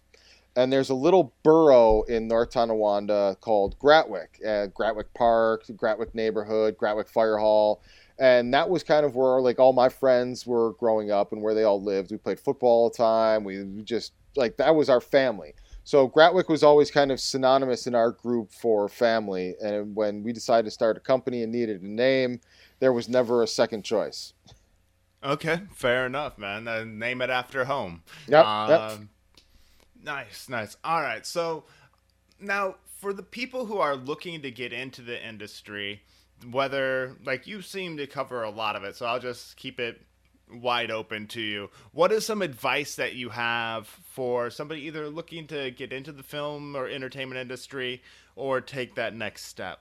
and 0.56 0.72
there's 0.72 0.90
a 0.90 0.96
little 0.96 1.34
borough 1.44 2.04
in 2.04 2.28
North 2.28 2.52
Tonawanda 2.52 3.38
called 3.42 3.78
Gratwick, 3.80 4.40
uh, 4.46 4.68
Gratwick 4.68 5.14
Park, 5.16 5.66
Gratwick 5.68 6.14
Neighborhood, 6.14 6.78
Gratwick 6.78 7.10
Fire 7.10 7.38
Hall, 7.38 7.82
and 8.20 8.54
that 8.54 8.70
was 8.70 8.84
kind 8.84 9.06
of 9.06 9.16
where 9.16 9.42
like 9.42 9.60
all 9.60 9.74
my 9.74 9.90
friends 9.90 10.46
were 10.46 10.74
growing 10.74 11.12
up 11.12 11.32
and 11.32 11.42
where 11.42 11.54
they 11.54 11.64
all 11.64 11.82
lived. 11.82 12.12
We 12.12 12.18
played 12.18 12.40
football 12.40 12.84
all 12.84 12.90
the 12.90 12.98
time. 12.98 13.44
We 13.44 13.66
just 13.84 14.14
like 14.36 14.58
that 14.58 14.76
was 14.76 14.90
our 14.90 15.02
family. 15.02 15.54
So 15.86 16.08
Gratwick 16.08 16.48
was 16.48 16.64
always 16.64 16.90
kind 16.90 17.12
of 17.12 17.20
synonymous 17.20 17.88
in 17.88 17.96
our 17.96 18.12
group 18.12 18.52
for 18.52 18.88
family. 18.88 19.56
And 19.62 19.96
when 19.96 20.24
we 20.24 20.32
decided 20.32 20.66
to 20.66 20.72
start 20.72 20.96
a 20.96 21.02
company 21.02 21.44
and 21.44 21.52
needed 21.52 21.82
a 21.82 21.88
name, 21.88 22.40
there 22.80 22.94
was 22.94 23.10
never 23.10 23.44
a 23.44 23.48
second 23.48 23.84
choice. 23.84 24.34
Okay, 25.24 25.62
fair 25.74 26.06
enough, 26.06 26.38
man. 26.38 26.68
Uh, 26.68 26.84
name 26.86 27.22
it 27.22 27.30
after 27.30 27.66
home. 27.66 28.04
Yep, 28.28 28.46
Um, 28.46 28.70
yep. 28.70 29.00
Nice, 30.04 30.50
nice. 30.50 30.76
All 30.84 31.02
right. 31.02 31.26
So 31.26 31.64
now, 32.40 32.76
for 33.00 33.14
the 33.14 33.24
people 33.24 33.66
who 33.66 33.78
are 33.78 33.96
looking 33.96 34.42
to 34.42 34.52
get 34.52 34.74
into 34.74 35.02
the 35.02 35.26
industry, 35.26 36.02
whether 36.52 37.16
like 37.26 37.48
you 37.48 37.62
seem 37.62 37.98
to 37.98 38.08
cover 38.08 38.44
a 38.44 38.50
lot 38.50 38.76
of 38.76 38.84
it, 38.84 38.96
so 38.96 39.06
I'll 39.06 39.20
just 39.20 39.56
keep 39.56 39.80
it 39.80 40.02
wide 40.52 40.92
open 40.92 41.28
to 41.28 41.42
you. 41.42 41.70
What 41.92 42.12
is 42.12 42.26
some 42.26 42.42
advice 42.42 42.96
that 42.96 43.16
you 43.16 43.30
have 43.30 43.88
for 43.88 44.50
somebody 44.50 44.82
either 44.82 45.10
looking 45.10 45.48
to 45.48 45.72
get 45.72 45.94
into 45.94 46.12
the 46.12 46.24
film 46.24 46.76
or 46.76 46.88
entertainment 46.88 47.40
industry 47.40 48.02
or 48.36 48.62
take 48.62 48.96
that 48.96 49.16
next 49.16 49.46
step? 49.46 49.80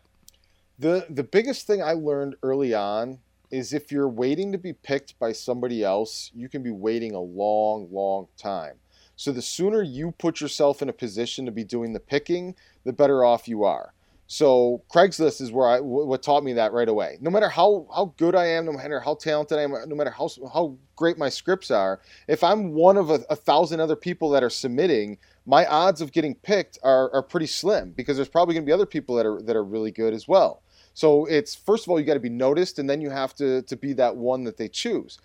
The 0.78 1.06
the 1.11 1.24
biggest 1.24 1.66
thing 1.66 1.82
I 1.82 1.92
learned 1.92 2.37
early 2.42 2.74
on 2.74 3.18
is 3.50 3.72
if 3.72 3.92
you're 3.92 4.08
waiting 4.08 4.52
to 4.52 4.58
be 4.58 4.72
picked 4.72 5.18
by 5.18 5.32
somebody 5.32 5.85
else, 5.85 6.30
you 6.35 6.48
can 6.48 6.62
be 6.62 6.70
waiting 6.70 7.14
a 7.14 7.20
long, 7.20 7.88
long 7.92 8.26
time. 8.38 8.76
So 9.22 9.30
the 9.30 9.40
sooner 9.40 9.82
you 9.82 10.11
put 10.18 10.40
yourself 10.40 10.82
in 10.82 10.88
a 10.88 10.92
position 10.92 11.46
to 11.46 11.52
be 11.52 11.62
doing 11.62 11.92
the 11.92 12.00
picking, 12.00 12.56
the 12.82 12.92
better 12.92 13.24
off 13.24 13.46
you 13.46 13.62
are. 13.62 13.94
So 14.26 14.82
Craigslist 14.92 15.40
is 15.40 15.52
where 15.52 15.68
I 15.68 15.78
what 15.78 16.24
taught 16.24 16.42
me 16.42 16.54
that 16.54 16.72
right 16.72 16.88
away. 16.88 17.18
No 17.20 17.30
matter 17.30 17.48
how 17.48 17.87
how 17.94 18.14
good 18.16 18.35
I 18.35 18.46
am, 18.46 18.66
no 18.66 18.72
matter 18.72 18.98
how 18.98 19.14
talented 19.14 19.61
I 19.61 19.62
am, 19.62 19.76
no 19.87 19.94
matter 19.94 20.11
how 20.11 20.28
how 20.52 20.76
great 20.96 21.18
my 21.18 21.28
scripts 21.28 21.70
are, 21.70 22.00
if 22.26 22.42
I'm 22.42 22.72
one 22.72 22.96
of 22.96 23.11
a, 23.11 23.20
a 23.30 23.37
thousand 23.37 23.78
other 23.78 23.94
people 23.94 24.28
that 24.30 24.42
are 24.42 24.50
submitting, 24.50 25.18
my 25.46 25.66
odds 25.66 26.00
of 26.00 26.11
getting 26.11 26.35
picked 26.35 26.80
are, 26.82 27.08
are 27.14 27.22
pretty 27.22 27.46
slim 27.46 27.92
because 27.92 28.16
there's 28.16 28.28
probably 28.28 28.54
going 28.54 28.64
to 28.64 28.68
be 28.68 28.72
other 28.72 28.87
people 28.87 29.14
that 29.14 29.26
are 29.26 29.40
that 29.42 29.54
are 29.54 29.62
really 29.62 29.92
good 29.92 30.14
as 30.14 30.26
well. 30.26 30.62
So 30.94 31.26
it's 31.26 31.54
first 31.54 31.87
of 31.87 31.90
all 31.90 32.00
you 32.00 32.06
got 32.06 32.14
to 32.14 32.20
be 32.20 32.28
noticed, 32.28 32.80
and 32.80 32.90
then 32.90 33.00
you 33.00 33.11
have 33.11 33.37
to 33.37 33.62
to 33.62 33.76
be 33.76 33.92
that 33.92 34.16
one 34.16 34.42
that 34.42 34.56
they 34.56 34.68
choose. 34.68 35.20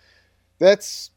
That's 0.59 1.09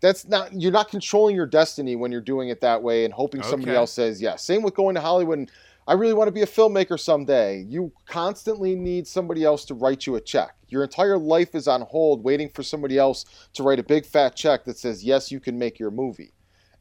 that's 0.00 0.26
not 0.26 0.52
you're 0.52 0.72
not 0.72 0.88
controlling 0.88 1.36
your 1.36 1.46
destiny 1.46 1.96
when 1.96 2.12
you're 2.12 2.20
doing 2.20 2.48
it 2.48 2.60
that 2.60 2.82
way 2.82 3.04
and 3.04 3.12
hoping 3.14 3.42
somebody 3.42 3.72
Okay. 3.72 3.76
else 3.76 3.92
says 3.92 4.20
yes. 4.20 4.44
Same 4.44 4.62
with 4.62 4.74
going 4.74 4.94
to 4.94 5.00
Hollywood. 5.00 5.38
And, 5.38 5.50
I 5.88 5.92
really 5.92 6.14
want 6.14 6.26
to 6.26 6.32
be 6.32 6.42
a 6.42 6.46
filmmaker 6.46 6.98
someday. 6.98 7.64
You 7.68 7.92
constantly 8.06 8.74
need 8.74 9.06
somebody 9.06 9.44
else 9.44 9.64
to 9.66 9.74
write 9.74 10.04
you 10.04 10.16
a 10.16 10.20
check. 10.20 10.56
Your 10.68 10.82
entire 10.82 11.16
life 11.16 11.54
is 11.54 11.68
on 11.68 11.82
hold 11.82 12.24
waiting 12.24 12.48
for 12.48 12.64
somebody 12.64 12.98
else 12.98 13.24
to 13.52 13.62
write 13.62 13.78
a 13.78 13.84
big 13.84 14.04
fat 14.04 14.34
check 14.34 14.64
that 14.64 14.78
says, 14.78 15.04
yes, 15.04 15.30
you 15.30 15.38
can 15.38 15.58
make 15.58 15.78
your 15.78 15.92
movie. 15.92 16.32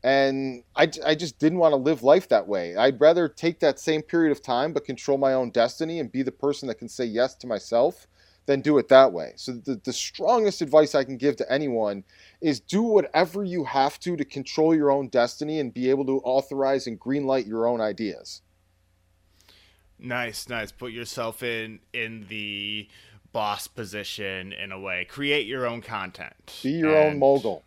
And 0.03 0.63
I, 0.75 0.89
I 1.05 1.13
just 1.13 1.38
didn't 1.38 1.60
want 1.60 1.73
to 1.73 1.77
live 1.77 2.01
life 2.01 2.29
that 2.29 2.47
way. 2.47 2.75
I'd 2.75 2.99
rather 2.99 3.27
take 3.27 3.60
that 3.60 3.79
same 3.79 4.01
period 4.01 4.31
of 4.31 4.41
time 4.41 4.73
but 4.73 4.86
control 4.86 5.19
my 5.19 5.34
own 5.34 5.51
destiny 5.51 5.99
and 5.99 6.12
be 6.12 6.23
the 6.23 6.31
person 6.31 6.67
that 6.67 6.79
can 6.79 6.89
say 6.89 7.05
yes 7.05 7.36
to 7.36 7.47
myself 7.47 8.08
than 8.45 8.62
do 8.62 8.77
it 8.77 8.89
that 8.89 9.12
way. 9.12 9.34
So, 9.36 9.53
the, 9.53 9.79
the 9.84 9.93
strongest 9.93 10.62
advice 10.62 10.95
I 10.95 11.03
can 11.03 11.17
give 11.17 11.36
to 11.38 11.51
anyone 11.51 12.03
is 12.41 12.60
do 12.60 12.81
whatever 12.81 13.43
you 13.43 13.63
have 13.63 13.99
to 14.01 14.15
to 14.15 14.25
control 14.25 14.75
your 14.75 14.91
own 14.91 15.08
destiny 15.08 15.60
and 15.60 15.73
be 15.73 15.89
able 15.89 16.05
to 16.05 16.19
authorize 16.23 16.88
and 16.88 16.99
greenlight 16.99 17.47
your 17.47 17.67
own 17.67 17.81
ideas. 17.81 18.41
Nice, 19.97 20.49
nice. 20.49 20.71
Put 20.71 20.91
yourself 20.91 21.41
in 21.41 21.79
in 21.93 22.25
the 22.27 22.88
boss 23.31 23.67
position 23.67 24.53
in 24.53 24.71
a 24.71 24.79
way. 24.79 25.05
Create 25.05 25.47
your 25.47 25.65
own 25.65 25.81
content. 25.81 26.60
Be 26.63 26.71
your 26.71 26.95
own 26.95 27.19
mogul. 27.19 27.63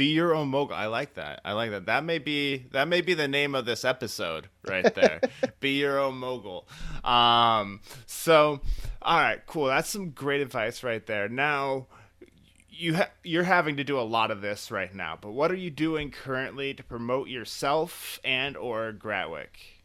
Be 0.00 0.12
your 0.12 0.34
own 0.34 0.48
mogul. 0.48 0.74
I 0.74 0.86
like 0.86 1.16
that. 1.16 1.42
I 1.44 1.52
like 1.52 1.72
that. 1.72 1.84
That 1.84 2.04
may 2.04 2.16
be 2.16 2.64
that 2.70 2.88
may 2.88 3.02
be 3.02 3.12
the 3.12 3.28
name 3.28 3.54
of 3.54 3.66
this 3.66 3.84
episode 3.84 4.48
right 4.66 4.94
there. 4.94 5.20
be 5.60 5.72
your 5.72 5.98
own 5.98 6.14
mogul. 6.14 6.66
Um 7.04 7.82
so 8.06 8.62
all 9.02 9.20
right, 9.20 9.44
cool. 9.44 9.66
That's 9.66 9.90
some 9.90 10.12
great 10.12 10.40
advice 10.40 10.82
right 10.82 11.06
there. 11.06 11.28
Now 11.28 11.88
you 12.70 12.96
ha- 12.96 13.10
you're 13.22 13.42
having 13.42 13.76
to 13.76 13.84
do 13.84 14.00
a 14.00 14.08
lot 14.16 14.30
of 14.30 14.40
this 14.40 14.70
right 14.70 14.94
now, 14.94 15.18
but 15.20 15.32
what 15.32 15.50
are 15.50 15.56
you 15.56 15.68
doing 15.70 16.10
currently 16.10 16.72
to 16.72 16.82
promote 16.82 17.28
yourself 17.28 18.18
and 18.24 18.56
or 18.56 18.94
Gratwick? 18.94 19.82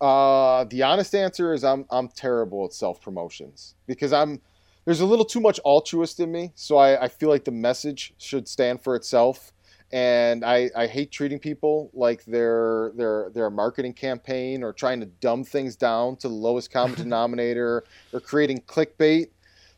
Uh, 0.00 0.64
the 0.64 0.84
honest 0.84 1.14
answer 1.14 1.52
is 1.52 1.64
I'm 1.64 1.84
I'm 1.90 2.08
terrible 2.08 2.64
at 2.64 2.72
self 2.72 3.02
promotions 3.02 3.74
because 3.86 4.14
I'm 4.14 4.40
there's 4.90 5.00
a 5.00 5.06
little 5.06 5.24
too 5.24 5.38
much 5.38 5.60
altruist 5.60 6.18
in 6.18 6.32
me. 6.32 6.50
So 6.56 6.76
I, 6.76 7.04
I 7.04 7.06
feel 7.06 7.28
like 7.28 7.44
the 7.44 7.52
message 7.52 8.12
should 8.18 8.48
stand 8.48 8.82
for 8.82 8.96
itself. 8.96 9.52
And 9.92 10.44
I, 10.44 10.68
I 10.74 10.88
hate 10.88 11.12
treating 11.12 11.38
people 11.38 11.92
like 11.94 12.24
they're 12.24 12.90
they're 12.96 13.30
they're 13.32 13.46
a 13.46 13.52
marketing 13.52 13.92
campaign 13.92 14.64
or 14.64 14.72
trying 14.72 14.98
to 14.98 15.06
dumb 15.06 15.44
things 15.44 15.76
down 15.76 16.16
to 16.16 16.28
the 16.28 16.34
lowest 16.34 16.72
common 16.72 16.96
denominator 17.04 17.84
or 18.12 18.18
creating 18.18 18.62
clickbait. 18.62 19.28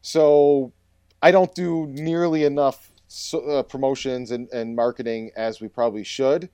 So 0.01 0.73
I 1.21 1.31
don't 1.31 1.55
do 1.55 1.89
nearly 1.89 2.45
enough 2.45 2.91
so, 3.07 3.41
uh, 3.41 3.63
promotions 3.65 4.31
and, 4.31 4.49
and 4.49 4.75
marketing 4.75 5.31
as 5.37 5.61
we 5.61 5.69
probably 5.69 6.05
should. 6.05 6.49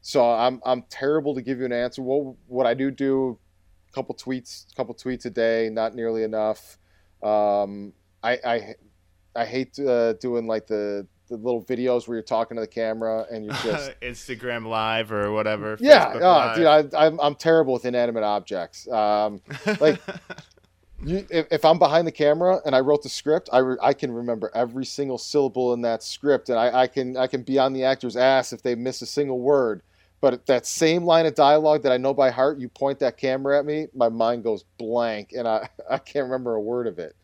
So 0.00 0.30
I'm 0.30 0.60
I'm 0.64 0.82
terrible 0.90 1.34
to 1.34 1.42
give 1.42 1.58
you 1.58 1.64
an 1.64 1.72
answer. 1.72 2.02
What 2.02 2.36
what 2.46 2.66
I 2.68 2.74
do 2.74 2.92
do, 2.92 3.36
a 3.90 3.92
couple 3.92 4.14
tweets, 4.14 4.70
a 4.70 4.76
couple 4.76 4.94
tweets 4.94 5.24
a 5.24 5.30
day, 5.30 5.70
not 5.72 5.96
nearly 5.96 6.22
enough. 6.22 6.78
Um, 7.22 7.92
I 8.22 8.38
I 8.44 8.74
I 9.34 9.44
hate 9.44 9.78
uh, 9.78 10.14
doing 10.14 10.46
like 10.46 10.66
the 10.66 11.06
the 11.28 11.36
little 11.36 11.62
videos 11.62 12.06
where 12.06 12.16
you're 12.16 12.22
talking 12.22 12.56
to 12.56 12.60
the 12.60 12.66
camera 12.66 13.26
and 13.30 13.44
you're 13.44 13.54
just 13.54 13.92
Instagram 14.00 14.66
live 14.66 15.10
or 15.10 15.32
whatever. 15.32 15.76
yeah, 15.80 16.12
oh, 16.14 16.54
dude, 16.56 16.66
I, 16.66 17.06
I'm 17.06 17.20
I'm 17.20 17.34
terrible 17.34 17.72
with 17.72 17.84
inanimate 17.84 18.22
objects. 18.22 18.88
Um, 18.88 19.40
like 19.80 20.00
you, 21.04 21.26
if, 21.30 21.46
if 21.50 21.64
I'm 21.64 21.78
behind 21.78 22.06
the 22.06 22.12
camera 22.12 22.60
and 22.64 22.74
I 22.74 22.80
wrote 22.80 23.02
the 23.02 23.08
script, 23.08 23.48
I, 23.52 23.58
re- 23.58 23.78
I 23.82 23.92
can 23.92 24.12
remember 24.12 24.50
every 24.54 24.84
single 24.84 25.18
syllable 25.18 25.74
in 25.74 25.82
that 25.82 26.02
script, 26.02 26.48
and 26.48 26.58
I, 26.58 26.82
I 26.82 26.86
can 26.86 27.16
I 27.16 27.26
can 27.26 27.42
be 27.42 27.58
on 27.58 27.72
the 27.72 27.84
actor's 27.84 28.16
ass 28.16 28.52
if 28.52 28.62
they 28.62 28.74
miss 28.74 29.02
a 29.02 29.06
single 29.06 29.40
word. 29.40 29.82
But 30.20 30.46
that 30.46 30.66
same 30.66 31.04
line 31.04 31.26
of 31.26 31.34
dialogue 31.34 31.82
that 31.82 31.92
I 31.92 31.98
know 31.98 32.14
by 32.14 32.30
heart, 32.30 32.58
you 32.58 32.68
point 32.68 32.98
that 33.00 33.16
camera 33.16 33.58
at 33.58 33.66
me, 33.66 33.86
my 33.94 34.08
mind 34.08 34.44
goes 34.44 34.64
blank, 34.78 35.32
and 35.32 35.46
I, 35.46 35.68
I 35.90 35.98
can't 35.98 36.24
remember 36.24 36.54
a 36.54 36.60
word 36.60 36.86
of 36.86 36.98
it. 36.98 37.14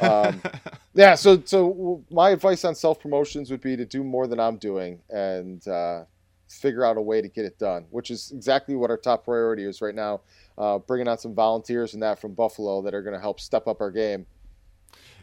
Um, 0.00 0.42
yeah, 0.94 1.14
so 1.14 1.42
so 1.44 2.02
my 2.10 2.30
advice 2.30 2.64
on 2.64 2.74
self 2.74 3.00
promotions 3.00 3.50
would 3.50 3.60
be 3.60 3.76
to 3.76 3.84
do 3.84 4.02
more 4.04 4.26
than 4.26 4.40
I'm 4.40 4.56
doing 4.56 5.00
and 5.10 5.66
uh, 5.68 6.04
figure 6.48 6.84
out 6.84 6.96
a 6.96 7.00
way 7.00 7.22
to 7.22 7.28
get 7.28 7.44
it 7.44 7.58
done, 7.58 7.86
which 7.90 8.10
is 8.10 8.32
exactly 8.32 8.74
what 8.74 8.90
our 8.90 8.96
top 8.96 9.24
priority 9.24 9.64
is 9.64 9.80
right 9.80 9.94
now. 9.94 10.20
Uh, 10.58 10.78
bringing 10.78 11.08
on 11.08 11.16
some 11.16 11.34
volunteers 11.34 11.94
and 11.94 12.02
that 12.02 12.20
from 12.20 12.34
Buffalo 12.34 12.82
that 12.82 12.92
are 12.92 13.02
going 13.02 13.14
to 13.14 13.20
help 13.20 13.40
step 13.40 13.66
up 13.66 13.80
our 13.80 13.90
game. 13.90 14.26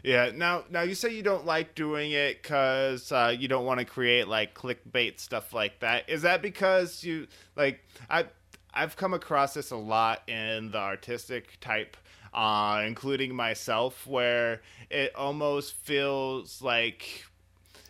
Yeah. 0.02 0.30
Now, 0.34 0.64
now 0.70 0.82
you 0.82 0.94
say 0.94 1.14
you 1.14 1.22
don't 1.22 1.44
like 1.46 1.74
doing 1.74 2.12
it 2.12 2.42
because 2.42 3.10
uh, 3.12 3.34
you 3.36 3.48
don't 3.48 3.64
want 3.64 3.80
to 3.80 3.84
create 3.84 4.28
like 4.28 4.54
clickbait 4.54 5.18
stuff 5.20 5.52
like 5.52 5.80
that. 5.80 6.08
Is 6.08 6.22
that 6.22 6.42
because 6.42 7.02
you 7.04 7.26
like 7.56 7.80
I 8.08 8.26
I've 8.72 8.96
come 8.96 9.14
across 9.14 9.54
this 9.54 9.70
a 9.70 9.76
lot 9.76 10.28
in 10.28 10.70
the 10.70 10.78
artistic 10.78 11.58
type, 11.60 11.96
uh, 12.32 12.82
including 12.86 13.34
myself, 13.34 14.06
where 14.06 14.60
it 14.90 15.14
almost 15.16 15.74
feels 15.74 16.62
like 16.62 17.24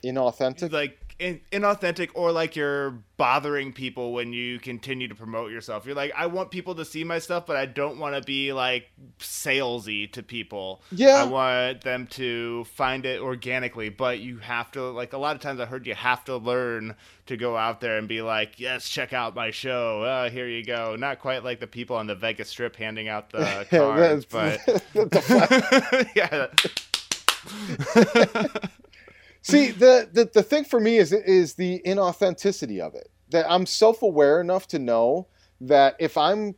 Inauthentic. 0.05 0.73
like 0.73 1.08
in, 1.19 1.41
inauthentic 1.51 2.11
or 2.15 2.31
like 2.33 2.55
you're 2.55 3.03
bothering 3.17 3.73
people 3.73 4.13
when 4.13 4.33
you 4.33 4.61
continue 4.61 5.09
to 5.09 5.15
promote 5.15 5.51
yourself. 5.51 5.85
You're 5.85 5.97
like, 5.97 6.13
I 6.17 6.27
want 6.27 6.51
people 6.51 6.77
to 6.77 6.85
see 6.85 7.03
my 7.03 7.19
stuff, 7.19 7.47
but 7.47 7.57
I 7.57 7.67
don't 7.67 7.99
want 7.99 8.15
to 8.15 8.23
be 8.23 8.53
like 8.53 8.91
salesy 9.19 10.11
to 10.13 10.23
people. 10.23 10.81
Yeah. 10.93 11.23
I 11.23 11.25
want 11.25 11.81
them 11.83 12.07
to 12.09 12.65
find 12.65 13.05
it 13.05 13.21
organically, 13.21 13.89
but 13.89 14.21
you 14.21 14.39
have 14.39 14.71
to 14.73 14.83
like 14.91 15.13
a 15.13 15.19
lot 15.19 15.35
of 15.35 15.43
times 15.43 15.59
I 15.59 15.67
heard 15.67 15.87
you 15.87 15.95
have 15.95 16.25
to 16.27 16.37
learn 16.37 16.95
to 17.27 17.37
go 17.37 17.57
out 17.57 17.81
there 17.81 17.99
and 17.99 18.07
be 18.07 18.23
like, 18.23 18.61
yes, 18.61 18.89
check 18.89 19.13
out 19.13 19.35
my 19.35 19.51
show. 19.51 20.03
Uh, 20.03 20.31
here 20.31 20.49
you 20.49 20.65
go. 20.65 20.95
Not 20.97 21.19
quite 21.19 21.43
like 21.43 21.59
the 21.59 21.67
people 21.67 21.97
on 21.97 22.07
the 22.07 22.15
Vegas 22.15 22.49
Strip 22.49 22.77
handing 22.77 23.09
out 23.09 23.31
the 23.31 23.67
cards, 23.71 24.25
but 24.25 24.61
yeah. 26.17 26.47
See, 29.51 29.71
the, 29.71 30.09
the 30.13 30.31
the 30.33 30.43
thing 30.43 30.65
for 30.65 30.79
me 30.79 30.99
is 30.99 31.13
is 31.13 31.55
the 31.55 31.81
inauthenticity 31.87 32.81
of 32.81 32.95
it. 32.95 33.11
That 33.31 33.51
I'm 33.51 33.67
self 33.67 34.03
aware 34.03 34.41
enough 34.41 34.69
to 34.69 34.79
know 34.79 35.29
that 35.61 35.97
if 35.99 36.17
I'm 36.17 36.55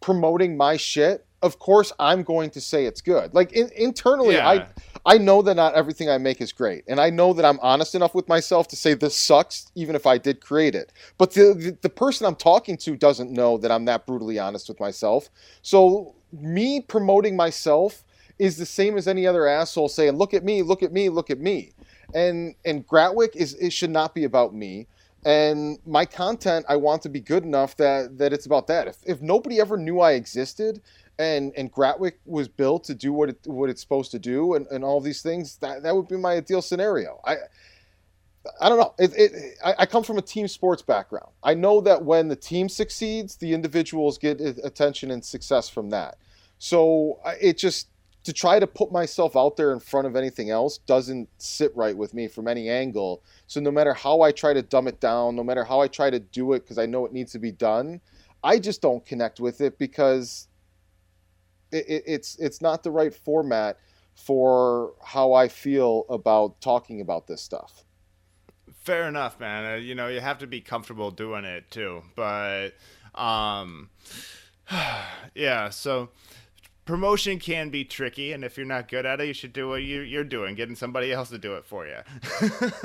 promoting 0.00 0.56
my 0.56 0.76
shit, 0.76 1.26
of 1.42 1.58
course 1.58 1.92
I'm 1.98 2.22
going 2.22 2.50
to 2.50 2.60
say 2.60 2.84
it's 2.86 3.00
good. 3.00 3.32
Like 3.34 3.52
in, 3.52 3.70
internally, 3.76 4.34
Yeah. 4.34 4.48
I 4.48 4.66
I 5.06 5.18
know 5.18 5.42
that 5.42 5.54
not 5.54 5.74
everything 5.74 6.08
I 6.08 6.18
make 6.18 6.40
is 6.40 6.52
great, 6.52 6.84
and 6.88 7.00
I 7.00 7.10
know 7.10 7.32
that 7.34 7.44
I'm 7.44 7.58
honest 7.60 7.94
enough 7.94 8.14
with 8.14 8.28
myself 8.28 8.68
to 8.68 8.76
say 8.76 8.94
this 8.94 9.16
sucks, 9.16 9.70
even 9.74 9.94
if 9.96 10.06
I 10.06 10.18
did 10.18 10.40
create 10.40 10.74
it. 10.74 10.92
But 11.18 11.32
the 11.32 11.54
the, 11.54 11.78
the 11.82 11.90
person 11.90 12.26
I'm 12.26 12.36
talking 12.36 12.76
to 12.78 12.96
doesn't 12.96 13.30
know 13.30 13.58
that 13.58 13.70
I'm 13.70 13.86
that 13.86 14.06
brutally 14.06 14.38
honest 14.38 14.68
with 14.68 14.80
myself. 14.80 15.28
So 15.62 16.14
me 16.32 16.80
promoting 16.80 17.36
myself 17.36 18.04
is 18.38 18.56
the 18.56 18.66
same 18.66 18.96
as 18.96 19.06
any 19.06 19.26
other 19.26 19.46
asshole 19.46 19.88
saying, 19.88 20.12
"Look 20.16 20.34
at 20.34 20.44
me, 20.44 20.62
look 20.62 20.82
at 20.82 20.92
me, 20.92 21.08
look 21.08 21.30
at 21.30 21.38
me." 21.38 21.72
And 22.14 22.56
and 22.66 22.86
Gratwick 22.86 23.36
is 23.36 23.54
it 23.56 23.72
should 23.72 23.90
not 23.90 24.14
be 24.14 24.24
about 24.24 24.54
me. 24.54 24.88
and 25.26 25.78
my 25.86 26.06
content 26.06 26.66
I 26.68 26.76
want 26.76 27.02
to 27.04 27.10
be 27.10 27.20
good 27.20 27.44
enough 27.44 27.76
that 27.78 28.18
that 28.18 28.32
it's 28.34 28.46
about 28.46 28.68
that. 28.68 28.88
If 28.88 28.98
if 29.06 29.22
nobody 29.22 29.60
ever 29.60 29.78
knew 29.78 30.00
I 30.00 30.12
existed 30.14 30.82
and 31.18 31.52
and 31.56 31.72
Gratwick 31.72 32.14
was 32.26 32.48
built 32.48 32.84
to 32.86 32.94
do 32.96 33.12
what 33.14 33.30
it 33.30 33.38
what 33.46 33.70
it's 33.70 33.82
supposed 33.82 34.12
to 34.12 34.20
do 34.20 34.54
and, 34.54 34.66
and 34.68 34.84
all 34.84 35.00
these 35.02 35.22
things, 35.22 35.58
that 35.58 35.84
that 35.84 35.96
would 35.96 36.08
be 36.08 36.18
my 36.18 36.34
ideal 36.34 36.62
scenario. 36.62 37.20
I 37.26 37.36
I 38.60 38.68
don't 38.70 38.78
know. 38.78 38.94
It, 38.98 39.12
it, 39.16 39.58
I, 39.64 39.74
I 39.80 39.86
come 39.86 40.04
from 40.04 40.18
a 40.18 40.22
team 40.22 40.48
sports 40.48 40.82
background. 40.82 41.30
I 41.42 41.54
know 41.54 41.80
that 41.82 42.04
when 42.04 42.28
the 42.28 42.36
team 42.36 42.68
succeeds, 42.68 43.36
the 43.36 43.54
individuals 43.54 44.18
get 44.18 44.40
attention 44.40 45.10
and 45.12 45.24
success 45.24 45.68
from 45.68 45.90
that. 45.90 46.18
So 46.58 47.20
it 47.40 47.58
just 47.58 47.88
to 48.24 48.32
try 48.32 48.58
to 48.58 48.66
put 48.66 48.90
myself 48.90 49.36
out 49.36 49.56
there 49.56 49.72
in 49.72 49.78
front 49.78 50.06
of 50.06 50.16
anything 50.16 50.50
else 50.50 50.78
doesn't 50.78 51.28
sit 51.38 51.74
right 51.76 51.96
with 51.96 52.14
me 52.14 52.26
from 52.26 52.48
any 52.48 52.70
angle. 52.70 53.22
So 53.46 53.60
no 53.60 53.70
matter 53.70 53.92
how 53.92 54.22
I 54.22 54.32
try 54.32 54.54
to 54.54 54.62
dumb 54.62 54.88
it 54.88 54.98
down, 54.98 55.36
no 55.36 55.44
matter 55.44 55.62
how 55.62 55.80
I 55.80 55.88
try 55.88 56.10
to 56.10 56.18
do 56.18 56.54
it 56.54 56.60
because 56.60 56.78
I 56.78 56.86
know 56.86 57.04
it 57.04 57.12
needs 57.12 57.32
to 57.32 57.38
be 57.38 57.52
done, 57.52 58.00
I 58.42 58.58
just 58.58 58.80
don't 58.80 59.04
connect 59.04 59.40
with 59.40 59.60
it 59.60 59.78
because 59.78 60.48
it, 61.70 61.84
it, 61.86 62.02
it's 62.06 62.36
it's 62.36 62.62
not 62.62 62.82
the 62.82 62.90
right 62.90 63.14
format 63.14 63.78
for 64.14 64.94
how 65.04 65.34
I 65.34 65.48
feel 65.48 66.04
about 66.08 66.60
talking 66.62 67.00
about 67.02 67.26
this 67.26 67.42
stuff. 67.42 67.84
Fair 68.84 69.08
enough, 69.08 69.38
man. 69.38 69.72
Uh, 69.72 69.76
you 69.76 69.94
know, 69.94 70.08
you 70.08 70.20
have 70.20 70.38
to 70.38 70.46
be 70.46 70.60
comfortable 70.60 71.10
doing 71.10 71.44
it 71.44 71.70
too. 71.70 72.02
But 72.16 72.70
um 73.14 73.90
yeah, 75.34 75.68
so 75.68 76.10
promotion 76.84 77.38
can 77.38 77.70
be 77.70 77.84
tricky, 77.84 78.32
and 78.32 78.44
if 78.44 78.56
you're 78.56 78.66
not 78.66 78.88
good 78.88 79.06
at 79.06 79.20
it, 79.20 79.26
you 79.26 79.34
should 79.34 79.52
do 79.52 79.68
what 79.68 79.82
you, 79.82 80.00
you're 80.00 80.24
doing, 80.24 80.54
getting 80.54 80.76
somebody 80.76 81.12
else 81.12 81.30
to 81.30 81.38
do 81.38 81.54
it 81.54 81.64
for 81.64 81.86
you. 81.86 81.98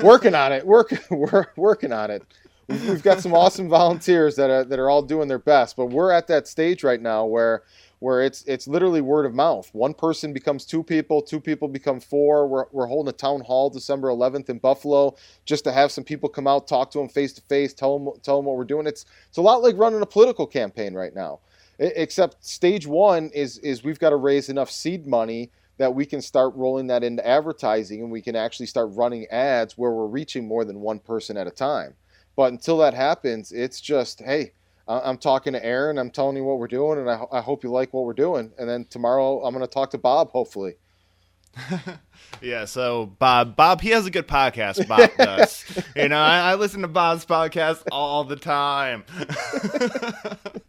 working 0.00 0.34
on 0.34 0.52
it, 0.52 0.66
work, 0.66 0.92
we're 1.10 1.46
working 1.56 1.92
on 1.92 2.10
it. 2.10 2.22
We've 2.68 3.02
got 3.02 3.20
some 3.20 3.34
awesome 3.34 3.68
volunteers 3.68 4.36
that 4.36 4.48
are 4.48 4.62
that 4.62 4.78
are 4.78 4.88
all 4.88 5.02
doing 5.02 5.26
their 5.26 5.40
best, 5.40 5.76
but 5.76 5.86
we're 5.86 6.12
at 6.12 6.28
that 6.28 6.46
stage 6.46 6.84
right 6.84 7.00
now 7.00 7.24
where 7.26 7.64
where 7.98 8.22
it's 8.22 8.44
it's 8.44 8.68
literally 8.68 9.00
word 9.00 9.26
of 9.26 9.34
mouth. 9.34 9.68
One 9.72 9.92
person 9.92 10.32
becomes 10.32 10.64
two 10.64 10.84
people, 10.84 11.20
two 11.20 11.40
people 11.40 11.66
become 11.66 11.98
four. 11.98 12.46
We're, 12.46 12.66
we're 12.70 12.86
holding 12.86 13.10
a 13.10 13.16
town 13.16 13.40
hall 13.40 13.70
December 13.70 14.08
11th 14.08 14.50
in 14.50 14.58
Buffalo 14.58 15.16
just 15.44 15.64
to 15.64 15.72
have 15.72 15.90
some 15.90 16.04
people 16.04 16.28
come 16.28 16.46
out, 16.46 16.68
talk 16.68 16.92
to 16.92 16.98
them 16.98 17.08
face 17.08 17.32
to 17.32 17.42
face, 17.42 17.74
tell 17.74 17.98
them 17.98 18.14
tell 18.22 18.36
them 18.36 18.46
what 18.46 18.56
we're 18.56 18.64
doing. 18.64 18.86
It's 18.86 19.04
it's 19.28 19.38
a 19.38 19.42
lot 19.42 19.62
like 19.62 19.76
running 19.76 20.00
a 20.00 20.06
political 20.06 20.46
campaign 20.46 20.94
right 20.94 21.14
now 21.14 21.40
except 21.80 22.44
stage 22.44 22.86
one 22.86 23.30
is 23.34 23.58
is 23.58 23.82
we've 23.82 23.98
got 23.98 24.10
to 24.10 24.16
raise 24.16 24.48
enough 24.48 24.70
seed 24.70 25.06
money 25.06 25.50
that 25.78 25.94
we 25.94 26.04
can 26.04 26.20
start 26.20 26.54
rolling 26.54 26.86
that 26.88 27.02
into 27.02 27.26
advertising 27.26 28.02
and 28.02 28.10
we 28.10 28.20
can 28.20 28.36
actually 28.36 28.66
start 28.66 28.90
running 28.92 29.26
ads 29.28 29.78
where 29.78 29.90
we're 29.90 30.06
reaching 30.06 30.46
more 30.46 30.64
than 30.64 30.80
one 30.80 30.98
person 30.98 31.38
at 31.38 31.46
a 31.46 31.50
time. 31.50 31.94
But 32.36 32.52
until 32.52 32.76
that 32.78 32.92
happens, 32.92 33.50
it's 33.50 33.80
just 33.80 34.20
hey, 34.20 34.52
I'm 34.86 35.18
talking 35.18 35.52
to 35.52 35.64
Aaron, 35.64 35.98
I'm 35.98 36.10
telling 36.10 36.36
you 36.36 36.44
what 36.44 36.58
we're 36.58 36.66
doing, 36.66 36.98
and 36.98 37.08
I, 37.08 37.22
I 37.30 37.40
hope 37.40 37.62
you 37.62 37.70
like 37.70 37.94
what 37.94 38.04
we're 38.04 38.12
doing. 38.12 38.52
And 38.58 38.68
then 38.68 38.86
tomorrow 38.90 39.42
I'm 39.44 39.54
going 39.54 39.64
to 39.64 39.72
talk 39.72 39.90
to 39.90 39.98
Bob, 39.98 40.30
hopefully. 40.30 40.74
yeah, 42.42 42.64
so 42.64 43.06
Bob, 43.18 43.56
Bob, 43.56 43.80
he 43.80 43.90
has 43.90 44.06
a 44.06 44.10
good 44.10 44.26
podcast. 44.26 44.86
Bob 44.88 45.10
does. 45.18 45.64
you 45.94 46.08
know, 46.08 46.18
I, 46.18 46.52
I 46.52 46.54
listen 46.56 46.82
to 46.82 46.88
Bob's 46.88 47.24
podcast 47.24 47.84
all 47.92 48.24
the 48.24 48.36
time. 48.36 49.04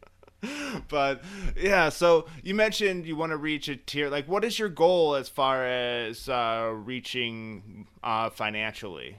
but 0.89 1.23
yeah, 1.55 1.89
so 1.89 2.27
you 2.43 2.55
mentioned 2.55 3.05
you 3.05 3.15
want 3.15 3.31
to 3.31 3.37
reach 3.37 3.67
a 3.67 3.75
tier. 3.75 4.09
Like, 4.09 4.27
what 4.27 4.43
is 4.43 4.57
your 4.57 4.69
goal 4.69 5.15
as 5.15 5.29
far 5.29 5.65
as 5.65 6.27
uh, 6.27 6.71
reaching 6.73 7.87
uh, 8.03 8.29
financially? 8.29 9.17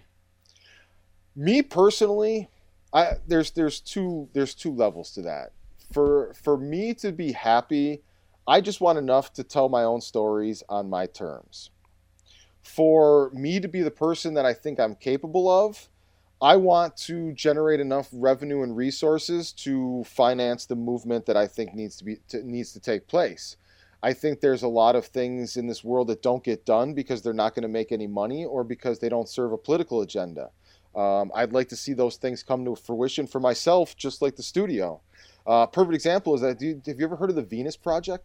Me 1.35 1.62
personally, 1.62 2.51
I 2.93 3.14
there's 3.27 3.53
there's 3.53 3.81
two 3.81 4.29
there's 4.33 4.55
two 4.55 4.75
levels 4.75 5.12
to 5.12 5.23
that. 5.23 5.53
For 5.93 6.35
for 6.35 6.57
me 6.57 6.95
to 6.95 7.12
be 7.12 7.33
happy, 7.33 8.03
I 8.47 8.61
just 8.61 8.81
want 8.81 8.99
enough 8.99 9.33
to 9.35 9.45
tell 9.45 9.68
my 9.68 9.85
own 9.85 10.01
stories 10.01 10.62
on 10.68 10.91
my 10.91 11.07
terms. 11.07 11.70
For 12.62 13.31
me 13.33 13.61
to 13.61 13.68
be 13.68 13.83
the 13.83 13.91
person 13.91 14.35
that 14.35 14.47
I 14.47 14.53
think 14.53 14.79
I'm 14.79 14.95
capable 14.95 15.49
of, 15.49 15.89
I 16.43 16.57
want 16.57 16.97
to 16.99 17.32
generate 17.34 17.78
enough 17.78 18.09
revenue 18.12 18.64
and 18.64 18.76
resources 18.76 19.53
to 19.53 20.03
finance 20.05 20.66
the 20.66 20.74
movement 20.74 21.24
that 21.26 21.36
I 21.36 21.47
think 21.47 21.72
needs 21.72 21.97
to 21.99 22.05
be 22.05 22.16
to, 22.30 22.43
needs 22.45 22.72
to 22.72 22.80
take 22.80 23.07
place. 23.07 23.57
I 24.03 24.12
think 24.12 24.40
there's 24.40 24.64
a 24.64 24.68
lot 24.68 24.97
of 24.97 25.07
things 25.07 25.57
in 25.57 25.68
this 25.68 25.84
world 25.84 26.09
that 26.09 26.20
don't 26.20 26.43
get 26.43 26.66
done 26.66 26.95
because 26.95 27.22
they're 27.22 27.32
not 27.32 27.55
going 27.55 27.62
to 27.62 27.68
make 27.68 27.93
any 27.93 28.09
money 28.09 28.45
or 28.45 28.64
because 28.64 28.99
they 28.99 29.09
don't 29.09 29.28
serve 29.28 29.53
a 29.53 29.57
political 29.57 30.01
agenda. 30.01 30.51
Um, 30.97 31.30
I'd 31.32 31.53
like 31.53 31.68
to 31.68 31.76
see 31.76 31.93
those 31.93 32.16
things 32.16 32.43
come 32.43 32.64
to 32.64 32.74
fruition 32.74 33.28
for 33.28 33.38
myself, 33.38 33.97
just 33.97 34.20
like 34.20 34.34
the 34.34 34.43
studio. 34.43 35.01
Uh, 35.47 35.66
perfect 35.66 35.95
example 35.95 36.34
is 36.34 36.40
that. 36.40 36.61
Have 36.61 36.99
you 36.99 37.07
ever 37.07 37.14
heard 37.14 37.30
of 37.30 37.36
the 37.36 37.43
Venus 37.43 37.76
Project? 37.76 38.24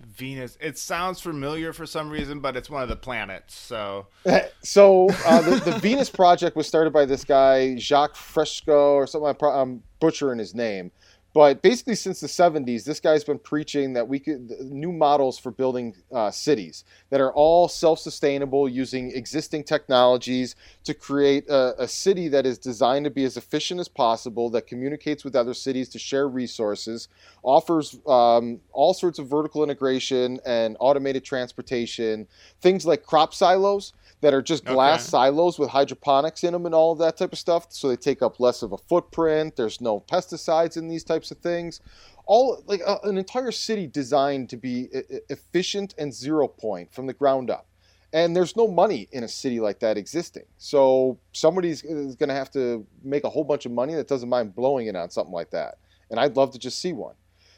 Venus. 0.00 0.58
It 0.60 0.78
sounds 0.78 1.20
familiar 1.20 1.72
for 1.72 1.86
some 1.86 2.10
reason, 2.10 2.40
but 2.40 2.56
it's 2.56 2.68
one 2.68 2.82
of 2.82 2.88
the 2.88 2.96
planets. 2.96 3.54
So, 3.54 4.06
so 4.62 5.08
uh, 5.26 5.40
the, 5.40 5.70
the 5.70 5.78
Venus 5.78 6.10
project 6.10 6.56
was 6.56 6.66
started 6.66 6.92
by 6.92 7.04
this 7.04 7.24
guy 7.24 7.76
Jacques 7.76 8.16
Fresco 8.16 8.94
or 8.94 9.06
something. 9.06 9.34
I'm 9.42 9.82
butchering 10.00 10.38
his 10.38 10.54
name, 10.54 10.90
but 11.34 11.62
basically, 11.62 11.96
since 11.96 12.20
the 12.20 12.28
70s, 12.28 12.84
this 12.84 13.00
guy's 13.00 13.24
been 13.24 13.40
preaching 13.40 13.92
that 13.94 14.06
we 14.06 14.20
could 14.20 14.48
new 14.60 14.92
models 14.92 15.36
for 15.36 15.50
building 15.50 15.92
uh, 16.12 16.30
cities 16.30 16.84
that 17.10 17.20
are 17.20 17.32
all 17.32 17.66
self-sustainable 17.66 18.68
using 18.68 19.10
existing 19.10 19.64
technologies 19.64 20.54
to 20.84 20.94
create 20.94 21.48
a, 21.48 21.74
a, 21.82 21.88
city 21.88 22.28
that 22.28 22.46
is 22.46 22.56
designed 22.56 23.04
to 23.04 23.10
be 23.10 23.24
as 23.24 23.36
efficient 23.36 23.80
as 23.80 23.88
possible, 23.88 24.48
that 24.48 24.68
communicates 24.68 25.24
with 25.24 25.34
other 25.34 25.54
cities 25.54 25.88
to 25.88 25.98
share 25.98 26.28
resources, 26.28 27.08
offers 27.42 27.98
um, 28.06 28.60
all 28.72 28.94
sorts 28.94 29.18
of 29.18 29.26
vertical 29.26 29.64
integration 29.64 30.38
and 30.46 30.76
automated 30.78 31.24
transportation, 31.24 32.28
things 32.60 32.86
like 32.86 33.02
crop 33.02 33.34
silos 33.34 33.92
that 34.20 34.32
are 34.32 34.42
just 34.42 34.64
glass 34.64 35.02
okay. 35.02 35.10
silos 35.10 35.58
with 35.58 35.68
hydroponics 35.70 36.44
in 36.44 36.52
them 36.52 36.66
and 36.66 36.74
all 36.74 36.92
of 36.92 36.98
that 36.98 37.16
type 37.16 37.32
of 37.32 37.38
stuff. 37.38 37.66
So 37.70 37.88
they 37.88 37.96
take 37.96 38.22
up 38.22 38.40
less 38.40 38.62
of 38.62 38.72
a 38.72 38.78
footprint. 38.78 39.56
There's 39.56 39.80
no 39.80 40.00
pesticides 40.00 40.76
in 40.76 40.88
these 40.88 41.04
types 41.04 41.30
of 41.30 41.38
things. 41.38 41.80
All 42.26 42.62
like 42.66 42.80
uh, 42.86 42.98
an 43.04 43.18
entire 43.18 43.52
city 43.52 43.86
designed 43.86 44.48
to 44.50 44.56
be 44.56 44.88
efficient 45.28 45.94
and 45.98 46.12
zero 46.12 46.48
point 46.48 46.92
from 46.92 47.06
the 47.06 47.12
ground 47.12 47.50
up. 47.50 47.66
And 48.14 48.34
there's 48.34 48.56
no 48.56 48.68
money 48.68 49.08
in 49.10 49.24
a 49.24 49.28
city 49.28 49.58
like 49.60 49.80
that 49.80 49.98
existing. 49.98 50.44
So 50.56 51.18
somebody's 51.32 51.82
going 51.82 52.16
to 52.16 52.34
have 52.34 52.50
to 52.52 52.86
make 53.02 53.24
a 53.24 53.28
whole 53.28 53.44
bunch 53.44 53.66
of 53.66 53.72
money 53.72 53.94
that 53.94 54.06
doesn't 54.06 54.28
mind 54.28 54.54
blowing 54.54 54.86
it 54.86 54.94
on 54.94 55.10
something 55.10 55.34
like 55.34 55.50
that. 55.50 55.78
And 56.10 56.20
I'd 56.20 56.36
love 56.36 56.52
to 56.52 56.58
just 56.58 56.80
see 56.80 56.92
one. 56.92 57.16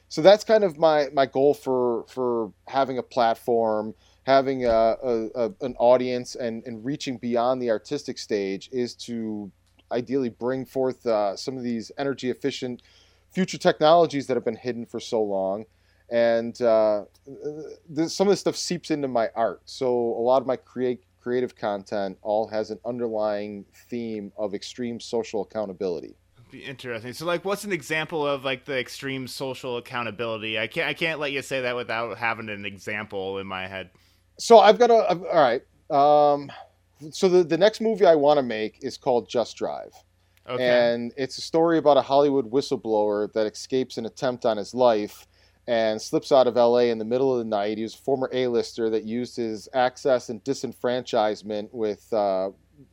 So 0.08 0.22
that's 0.22 0.44
kind 0.44 0.64
of 0.64 0.78
my 0.78 1.08
my 1.12 1.26
goal 1.26 1.52
for 1.52 2.04
for 2.08 2.52
having 2.68 2.96
a 2.98 3.02
platform 3.02 3.94
having 4.26 4.64
a, 4.64 4.68
a, 4.68 5.28
a, 5.36 5.52
an 5.60 5.76
audience 5.78 6.34
and, 6.34 6.64
and 6.66 6.84
reaching 6.84 7.16
beyond 7.16 7.62
the 7.62 7.70
artistic 7.70 8.18
stage 8.18 8.68
is 8.72 8.92
to 8.92 9.50
ideally 9.92 10.28
bring 10.28 10.66
forth 10.66 11.06
uh, 11.06 11.36
some 11.36 11.56
of 11.56 11.62
these 11.62 11.92
energy 11.96 12.28
efficient 12.28 12.82
future 13.30 13.56
technologies 13.56 14.26
that 14.26 14.36
have 14.36 14.44
been 14.44 14.56
hidden 14.56 14.84
for 14.84 14.98
so 14.98 15.22
long 15.22 15.64
and 16.10 16.60
uh, 16.60 17.04
this, 17.88 18.14
some 18.14 18.26
of 18.26 18.32
this 18.32 18.40
stuff 18.40 18.56
seeps 18.56 18.90
into 18.90 19.06
my 19.06 19.30
art 19.36 19.60
so 19.64 19.88
a 19.88 20.22
lot 20.22 20.42
of 20.42 20.46
my 20.46 20.56
create 20.56 21.04
creative 21.20 21.54
content 21.54 22.18
all 22.22 22.48
has 22.48 22.72
an 22.72 22.80
underlying 22.84 23.64
theme 23.88 24.32
of 24.36 24.54
extreme 24.54 24.98
social 24.98 25.42
accountability 25.42 26.16
be 26.48 26.64
interesting. 26.64 27.12
So, 27.12 27.26
like, 27.26 27.44
what's 27.44 27.64
an 27.64 27.72
example 27.72 28.24
of 28.24 28.44
like 28.44 28.66
the 28.66 28.78
extreme 28.78 29.26
social 29.26 29.78
accountability? 29.78 30.60
I 30.60 30.68
can't 30.68 30.86
I 30.86 30.94
can't 30.94 31.18
let 31.18 31.32
you 31.32 31.42
say 31.42 31.62
that 31.62 31.74
without 31.74 32.18
having 32.18 32.48
an 32.48 32.64
example 32.64 33.38
in 33.38 33.48
my 33.48 33.66
head 33.66 33.90
so 34.38 34.58
I've 34.58 34.78
got 34.78 34.90
a, 34.90 34.94
all 34.94 35.42
right. 35.42 35.62
Um, 35.90 36.50
so 37.10 37.28
the 37.28 37.44
the 37.44 37.58
next 37.58 37.80
movie 37.80 38.06
I 38.06 38.14
want 38.14 38.38
to 38.38 38.42
make 38.42 38.78
is 38.82 38.96
called 38.96 39.28
Just 39.28 39.56
Drive. 39.56 39.92
Okay. 40.48 40.92
And 40.92 41.12
it's 41.16 41.38
a 41.38 41.40
story 41.40 41.78
about 41.78 41.96
a 41.96 42.02
Hollywood 42.02 42.50
whistleblower 42.50 43.32
that 43.32 43.52
escapes 43.52 43.98
an 43.98 44.06
attempt 44.06 44.46
on 44.46 44.56
his 44.56 44.74
life 44.74 45.26
and 45.66 46.00
slips 46.00 46.30
out 46.30 46.46
of 46.46 46.54
LA 46.54 46.90
in 46.90 46.98
the 46.98 47.04
middle 47.04 47.32
of 47.32 47.38
the 47.38 47.44
night. 47.44 47.78
He 47.78 47.82
was 47.82 47.94
a 47.94 47.98
former 47.98 48.30
A-lister 48.32 48.88
that 48.90 49.02
used 49.02 49.36
his 49.36 49.68
access 49.74 50.28
and 50.28 50.42
disenfranchisement 50.44 51.70
with 51.72 52.12
uh, 52.12 52.50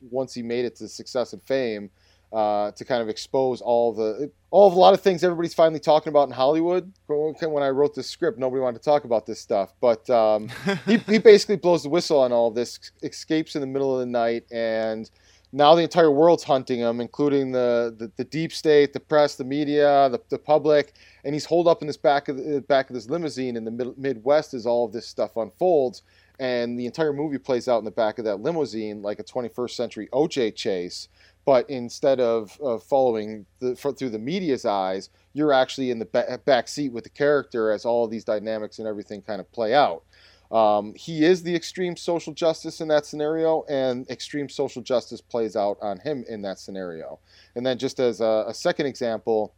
once 0.09 0.33
he 0.33 0.41
made 0.41 0.65
it 0.65 0.75
to 0.77 0.87
success 0.87 1.33
and 1.33 1.43
fame 1.43 1.91
uh, 2.33 2.71
to 2.71 2.83
kind 2.83 3.01
of 3.01 3.09
expose 3.09 3.61
all 3.61 3.93
the 3.93 4.31
all 4.49 4.67
of 4.67 4.73
a 4.73 4.79
lot 4.79 4.93
of 4.93 5.01
things 5.01 5.23
everybody's 5.23 5.53
finally 5.53 5.79
talking 5.79 6.09
about 6.09 6.27
in 6.27 6.33
Hollywood. 6.33 6.91
When 7.07 7.63
I 7.63 7.69
wrote 7.69 7.95
this 7.95 8.09
script, 8.09 8.39
nobody 8.39 8.61
wanted 8.61 8.79
to 8.79 8.83
talk 8.83 9.03
about 9.03 9.25
this 9.25 9.39
stuff, 9.39 9.73
but 9.79 10.07
um, 10.09 10.49
he, 10.85 10.97
he 10.97 11.17
basically 11.19 11.55
blows 11.57 11.83
the 11.83 11.89
whistle 11.89 12.19
on 12.19 12.31
all 12.31 12.47
of 12.49 12.55
this, 12.55 12.91
escapes 13.03 13.55
in 13.55 13.61
the 13.61 13.67
middle 13.67 13.93
of 13.93 13.99
the 13.99 14.05
night, 14.05 14.43
and 14.51 15.09
now 15.51 15.75
the 15.75 15.83
entire 15.83 16.09
world's 16.09 16.43
hunting 16.43 16.79
him, 16.79 16.99
including 16.99 17.51
the, 17.51 17.95
the, 17.97 18.11
the 18.15 18.23
deep 18.23 18.51
state, 18.51 18.93
the 18.93 18.99
press, 18.99 19.35
the 19.35 19.43
media, 19.43 20.09
the, 20.09 20.19
the 20.29 20.39
public, 20.39 20.93
and 21.23 21.35
he's 21.35 21.45
holed 21.45 21.67
up 21.67 21.81
in 21.81 21.87
this 21.87 21.97
back 21.97 22.27
of 22.27 22.37
the 22.37 22.61
back 22.61 22.89
of 22.89 22.95
this 22.95 23.09
limousine 23.09 23.55
in 23.55 23.63
the 23.63 23.71
mid, 23.71 23.97
Midwest 23.97 24.55
as 24.55 24.65
all 24.65 24.85
of 24.85 24.91
this 24.91 25.07
stuff 25.07 25.37
unfolds, 25.37 26.01
and 26.39 26.79
the 26.79 26.87
entire 26.87 27.13
movie 27.13 27.37
plays 27.37 27.67
out 27.67 27.77
in 27.77 27.85
the 27.85 27.91
back 27.91 28.17
of 28.17 28.25
that 28.25 28.39
limousine 28.41 29.03
like 29.03 29.19
a 29.19 29.23
21st 29.23 29.71
century 29.71 30.09
OJ 30.11 30.55
chase 30.55 31.07
but 31.45 31.69
instead 31.69 32.19
of, 32.19 32.57
of 32.61 32.83
following 32.83 33.45
the 33.59 33.75
for, 33.75 33.91
through 33.91 34.09
the 34.09 34.19
media's 34.19 34.65
eyes, 34.65 35.09
you're 35.33 35.53
actually 35.53 35.91
in 35.91 35.99
the 35.99 36.05
ba- 36.05 36.39
back 36.45 36.67
seat 36.67 36.91
with 36.91 37.03
the 37.03 37.09
character 37.09 37.71
as 37.71 37.85
all 37.85 38.07
these 38.07 38.23
dynamics 38.23 38.79
and 38.79 38.87
everything 38.87 39.21
kind 39.21 39.41
of 39.41 39.51
play 39.51 39.73
out. 39.73 40.03
Um, 40.51 40.93
he 40.93 41.25
is 41.25 41.41
the 41.41 41.55
extreme 41.55 41.97
social 41.97 42.31
justice 42.31 42.79
in 42.79 42.87
that 42.89 43.07
scenario, 43.07 43.63
and 43.67 44.07
extreme 44.09 44.47
social 44.47 44.83
justice 44.83 45.19
plays 45.19 45.55
out 45.55 45.77
on 45.81 45.99
him 45.99 46.23
in 46.29 46.43
that 46.43 46.59
scenario. 46.59 47.19
And 47.55 47.65
then, 47.65 47.79
just 47.79 47.99
as 47.99 48.21
a, 48.21 48.45
a 48.47 48.53
second 48.53 48.85
example, 48.85 49.53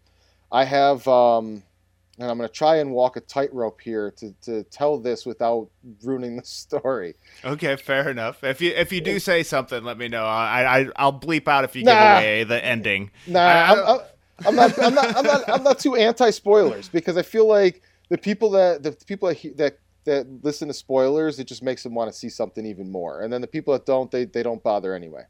I 0.52 0.64
have, 0.64 1.06
um, 1.08 1.64
and 2.18 2.30
I'm 2.32 2.38
going 2.38 2.48
to 2.48 2.54
try 2.54 2.78
and 2.78 2.92
walk 2.92 3.18
a 3.18 3.22
tightrope 3.22 3.82
here 3.82 4.12
to, 4.18 4.34
to 4.44 4.64
tell 4.66 4.98
this 4.98 5.26
without 5.26 5.70
ruining 6.04 6.38
the 6.38 6.44
story. 6.46 7.16
Okay, 7.44 7.76
fair 7.76 8.10
enough. 8.10 8.44
If 8.44 8.62
you 8.62 8.72
if 8.72 8.92
you 8.92 9.02
do 9.02 9.20
say 9.20 9.44
something, 9.44 9.84
let 9.84 9.98
me 9.98 10.08
know. 10.08 10.24
I, 10.26 10.80
I 10.82 10.88
I'll 10.96 11.18
bleep 11.20 11.48
out 11.48 11.64
if 11.66 11.76
you 11.76 11.84
Nah. 11.84 11.92
give 11.92 12.02
away 12.02 12.44
the 12.46 12.64
ending. 12.66 13.12
Nah, 13.28 13.40
I- 13.42 13.72
I'm, 13.72 13.88
I'm, 13.88 14.00
I'm 14.48 14.56
not. 14.56 14.80
I'm 14.80 14.94
not. 14.94 15.16
I'm 15.18 15.26
not. 15.26 15.50
I'm 15.50 15.64
not 15.64 15.80
too 15.80 15.96
anti 15.96 16.30
spoilers 16.32 16.90
because 16.90 17.18
I 17.18 17.22
feel 17.22 17.48
like 17.48 17.82
the 18.10 18.18
people 18.18 18.52
that 18.52 18.84
the 18.84 18.92
people 18.92 19.30
that, 19.30 19.58
that 19.58 19.80
that 20.06 20.28
listen 20.44 20.68
to 20.68 20.74
spoilers, 20.74 21.40
it 21.40 21.48
just 21.48 21.64
makes 21.64 21.84
them 21.84 21.96
want 21.96 22.12
to 22.12 22.18
see 22.18 22.30
something 22.30 22.66
even 22.66 22.92
more. 22.92 23.22
And 23.22 23.32
then 23.34 23.42
the 23.42 23.48
people 23.48 23.74
that 23.74 23.86
don't, 23.86 24.12
they 24.12 24.26
they 24.26 24.44
don't 24.44 24.62
bother 24.62 24.94
anyway. 24.94 25.24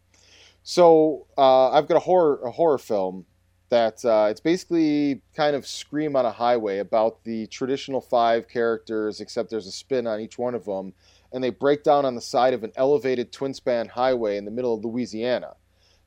So 0.64 1.28
uh, 1.38 1.70
I've 1.72 1.88
got 1.88 1.98
a 1.98 2.00
horror 2.02 2.40
a 2.46 2.52
horror 2.52 2.78
film 2.78 3.26
that 3.70 4.04
uh, 4.06 4.28
it's 4.30 4.40
basically 4.40 5.22
kind 5.36 5.56
of 5.56 5.66
Scream 5.66 6.16
on 6.16 6.26
a 6.26 6.32
highway 6.32 6.80
about 6.80 7.24
the 7.24 7.48
traditional 7.48 8.02
five 8.02 8.48
characters, 8.48 9.22
except 9.22 9.50
there's 9.50 9.68
a 9.68 9.72
spin 9.72 10.08
on 10.08 10.20
each 10.20 10.38
one 10.38 10.56
of 10.56 10.66
them, 10.66 10.94
and 11.34 11.44
they 11.44 11.50
break 11.50 11.84
down 11.84 12.06
on 12.06 12.16
the 12.16 12.22
side 12.22 12.54
of 12.54 12.64
an 12.64 12.72
elevated 12.76 13.32
twin 13.32 13.54
span 13.54 13.88
highway 13.88 14.38
in 14.38 14.46
the 14.46 14.52
middle 14.52 14.74
of 14.74 14.86
Louisiana. 14.86 15.56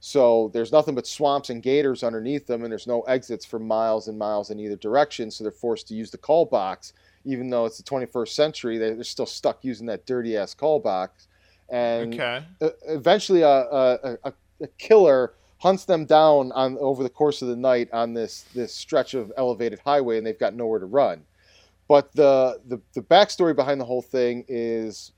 So 0.00 0.50
there's 0.52 0.70
nothing 0.70 0.94
but 0.94 1.06
swamps 1.06 1.50
and 1.50 1.62
gators 1.62 2.04
underneath 2.04 2.46
them, 2.46 2.62
and 2.62 2.70
there's 2.70 2.86
no 2.86 3.00
exits 3.02 3.44
for 3.44 3.58
miles 3.58 4.06
and 4.06 4.16
miles 4.16 4.50
in 4.50 4.60
either 4.60 4.76
direction. 4.76 5.30
So 5.30 5.42
they're 5.42 5.50
forced 5.50 5.88
to 5.88 5.94
use 5.94 6.10
the 6.10 6.18
call 6.18 6.44
box, 6.46 6.92
even 7.24 7.50
though 7.50 7.66
it's 7.66 7.78
the 7.78 7.82
21st 7.82 8.28
century. 8.28 8.78
They're 8.78 9.02
still 9.02 9.26
stuck 9.26 9.64
using 9.64 9.86
that 9.86 10.06
dirty 10.06 10.36
ass 10.36 10.54
call 10.54 10.78
box. 10.78 11.26
And 11.68 12.14
Okay. 12.14 12.44
uh, 12.62 12.70
eventually, 12.86 13.42
a, 13.42 13.48
a, 13.48 14.18
a, 14.24 14.32
a 14.62 14.66
killer 14.78 15.34
hunts 15.58 15.84
them 15.84 16.04
down 16.04 16.52
on 16.52 16.78
over 16.78 17.02
the 17.02 17.08
course 17.08 17.42
of 17.42 17.48
the 17.48 17.56
night 17.56 17.88
on 17.92 18.14
this 18.14 18.42
this 18.54 18.74
stretch 18.74 19.14
of 19.14 19.32
elevated 19.36 19.80
highway, 19.80 20.18
and 20.18 20.26
they've 20.26 20.38
got 20.38 20.54
nowhere 20.54 20.78
to 20.78 20.86
run. 20.86 21.24
But 21.88 22.12
the 22.14 22.60
the, 22.66 22.80
the 22.94 23.02
backstory 23.02 23.54
behind 23.54 23.80
the 23.80 23.84
whole 23.86 24.02
thing 24.02 24.44
is 24.48 25.12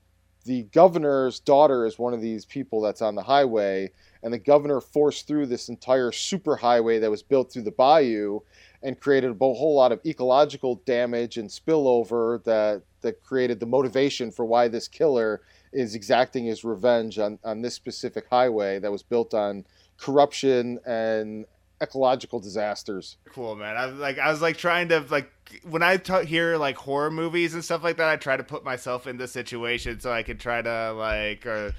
the 0.45 0.63
governor's 0.73 1.39
daughter 1.39 1.85
is 1.85 1.99
one 1.99 2.13
of 2.13 2.21
these 2.21 2.45
people 2.45 2.81
that's 2.81 3.01
on 3.01 3.15
the 3.15 3.21
highway, 3.21 3.91
and 4.23 4.33
the 4.33 4.39
governor 4.39 4.81
forced 4.81 5.27
through 5.27 5.45
this 5.45 5.69
entire 5.69 6.11
super 6.11 6.55
highway 6.55 6.97
that 6.99 7.11
was 7.11 7.21
built 7.21 7.51
through 7.51 7.61
the 7.61 7.71
bayou 7.71 8.39
and 8.83 8.99
created 8.99 9.29
a 9.29 9.35
whole 9.35 9.75
lot 9.75 9.91
of 9.91 10.01
ecological 10.05 10.81
damage 10.85 11.37
and 11.37 11.49
spillover 11.49 12.43
that 12.43 12.81
that 13.01 13.21
created 13.23 13.59
the 13.59 13.65
motivation 13.65 14.31
for 14.31 14.45
why 14.45 14.67
this 14.67 14.87
killer 14.87 15.41
is 15.73 15.95
exacting 15.95 16.45
his 16.45 16.63
revenge 16.63 17.17
on, 17.17 17.39
on 17.43 17.61
this 17.61 17.73
specific 17.73 18.25
highway 18.29 18.79
that 18.79 18.91
was 18.91 19.03
built 19.03 19.33
on 19.33 19.65
corruption 20.01 20.79
and 20.85 21.45
ecological 21.81 22.39
disasters. 22.39 23.17
Cool, 23.31 23.55
man. 23.55 23.75
I 23.77 23.85
was 23.87 23.95
like, 23.95 24.19
I 24.19 24.29
was 24.31 24.41
like 24.41 24.57
trying 24.57 24.89
to 24.89 24.99
like 25.09 25.31
when 25.63 25.81
I 25.83 25.97
hear 26.25 26.57
like 26.57 26.77
horror 26.77 27.11
movies 27.11 27.53
and 27.53 27.63
stuff 27.63 27.83
like 27.83 27.97
that. 27.97 28.07
I 28.07 28.15
try 28.17 28.37
to 28.37 28.43
put 28.43 28.63
myself 28.63 29.07
in 29.07 29.17
the 29.17 29.27
situation 29.27 29.99
so 29.99 30.11
I 30.11 30.23
could 30.23 30.39
try 30.39 30.61
to 30.61 30.93
like 30.93 31.45
uh, 31.45 31.71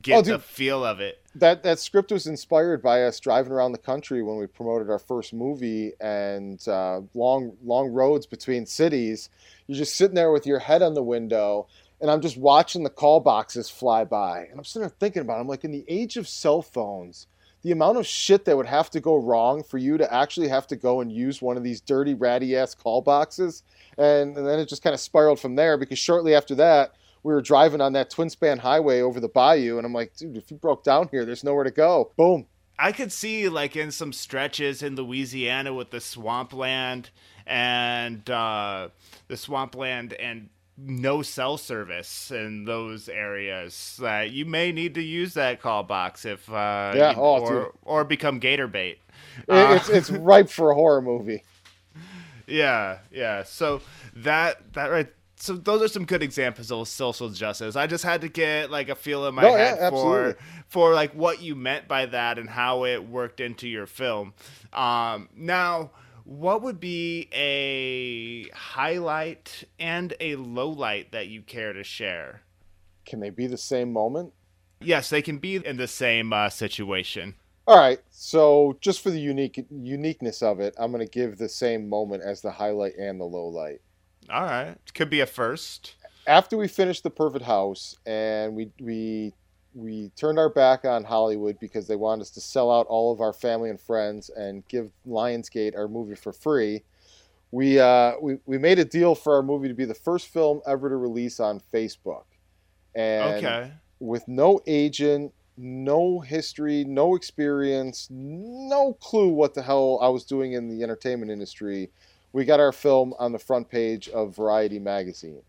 get 0.00 0.16
Oh, 0.18 0.22
the 0.22 0.32
dude. 0.32 0.42
feel 0.42 0.84
of 0.84 1.00
it. 1.00 1.20
That 1.34 1.62
that 1.64 1.78
script 1.78 2.10
was 2.12 2.26
inspired 2.26 2.82
by 2.82 3.04
us 3.04 3.20
driving 3.20 3.52
around 3.52 3.72
the 3.72 3.78
country 3.78 4.22
when 4.22 4.38
we 4.38 4.46
promoted 4.46 4.88
our 4.90 4.98
first 4.98 5.32
movie 5.34 5.92
and 6.00 6.66
uh, 6.66 7.02
long 7.14 7.56
long 7.62 7.88
roads 7.92 8.26
between 8.26 8.64
cities. 8.66 9.28
You're 9.66 9.78
just 9.78 9.96
sitting 9.96 10.14
there 10.16 10.32
with 10.32 10.46
your 10.46 10.58
head 10.58 10.82
on 10.82 10.94
the 10.94 11.02
window, 11.02 11.68
and 12.00 12.10
I'm 12.10 12.20
just 12.22 12.36
watching 12.36 12.82
the 12.82 12.90
call 12.90 13.20
boxes 13.20 13.68
fly 13.70 14.04
by, 14.04 14.46
and 14.50 14.58
I'm 14.58 14.64
sitting 14.64 14.82
there 14.88 14.96
thinking 14.98 15.22
about. 15.22 15.36
It. 15.38 15.40
I'm 15.42 15.46
like, 15.48 15.64
in 15.64 15.72
the 15.72 15.84
age 15.88 16.16
of 16.16 16.26
cell 16.26 16.60
phones, 16.62 17.26
the 17.62 17.72
amount 17.72 17.98
of 17.98 18.06
shit 18.06 18.44
that 18.44 18.56
would 18.56 18.66
have 18.66 18.90
to 18.90 19.00
go 19.00 19.16
wrong 19.16 19.62
for 19.62 19.78
you 19.78 19.96
to 19.96 20.12
actually 20.12 20.48
have 20.48 20.66
to 20.68 20.76
go 20.76 21.00
and 21.00 21.12
use 21.12 21.40
one 21.40 21.56
of 21.56 21.62
these 21.62 21.80
dirty, 21.80 22.14
ratty 22.14 22.56
ass 22.56 22.74
call 22.74 23.00
boxes. 23.00 23.62
And, 23.96 24.36
and 24.36 24.46
then 24.46 24.58
it 24.58 24.68
just 24.68 24.82
kind 24.82 24.94
of 24.94 25.00
spiraled 25.00 25.38
from 25.38 25.54
there 25.54 25.76
because 25.76 25.98
shortly 25.98 26.34
after 26.34 26.54
that, 26.56 26.94
we 27.22 27.32
were 27.32 27.42
driving 27.42 27.80
on 27.80 27.92
that 27.92 28.10
twin 28.10 28.30
span 28.30 28.58
highway 28.58 29.00
over 29.00 29.20
the 29.20 29.28
bayou. 29.28 29.78
And 29.78 29.86
I'm 29.86 29.92
like, 29.92 30.16
dude, 30.16 30.36
if 30.36 30.50
you 30.50 30.56
broke 30.56 30.82
down 30.82 31.08
here, 31.10 31.24
there's 31.24 31.44
nowhere 31.44 31.64
to 31.64 31.70
go. 31.70 32.10
Boom. 32.16 32.46
I 32.78 32.90
could 32.90 33.12
see 33.12 33.48
like 33.48 33.76
in 33.76 33.92
some 33.92 34.12
stretches 34.12 34.82
in 34.82 34.96
Louisiana 34.96 35.72
with 35.72 35.90
the 35.90 36.00
swampland 36.00 37.10
and 37.46 38.28
uh, 38.28 38.88
the 39.28 39.36
swampland 39.36 40.14
and 40.14 40.48
no 40.78 41.22
cell 41.22 41.58
service 41.58 42.30
in 42.30 42.64
those 42.64 43.08
areas 43.08 43.98
that 44.00 44.30
you 44.30 44.44
may 44.46 44.72
need 44.72 44.94
to 44.94 45.02
use 45.02 45.34
that 45.34 45.60
call 45.60 45.82
box 45.82 46.24
if 46.24 46.48
uh, 46.50 46.92
Yeah, 46.96 47.10
you- 47.12 47.16
oh, 47.18 47.40
or, 47.40 47.60
dude. 47.64 47.72
or 47.82 48.04
become 48.04 48.38
gator 48.38 48.66
bait. 48.68 48.98
It- 49.48 49.50
Uh, 49.52 49.74
it's, 49.74 49.88
it's 49.88 50.10
ripe 50.10 50.48
for 50.48 50.70
a 50.70 50.74
horror 50.74 51.02
movie. 51.02 51.42
Yeah, 52.46 52.98
yeah. 53.10 53.44
So 53.44 53.80
that 54.16 54.72
that 54.74 54.86
right. 54.86 55.08
So 55.36 55.54
those 55.54 55.82
are 55.82 55.88
some 55.88 56.04
good 56.04 56.22
examples 56.22 56.70
of 56.70 56.86
social 56.86 57.28
justice. 57.28 57.74
I 57.74 57.86
just 57.88 58.04
had 58.04 58.20
to 58.20 58.28
get 58.28 58.70
like 58.70 58.88
a 58.88 58.94
feel 58.94 59.26
in 59.26 59.34
my 59.34 59.42
No, 59.42 59.56
head 59.56 59.78
absolutely. 59.78 60.32
for 60.34 60.38
for 60.68 60.94
like 60.94 61.12
what 61.14 61.42
you 61.42 61.54
meant 61.56 61.88
by 61.88 62.06
that 62.06 62.38
and 62.38 62.48
how 62.48 62.84
it 62.84 63.08
worked 63.08 63.40
into 63.40 63.68
your 63.68 63.86
film. 63.86 64.34
Um, 64.72 65.28
now, 65.36 65.90
what 66.38 66.62
would 66.62 66.80
be 66.80 67.28
a 67.32 68.48
highlight 68.56 69.64
and 69.78 70.14
a 70.20 70.36
low 70.36 70.70
light 70.70 71.12
that 71.12 71.28
you 71.28 71.42
care 71.42 71.72
to 71.72 71.84
share? 71.84 72.42
Can 73.04 73.20
they 73.20 73.30
be 73.30 73.46
the 73.46 73.58
same 73.58 73.92
moment? 73.92 74.32
Yes, 74.80 75.10
they 75.10 75.22
can 75.22 75.38
be 75.38 75.56
in 75.56 75.76
the 75.76 75.86
same 75.86 76.32
uh, 76.32 76.48
situation. 76.48 77.34
All 77.66 77.76
right. 77.76 78.00
So 78.10 78.76
just 78.80 79.00
for 79.02 79.10
the 79.10 79.20
unique 79.20 79.64
uniqueness 79.70 80.42
of 80.42 80.58
it, 80.60 80.74
I'm 80.78 80.90
going 80.90 81.06
to 81.06 81.10
give 81.10 81.38
the 81.38 81.48
same 81.48 81.88
moment 81.88 82.22
as 82.22 82.40
the 82.40 82.50
highlight 82.50 82.96
and 82.96 83.20
the 83.20 83.24
low 83.24 83.46
light. 83.46 83.80
All 84.30 84.44
right, 84.44 84.76
could 84.94 85.10
be 85.10 85.20
a 85.20 85.26
first. 85.26 85.96
after 86.26 86.56
we 86.56 86.68
finished 86.68 87.02
the 87.02 87.10
perfect 87.10 87.44
house 87.44 87.96
and 88.06 88.54
we 88.54 88.70
we 88.80 89.34
we 89.74 90.10
turned 90.16 90.38
our 90.38 90.48
back 90.48 90.84
on 90.84 91.04
Hollywood 91.04 91.58
because 91.58 91.86
they 91.86 91.96
wanted 91.96 92.22
us 92.22 92.30
to 92.30 92.40
sell 92.40 92.70
out 92.70 92.86
all 92.88 93.12
of 93.12 93.20
our 93.20 93.32
family 93.32 93.70
and 93.70 93.80
friends 93.80 94.30
and 94.30 94.66
give 94.68 94.90
Lionsgate 95.06 95.76
our 95.76 95.88
movie 95.88 96.14
for 96.14 96.32
free. 96.32 96.82
We 97.50 97.78
uh, 97.78 98.14
we 98.20 98.38
we 98.46 98.58
made 98.58 98.78
a 98.78 98.84
deal 98.84 99.14
for 99.14 99.34
our 99.34 99.42
movie 99.42 99.68
to 99.68 99.74
be 99.74 99.84
the 99.84 99.94
first 99.94 100.28
film 100.28 100.60
ever 100.66 100.88
to 100.88 100.96
release 100.96 101.38
on 101.38 101.60
Facebook, 101.72 102.24
and 102.94 103.44
okay. 103.44 103.72
with 104.00 104.26
no 104.26 104.60
agent, 104.66 105.32
no 105.58 106.20
history, 106.20 106.84
no 106.84 107.14
experience, 107.14 108.08
no 108.10 108.94
clue 108.94 109.28
what 109.28 109.54
the 109.54 109.62
hell 109.62 109.98
I 110.00 110.08
was 110.08 110.24
doing 110.24 110.54
in 110.54 110.68
the 110.68 110.82
entertainment 110.82 111.30
industry, 111.30 111.90
we 112.32 112.44
got 112.44 112.60
our 112.60 112.72
film 112.72 113.14
on 113.18 113.32
the 113.32 113.38
front 113.38 113.68
page 113.68 114.08
of 114.08 114.34
Variety 114.34 114.78
magazine. 114.78 115.42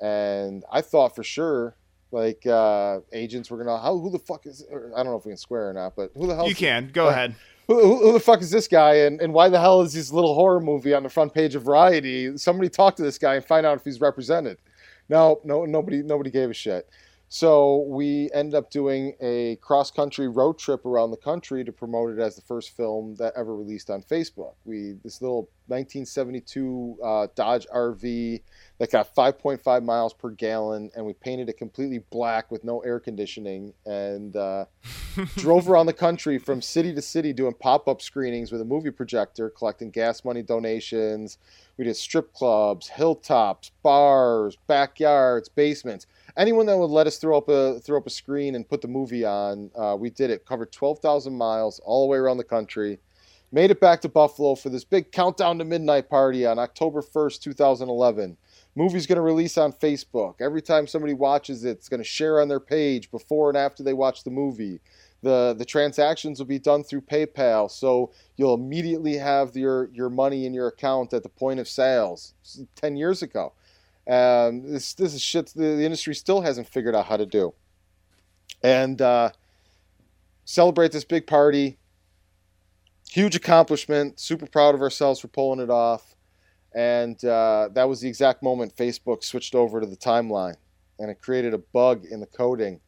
And 0.00 0.64
I 0.72 0.80
thought 0.80 1.14
for 1.14 1.24
sure, 1.24 1.74
like, 2.10 2.46
uh, 2.46 3.00
agents 3.12 3.50
were 3.50 3.58
gonna, 3.58 3.78
how, 3.78 3.96
who 3.98 4.10
the 4.10 4.18
fuck 4.18 4.46
is, 4.46 4.64
or 4.70 4.90
I 4.94 5.02
don't 5.02 5.12
know 5.12 5.18
if 5.18 5.24
we 5.26 5.30
can 5.30 5.36
swear 5.36 5.68
or 5.68 5.72
not, 5.72 5.94
but 5.96 6.10
who 6.14 6.26
the 6.26 6.34
hell 6.34 6.48
You 6.48 6.54
can 6.54 6.90
go 6.92 7.06
uh, 7.06 7.10
ahead. 7.10 7.34
who, 7.66 7.80
who, 7.80 7.96
who 8.06 8.12
the 8.12 8.20
fuck 8.20 8.40
is 8.40 8.50
this 8.50 8.66
guy 8.68 8.94
and, 9.00 9.20
and 9.20 9.32
why 9.32 9.48
the 9.48 9.60
hell 9.60 9.82
is 9.82 9.92
this 9.92 10.10
little 10.12 10.34
horror 10.34 10.60
movie 10.60 10.94
on 10.94 11.02
the 11.02 11.08
front 11.08 11.34
page 11.34 11.54
of 11.54 11.62
Variety? 11.64 12.36
Somebody 12.38 12.68
talk 12.70 12.96
to 12.96 13.02
this 13.02 13.18
guy 13.18 13.34
and 13.34 13.44
find 13.44 13.66
out 13.66 13.76
if 13.76 13.84
he's 13.84 14.00
represented. 14.00 14.58
No, 15.08 15.40
no, 15.44 15.64
nobody, 15.64 16.02
nobody 16.02 16.30
gave 16.30 16.50
a 16.50 16.54
shit. 16.54 16.88
So 17.30 17.84
we 17.88 18.30
ended 18.32 18.54
up 18.54 18.70
doing 18.70 19.14
a 19.20 19.56
cross 19.56 19.90
country 19.90 20.28
road 20.28 20.58
trip 20.58 20.86
around 20.86 21.10
the 21.10 21.18
country 21.18 21.62
to 21.62 21.70
promote 21.70 22.10
it 22.10 22.18
as 22.18 22.36
the 22.36 22.42
first 22.42 22.74
film 22.74 23.16
that 23.16 23.34
ever 23.36 23.54
released 23.54 23.90
on 23.90 24.02
Facebook. 24.02 24.54
We 24.64 24.94
this 25.04 25.20
little 25.20 25.50
1972 25.66 26.96
uh, 27.04 27.26
Dodge 27.34 27.66
RV 27.66 28.40
that 28.78 28.90
got 28.90 29.14
5.5 29.14 29.84
miles 29.84 30.14
per 30.14 30.30
gallon, 30.30 30.90
and 30.96 31.04
we 31.04 31.12
painted 31.12 31.50
it 31.50 31.58
completely 31.58 31.98
black 32.10 32.50
with 32.50 32.64
no 32.64 32.80
air 32.80 32.98
conditioning, 32.98 33.74
and 33.84 34.34
uh, 34.34 34.64
drove 35.36 35.68
around 35.68 35.84
the 35.84 35.92
country 35.92 36.38
from 36.38 36.62
city 36.62 36.94
to 36.94 37.02
city 37.02 37.34
doing 37.34 37.52
pop-up 37.52 38.00
screenings 38.00 38.50
with 38.50 38.62
a 38.62 38.64
movie 38.64 38.90
projector, 38.90 39.50
collecting 39.50 39.90
gas 39.90 40.24
money 40.24 40.42
donations. 40.42 41.36
We 41.76 41.84
did 41.84 41.96
strip 41.96 42.32
clubs, 42.32 42.88
hilltops, 42.88 43.70
bars, 43.82 44.56
backyards, 44.66 45.50
basements. 45.50 46.06
Anyone 46.38 46.66
that 46.66 46.78
would 46.78 46.90
let 46.90 47.08
us 47.08 47.18
throw 47.18 47.36
up 47.36 47.48
a 47.48 47.80
throw 47.80 47.98
up 47.98 48.06
a 48.06 48.10
screen 48.10 48.54
and 48.54 48.68
put 48.68 48.80
the 48.80 48.88
movie 48.88 49.24
on, 49.24 49.72
uh, 49.74 49.96
we 49.98 50.08
did 50.08 50.30
it. 50.30 50.46
Covered 50.46 50.70
12,000 50.70 51.36
miles 51.36 51.80
all 51.84 52.06
the 52.06 52.10
way 52.12 52.18
around 52.18 52.36
the 52.36 52.44
country. 52.44 53.00
Made 53.50 53.72
it 53.72 53.80
back 53.80 54.00
to 54.02 54.08
Buffalo 54.08 54.54
for 54.54 54.68
this 54.68 54.84
big 54.84 55.10
countdown 55.10 55.58
to 55.58 55.64
midnight 55.64 56.08
party 56.08 56.46
on 56.46 56.58
October 56.58 57.02
1st, 57.02 57.40
2011. 57.40 58.36
Movie's 58.76 59.06
going 59.06 59.16
to 59.16 59.22
release 59.22 59.58
on 59.58 59.72
Facebook. 59.72 60.36
Every 60.40 60.62
time 60.62 60.86
somebody 60.86 61.14
watches 61.14 61.64
it, 61.64 61.70
it's 61.70 61.88
going 61.88 61.98
to 62.02 62.08
share 62.08 62.40
on 62.40 62.48
their 62.48 62.60
page 62.60 63.10
before 63.10 63.48
and 63.48 63.58
after 63.58 63.82
they 63.82 63.94
watch 63.94 64.22
the 64.22 64.30
movie. 64.30 64.80
the 65.22 65.56
the 65.58 65.64
transactions 65.64 66.38
will 66.38 66.46
be 66.46 66.60
done 66.60 66.84
through 66.84 67.00
PayPal, 67.00 67.68
so 67.70 68.12
you'll 68.36 68.54
immediately 68.54 69.14
have 69.16 69.56
your 69.56 69.90
your 69.92 70.10
money 70.10 70.46
in 70.46 70.54
your 70.54 70.68
account 70.68 71.12
at 71.12 71.24
the 71.24 71.28
point 71.28 71.58
of 71.58 71.66
sales. 71.68 72.34
Ten 72.76 72.96
years 72.96 73.22
ago, 73.22 73.52
um, 74.08 74.72
this 74.72 74.94
this 74.94 75.14
is 75.14 75.22
shit 75.22 75.52
the, 75.54 75.76
the, 75.76 75.84
industry 75.84 76.14
still 76.14 76.40
hasn't 76.40 76.68
figured 76.68 76.94
out 76.94 77.06
how 77.06 77.16
to 77.16 77.26
do. 77.26 77.54
And 78.62 79.00
uh, 79.00 79.30
celebrate 80.44 80.92
this 80.92 81.04
big 81.04 81.26
party. 81.26 81.78
Huge 83.10 83.36
accomplishment. 83.36 84.18
Super 84.18 84.46
proud 84.46 84.74
of 84.74 84.82
ourselves 84.82 85.20
for 85.20 85.28
pulling 85.28 85.60
it 85.60 85.70
off. 85.70 86.14
And 86.74 87.22
uh, 87.24 87.68
that 87.72 87.88
was 87.88 88.00
the 88.00 88.08
exact 88.08 88.42
moment 88.42 88.76
Facebook 88.76 89.24
switched 89.24 89.54
over 89.54 89.80
to 89.80 89.86
the 89.86 89.96
timeline, 89.96 90.56
and 90.98 91.10
it 91.10 91.20
created 91.20 91.54
a 91.54 91.58
bug 91.58 92.04
in 92.10 92.20
the 92.20 92.26
coding 92.26 92.80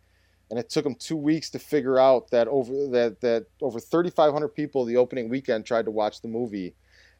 and 0.50 0.58
it 0.58 0.68
took 0.68 0.84
them 0.84 0.96
two 0.96 1.16
weeks 1.16 1.48
to 1.50 1.58
figure 1.58 1.98
out 1.98 2.30
that 2.30 2.48
over 2.48 2.88
that 2.88 3.20
that 3.20 3.46
over 3.62 3.78
3,500 3.78 4.48
people 4.48 4.84
the 4.84 4.96
opening 4.96 5.28
weekend 5.28 5.64
tried 5.64 5.84
to 5.84 5.90
watch 5.90 6.20
the 6.20 6.28
movie, 6.28 6.74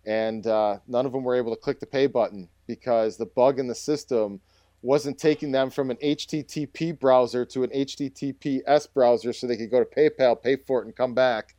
and 0.07 0.47
uh, 0.47 0.79
none 0.87 1.07
of 1.07 1.13
them 1.13 1.25
were 1.25 1.37
able 1.37 1.55
to 1.55 1.61
click 1.61 1.81
the 1.81 1.87
pay 1.87 2.07
button 2.07 2.49
because 2.67 3.17
the 3.17 3.27
bug 3.27 3.59
in 3.59 3.67
the 3.67 3.75
system 3.75 4.41
wasn't 4.83 5.19
taking 5.19 5.53
them 5.53 5.71
from 5.71 5.91
an 5.91 5.99
HTTP 6.03 6.99
browser 6.99 7.45
to 7.45 7.65
an 7.65 7.71
HTTPS 7.71 8.89
browser, 8.95 9.33
so 9.33 9.47
they 9.47 9.57
could 9.57 9.71
go 9.71 9.83
to 9.83 9.85
PayPal, 9.85 10.41
pay 10.41 10.57
for 10.57 10.81
it, 10.81 10.87
and 10.87 10.97
come 10.97 11.15
back. 11.15 11.55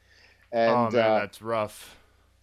And, 0.52 0.72
oh 0.72 0.90
man, 0.92 1.12
uh, 1.12 1.20
that's 1.20 1.42
rough. 1.42 1.98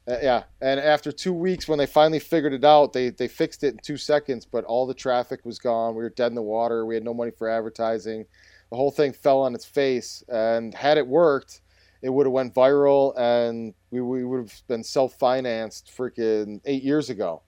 Uh, 0.09 0.17
yeah, 0.23 0.45
and 0.61 0.81
after 0.81 1.13
two 1.13 1.35
weeks, 1.35 1.69
when 1.69 1.79
they 1.79 1.87
finally 1.87 2.21
figured 2.21 2.55
it 2.55 2.65
out, 2.65 2.93
they 2.93 3.11
they 3.11 3.29
fixed 3.29 3.65
it 3.65 3.75
in 3.75 3.79
two 3.83 3.97
seconds. 3.97 4.47
But 4.47 4.65
all 4.65 4.87
the 4.87 4.95
traffic 4.95 5.45
was 5.45 5.59
gone. 5.59 5.95
We 5.95 6.03
were 6.03 6.11
dead 6.11 6.29
in 6.29 6.35
the 6.35 6.43
water. 6.43 6.87
We 6.87 6.95
had 6.95 7.05
no 7.05 7.13
money 7.13 7.33
for 7.33 7.49
advertising 7.49 8.25
the 8.71 8.77
whole 8.77 8.91
thing 8.91 9.13
fell 9.13 9.41
on 9.41 9.55
its 9.55 9.65
face. 9.65 10.23
And 10.29 10.75
had 10.75 10.99
it 10.99 11.07
worked, 11.07 11.61
it 12.03 12.11
would 12.11 12.27
have 12.27 12.33
went 12.33 12.55
viral, 12.55 13.13
and 13.19 13.75
we, 13.91 14.01
we 14.01 14.25
would 14.25 14.41
have 14.41 14.63
been 14.69 14.85
self-financed 14.85 15.93
freaking 15.97 16.61
eight 16.65 16.83
years 16.83 17.11
ago. 17.11 17.43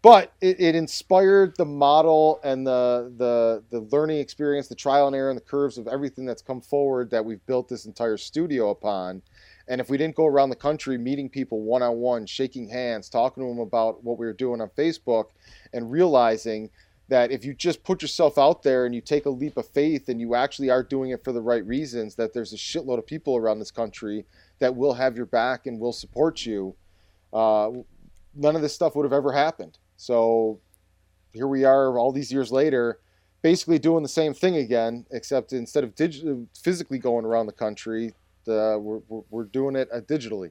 But 0.00 0.32
it, 0.40 0.60
it 0.60 0.74
inspired 0.76 1.56
the 1.56 1.64
model 1.64 2.38
and 2.44 2.64
the, 2.64 3.12
the 3.16 3.64
the 3.70 3.80
learning 3.90 4.18
experience, 4.18 4.68
the 4.68 4.76
trial 4.76 5.08
and 5.08 5.16
error, 5.16 5.30
and 5.30 5.36
the 5.36 5.44
curves 5.44 5.76
of 5.76 5.88
everything 5.88 6.24
that's 6.24 6.40
come 6.40 6.60
forward 6.60 7.10
that 7.10 7.24
we've 7.24 7.44
built 7.46 7.68
this 7.68 7.84
entire 7.84 8.16
studio 8.16 8.70
upon. 8.70 9.22
And 9.66 9.80
if 9.80 9.90
we 9.90 9.98
didn't 9.98 10.14
go 10.14 10.26
around 10.26 10.50
the 10.50 10.56
country 10.56 10.96
meeting 10.96 11.28
people 11.28 11.62
one 11.62 11.82
on 11.82 11.96
one, 11.96 12.26
shaking 12.26 12.68
hands, 12.68 13.08
talking 13.08 13.42
to 13.42 13.48
them 13.48 13.58
about 13.58 14.04
what 14.04 14.18
we 14.18 14.26
were 14.26 14.32
doing 14.32 14.60
on 14.60 14.70
Facebook, 14.78 15.26
and 15.72 15.90
realizing 15.90 16.70
that 17.08 17.30
if 17.30 17.44
you 17.44 17.54
just 17.54 17.82
put 17.82 18.02
yourself 18.02 18.36
out 18.36 18.62
there 18.62 18.84
and 18.84 18.94
you 18.94 19.00
take 19.00 19.26
a 19.26 19.30
leap 19.30 19.56
of 19.56 19.66
faith 19.66 20.08
and 20.08 20.20
you 20.20 20.34
actually 20.34 20.70
are 20.70 20.82
doing 20.82 21.10
it 21.10 21.24
for 21.24 21.32
the 21.32 21.40
right 21.40 21.64
reasons, 21.66 22.14
that 22.16 22.34
there's 22.34 22.52
a 22.52 22.56
shitload 22.56 22.98
of 22.98 23.06
people 23.06 23.36
around 23.36 23.58
this 23.58 23.70
country 23.70 24.24
that 24.58 24.76
will 24.76 24.94
have 24.94 25.16
your 25.16 25.26
back 25.26 25.66
and 25.66 25.80
will 25.80 25.92
support 25.92 26.44
you. 26.44 26.74
Uh, 27.32 27.70
none 28.34 28.54
of 28.54 28.62
this 28.62 28.74
stuff 28.74 28.94
would 28.94 29.04
have 29.04 29.12
ever 29.12 29.32
happened. 29.32 29.78
So 29.96 30.60
here 31.32 31.46
we 31.46 31.64
are, 31.64 31.98
all 31.98 32.12
these 32.12 32.30
years 32.30 32.52
later, 32.52 33.00
basically 33.42 33.78
doing 33.78 34.02
the 34.02 34.08
same 34.08 34.34
thing 34.34 34.56
again, 34.56 35.06
except 35.10 35.52
instead 35.52 35.84
of 35.84 35.94
dig- 35.94 36.46
physically 36.62 36.98
going 36.98 37.24
around 37.24 37.46
the 37.46 37.52
country, 37.52 38.12
the, 38.44 38.78
we're, 38.80 39.22
we're 39.30 39.44
doing 39.44 39.76
it 39.76 39.88
uh, 39.92 40.00
digitally. 40.00 40.50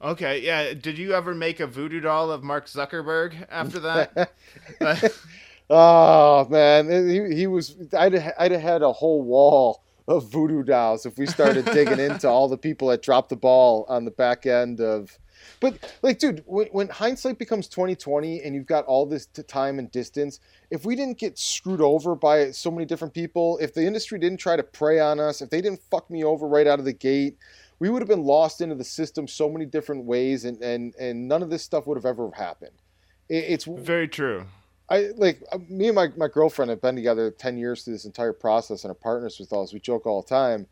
Okay, 0.00 0.40
yeah. 0.40 0.74
Did 0.74 0.96
you 0.96 1.12
ever 1.12 1.34
make 1.34 1.58
a 1.58 1.66
voodoo 1.66 2.00
doll 2.00 2.30
of 2.30 2.44
Mark 2.44 2.66
Zuckerberg 2.66 3.46
after 3.50 3.80
that? 3.80 4.32
oh 5.70 6.46
man, 6.48 7.08
he, 7.08 7.34
he 7.34 7.46
was. 7.46 7.76
I'd 7.96 8.14
I'd 8.38 8.52
have 8.52 8.60
had 8.60 8.82
a 8.82 8.92
whole 8.92 9.22
wall 9.22 9.82
of 10.06 10.30
voodoo 10.30 10.62
dolls 10.62 11.04
if 11.04 11.18
we 11.18 11.26
started 11.26 11.64
digging 11.72 11.98
into 11.98 12.28
all 12.28 12.48
the 12.48 12.56
people 12.56 12.88
that 12.88 13.02
dropped 13.02 13.28
the 13.28 13.36
ball 13.36 13.84
on 13.88 14.04
the 14.04 14.10
back 14.10 14.46
end 14.46 14.80
of. 14.80 15.18
But 15.60 15.92
like, 16.02 16.20
dude, 16.20 16.44
when, 16.46 16.68
when 16.68 16.88
hindsight 16.88 17.38
becomes 17.38 17.68
twenty 17.68 17.96
twenty 17.96 18.40
and 18.40 18.54
you've 18.54 18.66
got 18.66 18.84
all 18.84 19.04
this 19.04 19.26
time 19.26 19.80
and 19.80 19.90
distance, 19.90 20.38
if 20.70 20.84
we 20.84 20.94
didn't 20.94 21.18
get 21.18 21.38
screwed 21.38 21.80
over 21.80 22.14
by 22.14 22.52
so 22.52 22.70
many 22.70 22.86
different 22.86 23.14
people, 23.14 23.58
if 23.60 23.74
the 23.74 23.84
industry 23.84 24.20
didn't 24.20 24.38
try 24.38 24.54
to 24.54 24.62
prey 24.62 25.00
on 25.00 25.18
us, 25.18 25.42
if 25.42 25.50
they 25.50 25.60
didn't 25.60 25.80
fuck 25.90 26.08
me 26.08 26.22
over 26.22 26.46
right 26.46 26.68
out 26.68 26.78
of 26.78 26.84
the 26.84 26.92
gate, 26.92 27.36
we 27.78 27.90
would 27.90 28.02
have 28.02 28.08
been 28.08 28.24
lost 28.24 28.60
into 28.60 28.74
the 28.74 28.84
system 28.84 29.28
so 29.28 29.48
many 29.48 29.64
different 29.64 30.04
ways, 30.04 30.44
and 30.44 30.60
and 30.62 30.94
and 30.98 31.28
none 31.28 31.42
of 31.42 31.50
this 31.50 31.62
stuff 31.62 31.86
would 31.86 31.96
have 31.96 32.06
ever 32.06 32.30
happened. 32.34 32.82
It, 33.28 33.44
it's 33.48 33.64
very 33.64 34.08
true. 34.08 34.46
I 34.90 35.10
like 35.16 35.42
uh, 35.52 35.58
me 35.68 35.88
and 35.88 35.94
my, 35.94 36.08
my 36.16 36.28
girlfriend 36.28 36.70
have 36.70 36.80
been 36.80 36.96
together 36.96 37.30
10 37.30 37.58
years 37.58 37.82
through 37.82 37.94
this 37.94 38.06
entire 38.06 38.32
process 38.32 38.84
and 38.84 38.90
are 38.90 38.94
partners 38.94 39.38
with 39.38 39.52
us. 39.52 39.72
We 39.72 39.80
joke 39.80 40.06
all 40.06 40.22
the 40.22 40.28
time. 40.28 40.66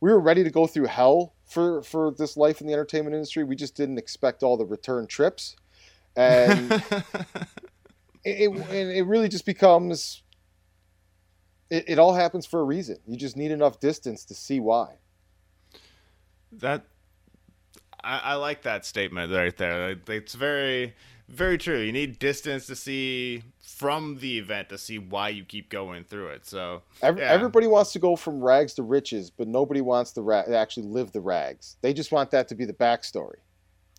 We 0.00 0.10
were 0.10 0.18
ready 0.18 0.42
to 0.42 0.50
go 0.50 0.66
through 0.66 0.86
hell 0.86 1.34
for, 1.46 1.82
for 1.82 2.10
this 2.10 2.36
life 2.36 2.60
in 2.60 2.66
the 2.66 2.72
entertainment 2.72 3.14
industry. 3.14 3.44
We 3.44 3.54
just 3.54 3.76
didn't 3.76 3.98
expect 3.98 4.42
all 4.42 4.56
the 4.56 4.64
return 4.64 5.06
trips. 5.06 5.56
And 6.16 6.72
it, 8.24 8.50
it, 8.50 8.96
it, 8.96 9.06
really 9.06 9.28
just 9.28 9.46
becomes, 9.46 10.22
it, 11.70 11.84
it 11.86 11.98
all 11.98 12.14
happens 12.14 12.46
for 12.46 12.60
a 12.60 12.64
reason. 12.64 12.96
You 13.06 13.16
just 13.16 13.36
need 13.36 13.52
enough 13.52 13.78
distance 13.78 14.24
to 14.24 14.34
see 14.34 14.58
why. 14.58 14.94
That 16.52 16.84
I, 18.02 18.18
I 18.18 18.34
like 18.34 18.62
that 18.62 18.84
statement 18.84 19.32
right 19.32 19.56
there. 19.56 19.96
It's 20.08 20.34
very 20.34 20.94
very 21.30 21.58
true. 21.58 21.78
You 21.78 21.92
need 21.92 22.18
distance 22.18 22.66
to 22.66 22.76
see 22.76 23.42
from 23.60 24.18
the 24.18 24.38
event 24.38 24.68
to 24.70 24.78
see 24.78 24.98
why 24.98 25.28
you 25.28 25.44
keep 25.44 25.70
going 25.70 26.04
through 26.04 26.28
it. 26.28 26.44
So 26.44 26.82
Every, 27.02 27.22
yeah. 27.22 27.28
everybody 27.28 27.66
wants 27.68 27.92
to 27.92 27.98
go 27.98 28.16
from 28.16 28.42
rags 28.42 28.74
to 28.74 28.82
riches, 28.82 29.30
but 29.30 29.46
nobody 29.46 29.80
wants 29.80 30.10
to 30.12 30.22
ra- 30.22 30.44
actually 30.52 30.86
live 30.86 31.12
the 31.12 31.20
rags. 31.20 31.76
They 31.82 31.94
just 31.94 32.10
want 32.10 32.32
that 32.32 32.48
to 32.48 32.54
be 32.54 32.64
the 32.64 32.72
backstory. 32.72 33.38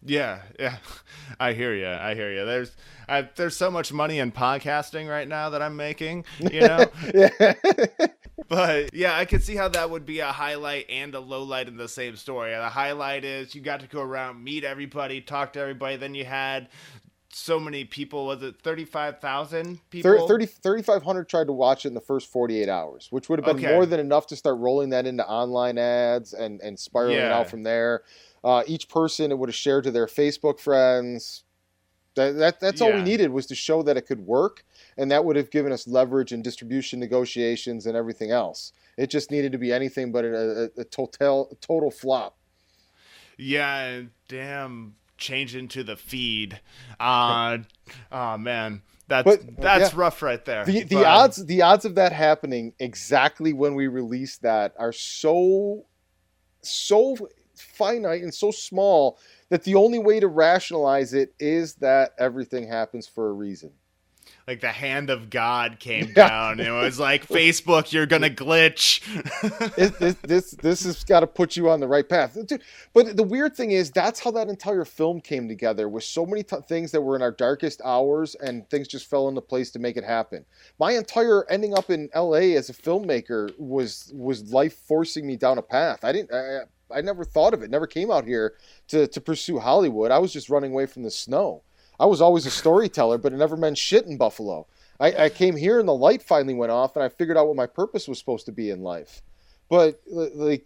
Yeah, 0.04 0.42
yeah, 0.60 0.78
I 1.40 1.54
hear 1.54 1.74
you. 1.74 1.88
I 1.88 2.16
hear 2.16 2.34
you. 2.34 2.46
There's, 2.46 2.76
I, 3.08 3.30
there's 3.36 3.56
so 3.56 3.72
much 3.72 3.94
money 3.94 4.20
in 4.20 4.32
podcasting 4.32 5.10
right 5.10 5.28
now 5.28 5.52
that 5.52 5.62
I'm 5.62 5.76
making. 5.76 6.26
You 6.40 6.62
know. 6.62 6.86
yeah. 7.14 7.54
but 8.48 8.94
yeah, 8.94 9.18
I 9.18 9.26
could 9.26 9.44
see 9.44 9.56
how 9.56 9.68
that 9.70 9.90
would 9.90 10.06
be 10.06 10.20
a 10.20 10.32
highlight 10.32 10.90
and 10.90 11.14
a 11.16 11.20
low 11.20 11.44
light 11.44 11.68
in 11.68 11.78
the 11.78 11.88
same 11.88 12.16
story. 12.16 12.52
The 12.52 12.70
highlight 12.70 13.24
is 13.24 13.56
you 13.56 13.62
got 13.62 13.82
to 13.82 13.88
go 13.88 14.02
around, 14.02 14.44
meet 14.44 14.64
everybody, 14.64 15.22
talk 15.22 15.54
to 15.54 15.60
everybody. 15.60 15.98
Then 15.98 16.16
you 16.16 16.26
had 16.26 16.70
so 17.34 17.60
many 17.60 17.86
people. 17.86 18.28
Was 18.28 18.44
it 18.44 18.62
35,000 18.62 19.80
people? 19.90 20.28
30, 20.28 20.46
3,500 20.46 21.30
tried 21.30 21.48
to 21.48 21.54
watch 21.54 21.86
it 21.86 21.90
in 21.90 21.94
the 21.94 22.02
first 22.02 22.32
48 22.32 22.70
hours, 22.70 23.08
which 23.10 23.30
would 23.30 23.40
have 23.40 23.46
been 23.46 23.64
okay. 23.64 23.74
more 23.74 23.86
than 23.86 24.00
enough 24.00 24.28
to 24.28 24.36
start 24.36 24.58
rolling 24.58 24.90
that 24.90 25.06
into 25.06 25.26
online 25.28 25.78
ads 25.78 26.34
and, 26.34 26.62
and 26.62 26.78
spiraling 26.78 27.18
yeah. 27.18 27.38
out 27.38 27.50
from 27.50 27.64
there. 27.64 28.04
Uh, 28.44 28.64
each 28.66 28.90
person 28.90 29.32
it 29.32 29.38
would 29.38 29.50
have 29.50 29.56
shared 29.56 29.84
to 29.84 29.92
their 29.92 30.08
Facebook 30.08 30.60
friends. 30.60 31.44
That, 32.16 32.38
that 32.38 32.60
that's 32.60 32.82
yeah. 32.82 32.88
all 32.88 32.94
we 32.94 33.04
needed 33.04 33.32
was 33.32 33.46
to 33.48 33.56
show 33.56 33.84
that 33.84 33.96
it 33.96 34.06
could 34.06 34.20
work, 34.20 34.66
and 35.02 35.10
that 35.10 35.26
would 35.26 35.36
have 35.36 35.50
given 35.50 35.72
us 35.72 35.88
leverage 35.88 36.32
and 36.32 36.44
distribution 36.44 37.00
negotiations 37.00 37.88
and 37.88 37.98
everything 37.98 38.30
else. 38.30 38.72
It 38.98 39.10
just 39.10 39.32
needed 39.32 39.52
to 39.54 39.58
be 39.58 39.74
anything 39.74 40.12
but 40.12 40.24
a, 40.24 40.70
a, 40.78 40.82
a 40.82 40.84
total 40.84 41.58
total 41.60 41.90
flop. 41.90 42.38
Yeah, 43.36 44.02
damn, 44.28 44.96
change 45.18 45.56
into 45.56 45.84
the 45.84 45.96
feed. 45.96 46.62
Uh, 47.00 47.60
oh 48.12 48.38
man, 48.38 48.84
that's 49.08 49.26
but, 49.26 49.58
that's 49.58 49.92
yeah. 49.94 50.00
rough 50.00 50.22
right 50.22 50.46
there. 50.46 50.66
The 50.66 50.84
the 50.84 50.98
but, 50.98 51.06
odds 51.06 51.46
the 51.46 51.64
odds 51.64 51.86
of 51.86 51.96
that 51.96 52.12
happening 52.12 52.74
exactly 52.78 53.54
when 53.54 53.74
we 53.74 53.88
release 53.88 54.38
that 54.38 54.76
are 54.78 54.94
so 54.94 55.86
so 56.62 57.18
finite 57.56 58.22
and 58.22 58.34
so 58.34 58.52
small 58.52 59.18
that 59.50 59.64
the 59.64 59.74
only 59.74 59.98
way 59.98 60.20
to 60.20 60.28
rationalize 60.28 61.16
it 61.16 61.34
is 61.40 61.74
that 61.76 62.12
everything 62.20 62.68
happens 62.68 63.08
for 63.08 63.30
a 63.30 63.34
reason 63.34 63.72
like 64.48 64.62
the 64.62 64.72
hand 64.72 65.10
of 65.10 65.30
God 65.30 65.80
came 65.80 66.14
down 66.14 66.60
and 66.60 66.68
it 66.68 66.72
was 66.72 67.00
like 67.00 67.28
Facebook, 67.28 67.92
you're 67.92 68.06
gonna 68.06 68.30
glitch. 68.30 69.02
it, 69.78 69.98
this 70.00 70.16
this 70.24 70.52
this 70.52 70.84
has 70.86 71.04
got 71.04 71.22
to 71.22 71.28
put 71.28 71.56
you 71.56 71.70
on 71.70 71.80
the 71.80 71.88
right 71.88 72.08
path, 72.08 72.38
Dude, 72.46 72.62
But 72.94 73.16
the 73.16 73.24
weird 73.24 73.56
thing 73.56 73.72
is, 73.72 73.92
that's 73.92 74.20
how 74.20 74.32
that 74.32 74.48
entire 74.48 74.86
film 74.86 75.22
came 75.22 75.48
together 75.48 75.88
with 75.90 76.04
so 76.04 76.26
many 76.26 76.44
t- 76.44 76.58
things 76.68 76.92
that 76.92 77.02
were 77.02 77.16
in 77.16 77.22
our 77.22 77.32
darkest 77.32 77.82
hours, 77.84 78.36
and 78.36 78.70
things 78.70 78.88
just 78.88 79.10
fell 79.10 79.28
into 79.28 79.42
place 79.42 79.72
to 79.72 79.80
make 79.80 79.98
it 79.98 80.04
happen. 80.04 80.46
My 80.80 80.94
entire 80.94 81.50
ending 81.50 81.78
up 81.78 81.90
in 81.90 82.10
L.A. 82.14 82.56
as 82.56 82.70
a 82.70 82.74
filmmaker 82.74 83.52
was 83.58 84.12
was 84.16 84.52
life 84.52 84.76
forcing 84.88 85.26
me 85.26 85.36
down 85.36 85.58
a 85.58 85.62
path. 85.64 86.04
I 86.04 86.12
didn't. 86.12 86.34
I, 86.34 86.62
I 86.94 87.02
never 87.02 87.24
thought 87.24 87.54
of 87.54 87.64
it. 87.64 87.72
Never 87.72 87.88
came 87.88 88.12
out 88.12 88.26
here 88.26 88.56
to 88.90 89.08
to 89.08 89.22
pursue 89.22 89.60
Hollywood. 89.60 90.12
I 90.12 90.20
was 90.20 90.34
just 90.34 90.50
running 90.50 90.72
away 90.72 90.86
from 90.86 91.04
the 91.04 91.12
snow. 91.12 91.64
I 92.02 92.06
was 92.06 92.20
always 92.20 92.48
a 92.48 92.52
storyteller, 92.52 93.20
but 93.20 93.32
it 93.32 93.38
never 93.38 93.56
meant 93.56 93.78
shit 93.78 94.08
in 94.08 94.18
Buffalo. 94.18 94.66
I, 95.00 95.26
I, 95.26 95.30
came 95.30 95.56
here 95.56 95.80
and 95.80 95.88
the 95.88 95.94
light 95.94 96.24
finally 96.24 96.56
went 96.56 96.72
off, 96.72 96.96
and 96.96 97.04
I 97.04 97.10
figured 97.10 97.38
out 97.38 97.48
what 97.48 97.56
my 97.56 97.68
purpose 97.68 98.08
was 98.08 98.18
supposed 98.18 98.48
to 98.48 98.52
be 98.52 98.72
in 98.72 98.82
life. 98.82 99.22
But 99.70 100.02
like, 100.10 100.66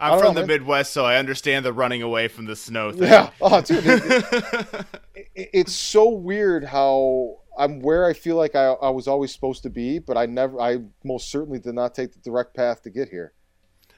I'm 0.00 0.18
from 0.18 0.34
know, 0.34 0.40
the 0.40 0.46
man. 0.46 0.58
Midwest, 0.58 0.92
so 0.92 1.04
I 1.04 1.16
understand 1.16 1.64
the 1.64 1.72
running 1.72 2.02
away 2.02 2.26
from 2.26 2.46
the 2.46 2.56
snow 2.56 2.90
thing. 2.90 3.04
Yeah, 3.04 3.30
oh, 3.40 3.60
dude, 3.60 3.84
it, 3.86 4.84
it, 5.14 5.50
it's 5.52 5.74
so 5.74 6.08
weird 6.08 6.64
how 6.64 7.36
I'm 7.56 7.80
where 7.80 8.04
I 8.04 8.14
feel 8.14 8.34
like 8.34 8.56
I, 8.56 8.72
I 8.72 8.90
was 8.90 9.06
always 9.06 9.32
supposed 9.32 9.62
to 9.62 9.70
be, 9.70 10.00
but 10.00 10.16
I 10.16 10.26
never, 10.26 10.60
I 10.60 10.78
most 11.04 11.30
certainly 11.30 11.60
did 11.60 11.74
not 11.74 11.94
take 11.94 12.12
the 12.12 12.18
direct 12.18 12.52
path 12.52 12.82
to 12.82 12.90
get 12.90 13.10
here. 13.10 13.32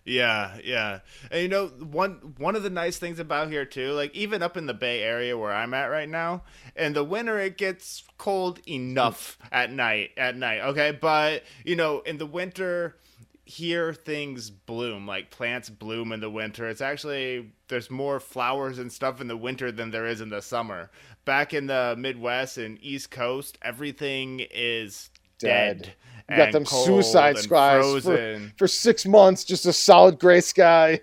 Yeah, 0.04 0.58
yeah. 0.64 1.00
And 1.30 1.42
you 1.42 1.48
know, 1.48 1.68
one 1.68 2.34
one 2.38 2.56
of 2.56 2.62
the 2.62 2.70
nice 2.70 2.98
things 2.98 3.18
about 3.18 3.50
here 3.50 3.64
too, 3.64 3.92
like 3.92 4.14
even 4.14 4.42
up 4.42 4.56
in 4.56 4.66
the 4.66 4.74
Bay 4.74 5.02
Area 5.02 5.36
where 5.36 5.52
I'm 5.52 5.74
at 5.74 5.86
right 5.86 6.08
now, 6.08 6.42
in 6.74 6.94
the 6.94 7.04
winter 7.04 7.38
it 7.38 7.58
gets 7.58 8.04
cold 8.18 8.60
enough 8.66 9.38
at 9.52 9.70
night 9.70 10.10
at 10.16 10.36
night, 10.36 10.60
okay? 10.60 10.92
But, 10.92 11.44
you 11.64 11.76
know, 11.76 12.00
in 12.00 12.18
the 12.18 12.26
winter 12.26 12.96
here 13.44 13.92
things 13.92 14.48
bloom, 14.48 15.06
like 15.06 15.30
plants 15.30 15.68
bloom 15.68 16.12
in 16.12 16.20
the 16.20 16.30
winter. 16.30 16.68
It's 16.68 16.80
actually 16.80 17.52
there's 17.68 17.90
more 17.90 18.20
flowers 18.20 18.78
and 18.78 18.90
stuff 18.92 19.20
in 19.20 19.28
the 19.28 19.36
winter 19.36 19.70
than 19.70 19.90
there 19.90 20.06
is 20.06 20.20
in 20.20 20.30
the 20.30 20.40
summer. 20.40 20.90
Back 21.24 21.52
in 21.52 21.66
the 21.66 21.94
Midwest 21.98 22.58
and 22.58 22.78
East 22.80 23.10
Coast, 23.10 23.58
everything 23.60 24.46
is 24.50 25.10
dead. 25.38 25.82
dead 25.82 25.94
you 26.30 26.36
got 26.36 26.52
them 26.52 26.64
suicide 26.64 27.38
skies 27.38 28.04
for, 28.04 28.40
for 28.56 28.68
six 28.68 29.06
months, 29.06 29.44
just 29.44 29.66
a 29.66 29.72
solid 29.72 30.18
gray 30.18 30.40
sky. 30.40 31.00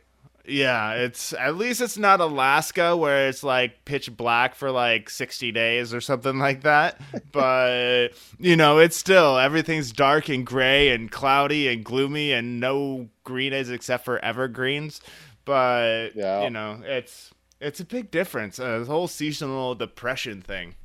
Yeah, 0.47 0.93
it's 0.93 1.33
at 1.33 1.57
least 1.57 1.81
it's 1.81 1.97
not 1.97 2.21
Alaska 2.21 2.95
where 2.95 3.27
it's 3.27 3.43
like 3.43 3.83
pitch 3.83 4.15
black 4.15 4.55
for 4.55 4.71
like 4.71 5.09
60 5.09 5.51
days 5.51 5.93
or 5.93 5.99
something 5.99 6.39
like 6.39 6.63
that. 6.63 6.99
But, 7.31 8.09
you 8.39 8.55
know, 8.55 8.79
it's 8.79 8.95
still 8.95 9.37
everything's 9.37 9.91
dark 9.91 10.29
and 10.29 10.45
gray 10.45 10.89
and 10.89 11.11
cloudy 11.11 11.67
and 11.67 11.83
gloomy 11.83 12.31
and 12.31 12.59
no 12.59 13.09
green 13.23 13.53
is 13.53 13.69
except 13.69 14.05
for 14.05 14.23
evergreens. 14.23 15.01
But, 15.45 16.15
yeah. 16.15 16.43
you 16.43 16.49
know, 16.49 16.81
it's 16.83 17.31
it's 17.59 17.79
a 17.79 17.85
big 17.85 18.09
difference. 18.09 18.59
Uh, 18.59 18.79
the 18.79 18.85
whole 18.85 19.07
seasonal 19.07 19.75
depression 19.75 20.41
thing. 20.41 20.75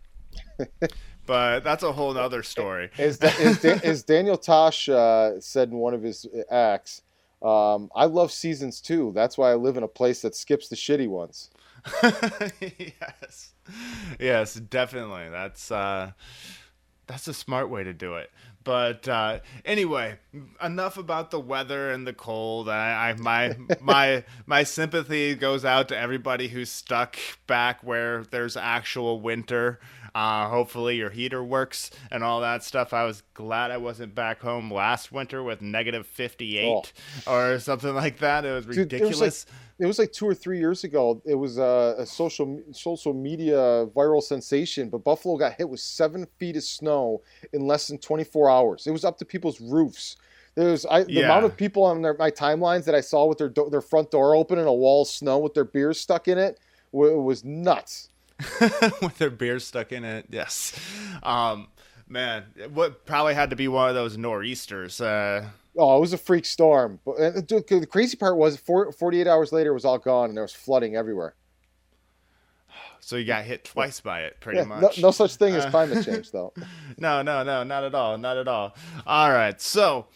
but 1.27 1.61
that's 1.61 1.83
a 1.83 1.93
whole 1.93 2.17
other 2.17 2.43
story. 2.43 2.91
As, 2.99 3.19
as, 3.19 3.65
as 3.65 4.03
Daniel 4.03 4.37
Tosh 4.37 4.89
uh, 4.89 5.41
said 5.41 5.71
in 5.71 5.77
one 5.77 5.95
of 5.95 6.03
his 6.03 6.27
acts, 6.51 7.03
um, 7.43 7.91
I 7.95 8.05
love 8.05 8.31
seasons 8.33 8.81
too. 8.81 9.13
That's 9.15 9.37
why 9.37 9.51
I 9.51 9.55
live 9.55 9.77
in 9.77 9.83
a 9.83 9.89
place 9.89 10.23
that 10.23 10.35
skips 10.35 10.69
the 10.69 10.77
shitty 10.77 11.09
ones. 11.09 11.51
yes, 12.61 13.53
yes, 14.21 14.55
definitely. 14.55 15.29
That's 15.31 15.71
uh, 15.73 16.13
that's 17.07 17.27
a 17.27 17.35
smart 17.35 17.69
way 17.69 17.83
to 17.83 17.93
do 17.93 18.15
it. 18.15 18.31
But 18.65 19.09
uh, 19.09 19.41
anyway, 19.65 20.19
enough 20.63 20.97
about 20.97 21.31
the 21.31 21.41
weather 21.41 21.91
and 21.91 22.07
the 22.07 22.13
cold. 22.13 22.69
I, 22.69 23.11
I 23.11 23.13
my 23.15 23.57
my 23.81 24.25
my 24.47 24.63
sympathy 24.63 25.35
goes 25.35 25.65
out 25.65 25.89
to 25.89 25.99
everybody 25.99 26.49
who's 26.49 26.71
stuck 26.71 27.17
back 27.47 27.83
where 27.83 28.25
there's 28.25 28.57
actual 28.57 29.21
winter. 29.21 29.81
Uh, 30.15 30.49
hopefully 30.49 30.97
your 30.97 31.11
heater 31.11 31.43
works 31.43 31.91
and 32.11 32.23
all 32.23 32.41
that 32.41 32.63
stuff. 32.63 32.93
I 32.93 33.05
was 33.05 33.23
glad 33.35 33.71
I 33.71 33.79
wasn't 33.79 34.15
back 34.15 34.41
home 34.41 34.73
last 34.73 35.11
winter 35.11 35.43
with 35.43 35.63
negative 35.63 36.07
58 36.07 36.93
oh. 37.27 37.33
or 37.33 37.59
something 37.59 37.95
like 37.95 38.19
that. 38.19 38.45
It 38.45 38.53
was 38.53 38.67
ridiculous. 38.67 38.91
Dude, 38.91 39.03
it, 39.03 39.09
was 39.09 39.21
like, 39.21 39.55
it 39.79 39.87
was 39.87 39.99
like 39.99 40.13
two 40.13 40.27
or 40.27 40.35
three 40.35 40.59
years 40.59 40.85
ago. 40.85 41.23
It 41.25 41.35
was 41.35 41.59
a, 41.59 41.95
a 41.99 42.07
social 42.07 42.61
social 42.73 43.15
media 43.15 43.87
viral 43.97 44.23
sensation, 44.23 44.91
but 44.91 45.05
Buffalo 45.05 45.37
got 45.37 45.55
hit 45.55 45.69
with 45.69 45.81
seven 45.81 46.27
feet 46.39 46.57
of 46.57 46.65
snow 46.65 47.23
in 47.53 47.67
less 47.67 47.89
than 47.89 47.99
24 47.99 48.51
hours. 48.51 48.87
It 48.87 48.91
was 48.91 49.05
up 49.05 49.19
to 49.19 49.25
people's 49.25 49.61
roofs. 49.61 50.17
There's 50.55 50.85
I, 50.85 51.05
the 51.05 51.13
yeah. 51.13 51.25
amount 51.25 51.47
of 51.47 51.57
people 51.57 51.83
on 51.83 52.03
their, 52.03 52.15
my 52.15 52.31
timelines 52.31 52.85
that 52.85 52.95
I 52.95 53.01
saw 53.01 53.25
with 53.25 53.39
their 53.39 53.49
do, 53.49 53.71
their 53.71 53.81
front 53.81 54.11
door 54.11 54.37
open 54.37 54.59
and 54.59 54.69
a 54.69 54.73
wall 54.73 55.03
of 55.03 55.09
snow 55.09 55.39
with 55.39 55.55
their 55.55 55.65
beers 55.65 55.99
stuck 55.99 56.29
in 56.29 56.37
it 56.37 56.59
was 56.93 57.45
nuts. 57.45 58.11
with 59.03 59.19
their 59.19 59.31
beer 59.31 59.59
stuck 59.59 59.93
in 59.93 60.05
it. 60.05 60.27
Yes. 60.31 60.79
Um, 61.23 61.69
man, 62.09 62.45
what 62.73 63.07
probably 63.07 63.35
had 63.35 63.51
to 63.51 63.57
be 63.57 63.69
one 63.69 63.89
of 63.89 63.95
those 63.95 64.17
nor'easters. 64.17 65.01
Uh, 65.01 65.49
oh, 65.77 65.97
it 65.97 66.01
was 66.01 66.13
a 66.13 66.19
freak 66.19 66.45
storm. 66.45 67.01
But 67.05 67.13
uh, 67.13 67.31
the 67.41 67.89
crazy 67.91 68.17
part 68.17 68.37
was 68.37 68.57
48 68.57 69.27
hours 69.27 69.53
later, 69.53 69.71
it 69.71 69.75
was 69.75 69.85
all 69.85 69.99
gone 69.99 70.29
and 70.29 70.37
there 70.37 70.45
was 70.45 70.53
flooding 70.53 70.97
everywhere. 70.97 71.35
So 73.05 73.17
you 73.17 73.25
got 73.25 73.45
hit 73.45 73.65
twice 73.65 73.99
by 73.99 74.21
it, 74.21 74.39
pretty 74.39 74.61
yeah, 74.61 74.65
much. 74.65 74.99
No, 74.99 75.09
no, 75.09 75.11
such 75.11 75.35
thing 75.35 75.57
as 75.57 75.65
uh, 75.65 75.71
climate 75.71 76.05
change, 76.07 76.31
though. 76.31 76.53
no, 76.99 77.21
no, 77.21 77.43
no, 77.43 77.65
not 77.65 77.83
at 77.83 77.97
all, 77.97 78.17
not 78.17 78.37
at 78.37 78.47
all. 78.47 78.77
All 79.05 79.33
right, 79.33 79.61
so 79.61 80.07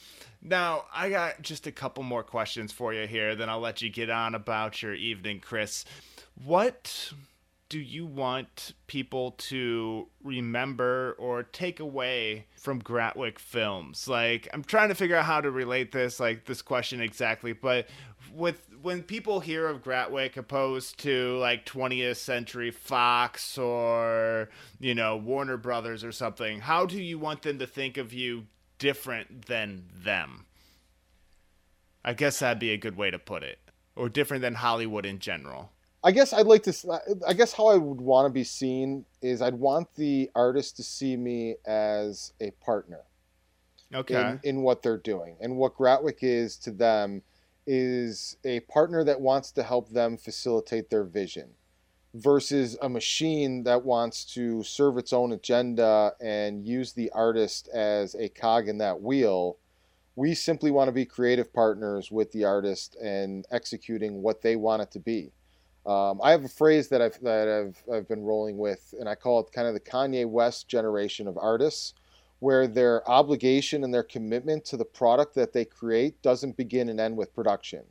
now 0.41 0.85
I 0.95 1.11
got 1.11 1.43
just 1.43 1.67
a 1.67 1.73
couple 1.73 2.05
more 2.05 2.23
questions 2.23 2.71
for 2.71 2.95
you 2.95 3.09
here. 3.09 3.35
Then 3.35 3.51
I'll 3.51 3.59
let 3.59 3.83
you 3.83 3.91
get 3.91 4.09
on 4.09 4.37
about 4.37 4.83
your 4.83 4.95
evening, 4.95 5.41
Chris. 5.41 5.85
What 6.45 7.13
do 7.69 7.79
you 7.81 8.07
want 8.07 8.75
people 8.87 9.33
to 9.33 10.07
remember 10.23 11.17
or 11.19 11.43
take 11.43 11.81
away 11.81 12.47
from 12.57 12.81
Gratwick 12.81 13.39
films? 13.39 14.07
Like, 14.07 14.49
I'm 14.53 14.63
trying 14.63 14.89
to 14.91 14.95
figure 14.95 15.17
out 15.17 15.25
how 15.25 15.41
to 15.41 15.51
relate 15.51 15.91
this, 15.91 16.21
like 16.21 16.45
this 16.45 16.63
question 16.63 17.01
exactly, 17.01 17.53
but 17.53 17.89
with 18.33 18.69
when 18.83 19.03
people 19.03 19.41
hear 19.41 19.67
of 19.67 19.83
Gratwick 19.83 20.37
opposed 20.37 20.99
to 21.01 21.37
like 21.39 21.67
20th 21.67 22.17
Century 22.17 22.71
Fox 22.71 23.59
or 23.59 24.49
you 24.79 24.95
know 24.95 25.17
Warner 25.17 25.57
Brothers 25.57 26.05
or 26.05 26.13
something, 26.13 26.61
how 26.61 26.87
do 26.87 27.01
you 27.01 27.19
want 27.19 27.43
them 27.43 27.59
to 27.59 27.67
think 27.67 27.97
of 27.97 28.13
you 28.13 28.47
different 28.79 29.47
than 29.47 29.85
them? 29.93 30.47
I 32.05 32.15
guess 32.15 32.39
that'd 32.39 32.61
be 32.61 32.71
a 32.71 32.77
good 32.77 32.97
way 32.97 33.11
to 33.11 33.19
put 33.19 33.43
it, 33.43 33.59
or 33.97 34.09
different 34.09 34.43
than 34.43 34.55
Hollywood 34.55 35.05
in 35.05 35.19
general. 35.19 35.73
I 36.07 36.13
guess 36.13 36.33
I'd 36.33 36.47
like 36.47 36.63
to. 36.63 37.01
I 37.27 37.33
guess 37.33 37.53
how 37.53 37.67
I 37.67 37.77
would 37.77 38.01
want 38.01 38.27
to 38.27 38.33
be 38.33 38.45
seen 38.45 39.05
is 39.23 39.43
I'd 39.43 39.57
want 39.57 39.93
the 39.97 40.31
artist 40.37 40.77
to 40.77 40.85
see 40.85 41.17
me 41.17 41.57
as 41.67 42.33
a 42.41 42.53
partner. 42.65 43.01
Okay. 43.93 44.15
In, 44.15 44.41
in 44.45 44.63
what 44.63 44.83
they're 44.83 44.99
doing 44.99 45.37
and 45.41 45.57
what 45.57 45.77
Gratwick 45.77 46.19
is 46.23 46.57
to 46.59 46.71
them 46.71 47.23
is 47.67 48.37
a 48.45 48.61
partner 48.61 49.03
that 49.03 49.21
wants 49.21 49.51
to 49.53 49.65
help 49.65 49.91
them 49.91 50.17
facilitate 50.17 50.91
their 50.91 51.03
vision 51.03 51.49
versus 52.15 52.79
a 52.83 52.89
machine 52.89 53.65
that 53.65 53.85
wants 53.85 54.25
to 54.35 54.63
serve 54.63 54.99
its 54.99 55.13
own 55.13 55.33
agenda 55.33 56.13
and 56.21 56.65
use 56.65 56.93
the 56.93 57.11
artist 57.11 57.69
as 57.75 58.15
a 58.15 58.29
cog 58.29 58.69
in 58.69 58.79
that 58.79 59.01
wheel. 59.01 59.57
We 60.15 60.35
simply 60.35 60.71
want 60.71 60.87
to 60.87 60.93
be 60.93 61.05
creative 61.05 61.53
partners 61.53 62.13
with 62.13 62.31
the 62.31 62.45
artist 62.45 62.97
and 63.03 63.45
executing 63.51 64.23
what 64.23 64.43
they 64.43 64.55
want 64.55 64.83
it 64.83 64.93
to 64.93 65.01
be. 65.01 65.33
Um, 65.87 66.21
I 66.23 66.33
have 66.33 66.45
a 66.45 66.49
phrase 66.49 66.89
that 66.89 67.01
I've 67.01 67.21
that 67.23 67.49
I've 67.49 67.95
I've 67.95 68.09
been 68.09 68.23
rolling 68.23 68.59
with, 68.59 68.93
and 68.99 69.09
I 69.09 69.15
call 69.15 69.41
it 69.41 69.53
kind 69.53 69.69
of 69.69 69.75
the 69.75 69.81
Kanye 69.81 70.27
West 70.27 70.67
generation 70.69 71.29
of 71.29 71.39
artists, 71.39 71.95
where 72.41 72.67
their 72.67 73.09
obligation 73.09 73.85
and 73.85 73.95
their 73.95 74.03
commitment 74.03 74.65
to 74.67 74.77
the 74.77 74.85
product 74.85 75.35
that 75.37 75.53
they 75.53 75.65
create 75.65 76.21
doesn't 76.23 76.57
begin 76.57 76.89
and 76.89 76.99
end 76.99 77.17
with 77.17 77.35
production. 77.35 77.83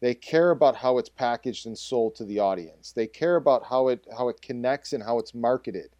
They 0.00 0.14
care 0.14 0.50
about 0.50 0.74
how 0.74 0.98
it's 0.98 1.08
packaged 1.08 1.66
and 1.66 1.78
sold 1.78 2.16
to 2.16 2.24
the 2.24 2.40
audience. 2.40 2.92
They 2.92 3.06
care 3.06 3.36
about 3.36 3.64
how 3.64 3.88
it 3.88 4.04
how 4.16 4.28
it 4.28 4.42
connects 4.42 4.92
and 4.92 5.02
how 5.02 5.18
it's 5.18 5.34
marketed. 5.34 5.90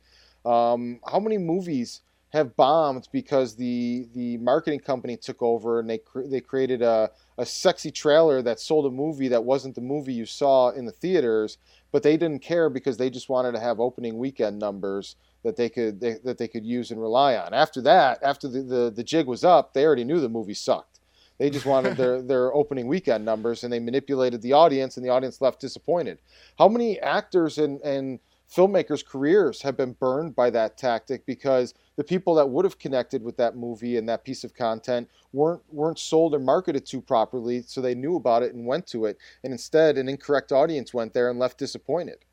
Um, 0.45 1.01
how 1.11 1.21
many 1.21 1.39
movies 1.39 2.03
have 2.35 2.57
bombed 2.57 3.09
because 3.13 3.55
the 3.55 4.09
the 4.13 4.37
marketing 4.39 4.81
company 4.81 5.17
took 5.17 5.41
over 5.41 5.79
and 5.79 5.89
they 5.89 5.99
cre- 5.99 6.27
they 6.27 6.41
created 6.41 6.83
a 6.83 7.09
a 7.39 7.47
sexy 7.47 7.93
trailer 7.93 8.43
that 8.43 8.59
sold 8.59 8.87
a 8.87 8.91
movie 8.91 9.29
that 9.29 9.45
wasn't 9.45 9.75
the 9.77 9.81
movie 9.81 10.13
you 10.13 10.27
saw 10.27 10.71
in 10.71 10.85
the 10.85 10.93
theaters, 10.93 11.59
but 11.93 12.03
they 12.03 12.17
didn't 12.17 12.41
care 12.41 12.69
because 12.69 12.97
they 12.97 13.09
just 13.09 13.29
wanted 13.29 13.53
to 13.53 13.61
have 13.61 13.79
opening 13.79 14.19
weekend 14.19 14.59
numbers 14.59 15.15
that 15.45 15.55
they 15.55 15.69
could 15.69 16.01
they, 16.01 16.17
that 16.25 16.37
they 16.39 16.49
could 16.49 16.65
use 16.65 16.91
and 16.91 17.01
rely 17.01 17.37
on. 17.37 17.55
After 17.55 17.81
that, 17.83 18.19
after 18.21 18.49
the, 18.49 18.63
the, 18.63 18.93
the 18.95 19.05
jig 19.05 19.29
was 19.29 19.45
up, 19.45 19.73
they 19.73 19.85
already 19.87 20.05
knew 20.05 20.19
the 20.21 20.29
movie 20.29 20.55
sucked. 20.55 20.99
They 21.39 21.51
just 21.51 21.67
wanted 21.67 21.97
their, 21.97 22.21
their 22.21 22.53
opening 22.53 22.89
weekend 22.89 23.25
numbers 23.25 23.63
and 23.63 23.73
they 23.73 23.79
manipulated 23.81 24.43
the 24.43 24.55
audience 24.55 24.97
and 24.97 25.07
the 25.07 25.11
audience 25.11 25.41
left 25.41 25.61
disappointed. 25.61 26.19
How 26.59 26.67
many 26.67 26.99
actors 26.99 27.59
and, 27.59 27.81
and 27.83 28.19
filmmakers' 28.53 29.05
careers 29.05 29.63
have 29.63 29.77
been 29.77 29.93
burned 29.93 30.35
by 30.35 30.51
that 30.51 30.77
tactic 30.77 31.27
because 31.27 31.75
the 31.97 32.05
people 32.05 32.35
that 32.35 32.49
would 32.49 32.65
have 32.65 32.79
connected 32.79 33.23
with 33.23 33.37
that 33.37 33.57
movie 33.57 33.97
and 33.97 34.09
that 34.09 34.25
piece 34.25 34.45
of 34.45 34.55
content 34.55 35.09
weren't 35.33 35.63
weren't 35.73 35.99
sold 35.99 36.35
or 36.35 36.39
marketed 36.39 36.87
to 36.87 37.01
properly, 37.01 37.63
so 37.63 37.81
they 37.81 37.95
knew 37.95 38.17
about 38.17 38.43
it 38.43 38.55
and 38.55 38.67
went 38.67 38.87
to 38.89 39.05
it, 39.05 39.19
and 39.43 39.53
instead 39.53 39.97
an 39.97 40.09
incorrect 40.09 40.53
audience 40.53 40.93
went 40.93 41.13
there 41.13 41.31
and 41.31 41.39
left 41.39 41.59
disappointed. 41.59 42.25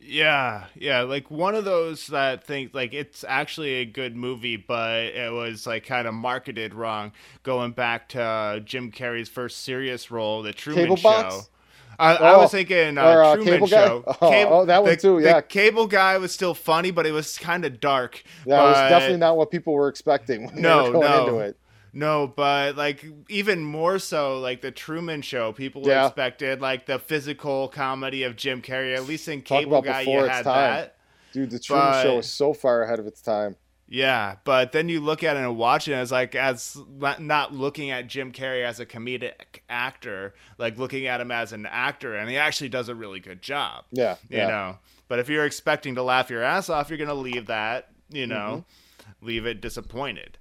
Yeah, 0.00 0.66
yeah, 0.74 1.02
like 1.02 1.30
one 1.30 1.54
of 1.54 1.64
those 1.64 2.08
that 2.08 2.44
think 2.44 2.74
like 2.74 2.92
it's 2.92 3.24
actually 3.26 3.74
a 3.74 3.84
good 3.84 4.14
movie, 4.16 4.56
but 4.56 5.04
it 5.04 5.32
was 5.32 5.66
like 5.66 5.86
kind 5.86 6.06
of 6.06 6.14
marketed 6.14 6.74
wrong. 6.74 7.12
Going 7.42 7.72
back 7.72 8.10
to 8.10 8.22
uh, 8.22 8.58
Jim 8.60 8.92
Carrey's 8.92 9.28
first 9.28 9.62
serious 9.62 10.10
role, 10.10 10.42
The 10.42 10.52
Truman 10.52 10.84
Cable 10.84 10.96
Show. 10.96 11.08
Box? 11.08 11.50
I, 11.98 12.16
oh, 12.16 12.24
I, 12.24 12.36
was 12.36 12.50
thinking 12.50 12.98
uh, 12.98 13.04
or, 13.04 13.22
uh, 13.22 13.36
Truman 13.36 13.66
Show. 13.66 14.04
Oh, 14.20 14.30
cable, 14.30 14.52
oh, 14.52 14.64
that 14.66 14.82
one 14.82 14.90
the, 14.92 14.96
too. 14.96 15.18
Yeah, 15.20 15.36
the 15.36 15.42
cable 15.42 15.86
guy 15.86 16.18
was 16.18 16.32
still 16.32 16.54
funny, 16.54 16.90
but 16.90 17.06
it 17.06 17.12
was 17.12 17.38
kind 17.38 17.64
of 17.64 17.80
dark. 17.80 18.22
That 18.46 18.58
but... 18.58 18.64
was 18.64 18.90
definitely 18.90 19.18
not 19.18 19.36
what 19.36 19.50
people 19.50 19.74
were 19.74 19.88
expecting 19.88 20.46
when 20.46 20.60
no, 20.60 20.84
they 20.84 20.88
were 20.90 20.92
going 20.94 21.10
no. 21.10 21.26
into 21.26 21.38
it. 21.40 21.58
No, 21.92 22.26
but 22.26 22.76
like 22.76 23.04
even 23.28 23.64
more 23.64 24.00
so, 24.00 24.40
like 24.40 24.60
the 24.60 24.72
Truman 24.72 25.22
Show, 25.22 25.52
people 25.52 25.82
yeah. 25.86 26.06
expected 26.06 26.60
like 26.60 26.86
the 26.86 26.98
physical 26.98 27.68
comedy 27.68 28.24
of 28.24 28.34
Jim 28.34 28.62
Carrey. 28.62 28.96
At 28.96 29.06
least 29.06 29.28
in 29.28 29.42
Cable 29.42 29.80
Guy, 29.80 30.00
you 30.00 30.18
had 30.18 30.42
time. 30.42 30.44
that. 30.44 30.96
Dude, 31.32 31.50
the 31.50 31.60
Truman 31.60 31.86
but... 31.86 32.02
Show 32.02 32.16
was 32.16 32.28
so 32.28 32.52
far 32.52 32.82
ahead 32.82 32.98
of 32.98 33.06
its 33.06 33.22
time. 33.22 33.56
Yeah, 33.86 34.36
but 34.44 34.72
then 34.72 34.88
you 34.88 35.00
look 35.00 35.22
at 35.22 35.36
it 35.36 35.40
and 35.40 35.56
watch 35.58 35.88
it 35.88 35.92
as 35.92 36.10
like 36.10 36.34
as 36.34 36.76
not 37.18 37.52
looking 37.52 37.90
at 37.90 38.06
Jim 38.06 38.32
Carrey 38.32 38.64
as 38.64 38.80
a 38.80 38.86
comedic 38.86 39.60
actor, 39.68 40.34
like 40.56 40.78
looking 40.78 41.06
at 41.06 41.20
him 41.20 41.30
as 41.30 41.52
an 41.52 41.66
actor, 41.66 42.16
and 42.16 42.30
he 42.30 42.38
actually 42.38 42.70
does 42.70 42.88
a 42.88 42.94
really 42.94 43.20
good 43.20 43.42
job. 43.42 43.84
Yeah, 43.92 44.16
you 44.30 44.38
yeah. 44.38 44.48
know. 44.48 44.78
But 45.08 45.18
if 45.18 45.28
you're 45.28 45.44
expecting 45.44 45.96
to 45.96 46.02
laugh 46.02 46.30
your 46.30 46.42
ass 46.42 46.70
off, 46.70 46.88
you're 46.88 46.98
gonna 46.98 47.14
leave 47.14 47.46
that, 47.46 47.90
you 48.08 48.26
know, 48.26 48.64
mm-hmm. 49.00 49.26
leave 49.26 49.44
it 49.44 49.60
disappointed. 49.60 50.38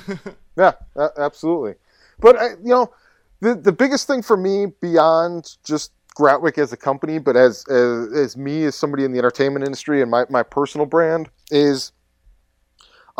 yeah, 0.56 0.72
absolutely. 1.16 1.74
But 2.18 2.36
I, 2.36 2.48
you 2.50 2.58
know, 2.70 2.92
the 3.40 3.54
the 3.54 3.72
biggest 3.72 4.08
thing 4.08 4.20
for 4.20 4.36
me 4.36 4.66
beyond 4.80 5.56
just 5.62 5.92
Gratwick 6.18 6.58
as 6.58 6.72
a 6.72 6.76
company, 6.76 7.18
but 7.18 7.36
as, 7.36 7.64
as 7.68 8.12
as 8.12 8.36
me 8.36 8.64
as 8.64 8.74
somebody 8.74 9.04
in 9.04 9.12
the 9.12 9.18
entertainment 9.18 9.64
industry 9.64 10.02
and 10.02 10.10
my, 10.10 10.24
my 10.28 10.42
personal 10.42 10.86
brand 10.86 11.30
is 11.52 11.92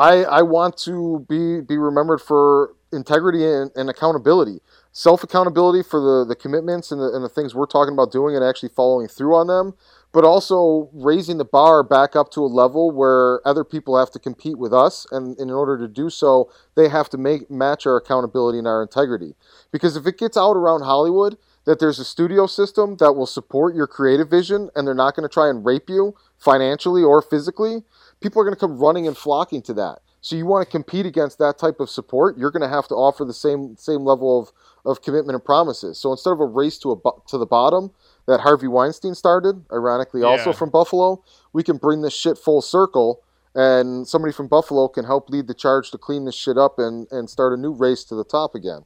I 0.01 0.25
I 0.25 0.43
want 0.43 0.79
to 0.79 1.27
be 1.29 1.61
be 1.61 1.77
remembered 1.77 2.23
for 2.23 2.75
integrity 2.93 3.45
and, 3.45 3.71
and 3.77 3.91
accountability. 3.91 4.61
Self 4.93 5.23
accountability 5.23 5.83
for 5.89 6.01
the, 6.01 6.25
the 6.25 6.35
commitments 6.35 6.91
and 6.91 7.01
the, 7.01 7.15
and 7.15 7.23
the 7.25 7.29
things 7.29 7.55
we're 7.55 7.67
talking 7.67 7.93
about 7.93 8.11
doing 8.11 8.35
and 8.35 8.45
actually 8.45 8.71
following 8.71 9.07
through 9.07 9.37
on 9.37 9.47
them, 9.47 9.75
but 10.13 10.25
also 10.25 10.91
raising 10.93 11.39
the 11.39 11.45
bar 11.45 11.85
back 11.85 12.17
up 12.17 12.31
to 12.33 12.41
a 12.41 12.47
level 12.47 12.91
where 12.91 13.47
other 13.47 13.63
people 13.63 13.97
have 13.97 14.11
to 14.11 14.19
compete 14.19 14.59
with 14.59 14.73
us. 14.73 15.07
And, 15.13 15.39
and 15.39 15.51
in 15.51 15.55
order 15.55 15.79
to 15.79 15.87
do 15.87 16.11
so, 16.11 16.51
they 16.75 16.89
have 16.89 17.09
to 17.11 17.19
make 17.19 17.49
match 17.51 17.87
our 17.87 17.97
accountability 17.97 18.59
and 18.59 18.67
our 18.67 18.83
integrity. 18.83 19.37
Because 19.71 19.97
if 19.97 20.07
it 20.07 20.19
gets 20.19 20.37
out 20.37 20.57
around 20.57 20.83
Hollywood 20.83 21.37
that 21.65 21.79
there's 21.79 21.99
a 21.99 22.05
studio 22.05 22.47
system 22.47 22.97
that 22.97 23.13
will 23.13 23.27
support 23.27 23.75
your 23.75 23.87
creative 23.87 24.31
vision 24.31 24.71
and 24.75 24.87
they're 24.87 24.95
not 24.95 25.15
going 25.15 25.29
to 25.29 25.33
try 25.33 25.49
and 25.49 25.65
rape 25.65 25.89
you 25.89 26.15
financially 26.39 27.03
or 27.03 27.21
physically, 27.21 27.83
people 28.21 28.41
are 28.41 28.45
going 28.45 28.55
to 28.55 28.61
come 28.61 28.79
running 28.79 29.07
and 29.07 29.17
flocking 29.17 29.63
to 29.63 29.75
that. 29.75 30.01
So 30.23 30.37
you 30.37 30.47
want 30.47 30.67
to 30.67 30.71
compete 30.71 31.07
against 31.07 31.39
that 31.39 31.59
type 31.59 31.81
of 31.81 31.89
support, 31.89 32.37
you're 32.37 32.51
going 32.51 32.63
to 32.63 32.69
have 32.69 32.89
to 32.89 32.95
offer 32.95 33.25
the 33.25 33.33
same 33.33 33.77
same 33.79 34.05
level 34.05 34.39
of, 34.39 34.53
of 34.85 35.03
commitment 35.03 35.35
and 35.35 35.45
promises. 35.45 35.99
So 35.99 36.11
instead 36.13 36.33
of 36.33 36.41
a 36.41 36.47
race 36.47 36.79
to 36.81 36.93
a 36.93 37.11
to 37.29 37.39
the 37.39 37.47
bottom 37.47 37.91
that 38.27 38.41
Harvey 38.41 38.69
Weinstein 38.69 39.15
started, 39.15 39.65
ironically 39.73 40.21
yeah. 40.21 40.27
also 40.27 40.53
from 40.53 40.71
Buffalo, 40.71 41.25
we 41.53 41.63
can 41.63 41.79
bring 41.79 42.03
this 42.03 42.15
shit 42.15 42.37
full 42.37 42.61
circle 42.61 43.23
and 43.55 44.07
somebody 44.07 44.33
from 44.33 44.47
Buffalo 44.47 44.89
can 44.89 45.05
help 45.05 45.29
lead 45.29 45.47
the 45.47 45.55
charge 45.55 45.91
to 45.91 45.99
clean 45.99 46.25
this 46.25 46.35
shit 46.35 46.57
up 46.57 46.79
and, 46.79 47.07
and 47.11 47.29
start 47.29 47.53
a 47.53 47.57
new 47.57 47.73
race 47.73 48.05
to 48.05 48.15
the 48.15 48.25
top 48.25 48.55
again. 48.55 48.85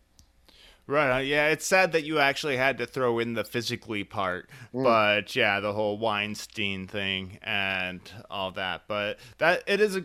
Right. 0.86 1.16
Uh, 1.16 1.20
yeah, 1.20 1.48
it's 1.48 1.64
sad 1.64 1.92
that 1.92 2.04
you 2.04 2.18
actually 2.18 2.56
had 2.56 2.78
to 2.78 2.86
throw 2.86 3.18
in 3.18 3.34
the 3.34 3.44
physically 3.44 4.04
part, 4.04 4.50
mm. 4.74 4.82
but 4.82 5.34
yeah, 5.34 5.60
the 5.60 5.72
whole 5.72 5.96
Weinstein 5.96 6.86
thing 6.86 7.38
and 7.42 8.00
all 8.30 8.50
that. 8.52 8.82
But 8.86 9.18
that 9.38 9.62
it 9.66 9.80
is 9.80 9.96
a. 9.96 10.04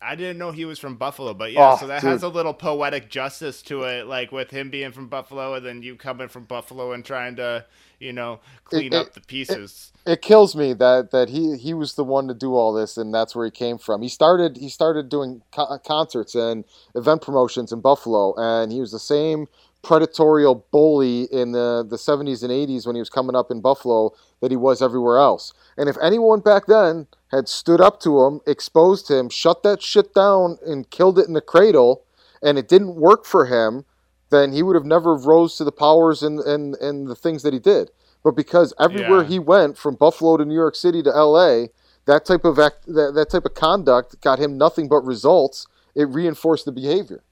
I 0.00 0.14
didn't 0.14 0.38
know 0.38 0.52
he 0.52 0.64
was 0.64 0.78
from 0.78 0.94
Buffalo, 0.94 1.34
but 1.34 1.50
yeah, 1.50 1.72
oh, 1.72 1.76
so 1.76 1.86
that 1.88 2.02
dude. 2.02 2.10
has 2.10 2.22
a 2.22 2.28
little 2.28 2.54
poetic 2.54 3.08
justice 3.08 3.62
to 3.62 3.82
it, 3.82 4.06
like 4.06 4.30
with 4.30 4.50
him 4.50 4.70
being 4.70 4.92
from 4.92 5.08
Buffalo 5.08 5.54
and 5.54 5.66
then 5.66 5.82
you 5.82 5.96
coming 5.96 6.28
from 6.28 6.44
Buffalo 6.44 6.92
and 6.92 7.04
trying 7.04 7.34
to, 7.36 7.64
you 7.98 8.12
know, 8.12 8.38
clean 8.62 8.92
it, 8.92 8.94
up 8.94 9.06
it, 9.08 9.14
the 9.14 9.20
pieces. 9.22 9.92
It, 10.06 10.12
it, 10.12 10.22
kills 10.22 10.54
me 10.54 10.72
that 10.74 11.10
that 11.10 11.30
he 11.30 11.56
he 11.56 11.74
was 11.74 11.94
the 11.94 12.04
one 12.04 12.28
to 12.28 12.34
do 12.34 12.54
all 12.54 12.72
this, 12.72 12.96
and 12.96 13.12
that's 13.12 13.34
where 13.34 13.46
he 13.46 13.50
came 13.50 13.78
from. 13.78 14.02
He 14.02 14.08
started 14.08 14.56
he 14.56 14.68
started 14.68 15.08
doing 15.08 15.42
co- 15.50 15.78
concerts 15.78 16.36
and 16.36 16.64
event 16.94 17.22
promotions 17.22 17.72
in 17.72 17.80
Buffalo, 17.80 18.34
and 18.36 18.70
he 18.70 18.78
was 18.78 18.92
the 18.92 19.00
same 19.00 19.48
predatorial 19.82 20.64
bully 20.70 21.24
in 21.32 21.52
the, 21.52 21.84
the 21.88 21.96
70s 21.96 22.42
and 22.42 22.52
80s 22.52 22.86
when 22.86 22.94
he 22.94 23.00
was 23.00 23.10
coming 23.10 23.34
up 23.34 23.50
in 23.50 23.60
Buffalo 23.60 24.12
that 24.40 24.50
he 24.50 24.56
was 24.56 24.80
everywhere 24.80 25.18
else. 25.18 25.52
And 25.76 25.88
if 25.88 25.96
anyone 26.00 26.40
back 26.40 26.66
then 26.66 27.08
had 27.30 27.48
stood 27.48 27.80
up 27.80 28.00
to 28.00 28.22
him, 28.22 28.40
exposed 28.46 29.10
him, 29.10 29.28
shut 29.28 29.62
that 29.64 29.82
shit 29.82 30.14
down, 30.14 30.58
and 30.64 30.90
killed 30.90 31.18
it 31.18 31.26
in 31.26 31.34
the 31.34 31.40
cradle, 31.40 32.04
and 32.42 32.58
it 32.58 32.68
didn't 32.68 32.96
work 32.96 33.24
for 33.24 33.46
him, 33.46 33.84
then 34.30 34.52
he 34.52 34.62
would 34.62 34.76
have 34.76 34.84
never 34.84 35.14
rose 35.14 35.56
to 35.56 35.64
the 35.64 35.72
powers 35.72 36.22
and, 36.22 36.40
and, 36.40 36.74
and 36.76 37.08
the 37.08 37.14
things 37.14 37.42
that 37.42 37.52
he 37.52 37.58
did. 37.58 37.90
But 38.22 38.32
because 38.32 38.72
everywhere 38.78 39.22
yeah. 39.22 39.28
he 39.28 39.38
went, 39.38 39.76
from 39.76 39.96
Buffalo 39.96 40.36
to 40.36 40.44
New 40.44 40.54
York 40.54 40.76
City 40.76 41.02
to 41.02 41.14
L.A., 41.14 41.68
that 42.06 42.24
type 42.24 42.44
of 42.44 42.58
act, 42.58 42.86
that, 42.86 43.12
that 43.14 43.30
type 43.30 43.44
of 43.44 43.54
conduct 43.54 44.20
got 44.20 44.38
him 44.38 44.58
nothing 44.58 44.88
but 44.88 45.04
results. 45.04 45.66
It 45.94 46.08
reinforced 46.08 46.64
the 46.64 46.72
behavior. 46.72 47.22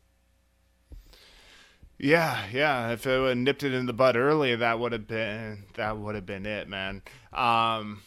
Yeah, 2.03 2.43
yeah. 2.51 2.93
If 2.93 3.07
it 3.07 3.21
would 3.21 3.29
have 3.29 3.37
nipped 3.39 3.63
it 3.63 3.75
in 3.75 3.85
the 3.85 3.93
bud 3.93 4.17
early, 4.17 4.57
that 4.57 4.79
would 4.79 4.93
have 4.93 5.07
been 5.07 5.65
that 5.75 5.99
would 5.99 6.15
have 6.15 6.25
been 6.25 6.47
it, 6.47 6.67
man. 6.67 7.03
Um, 7.31 8.01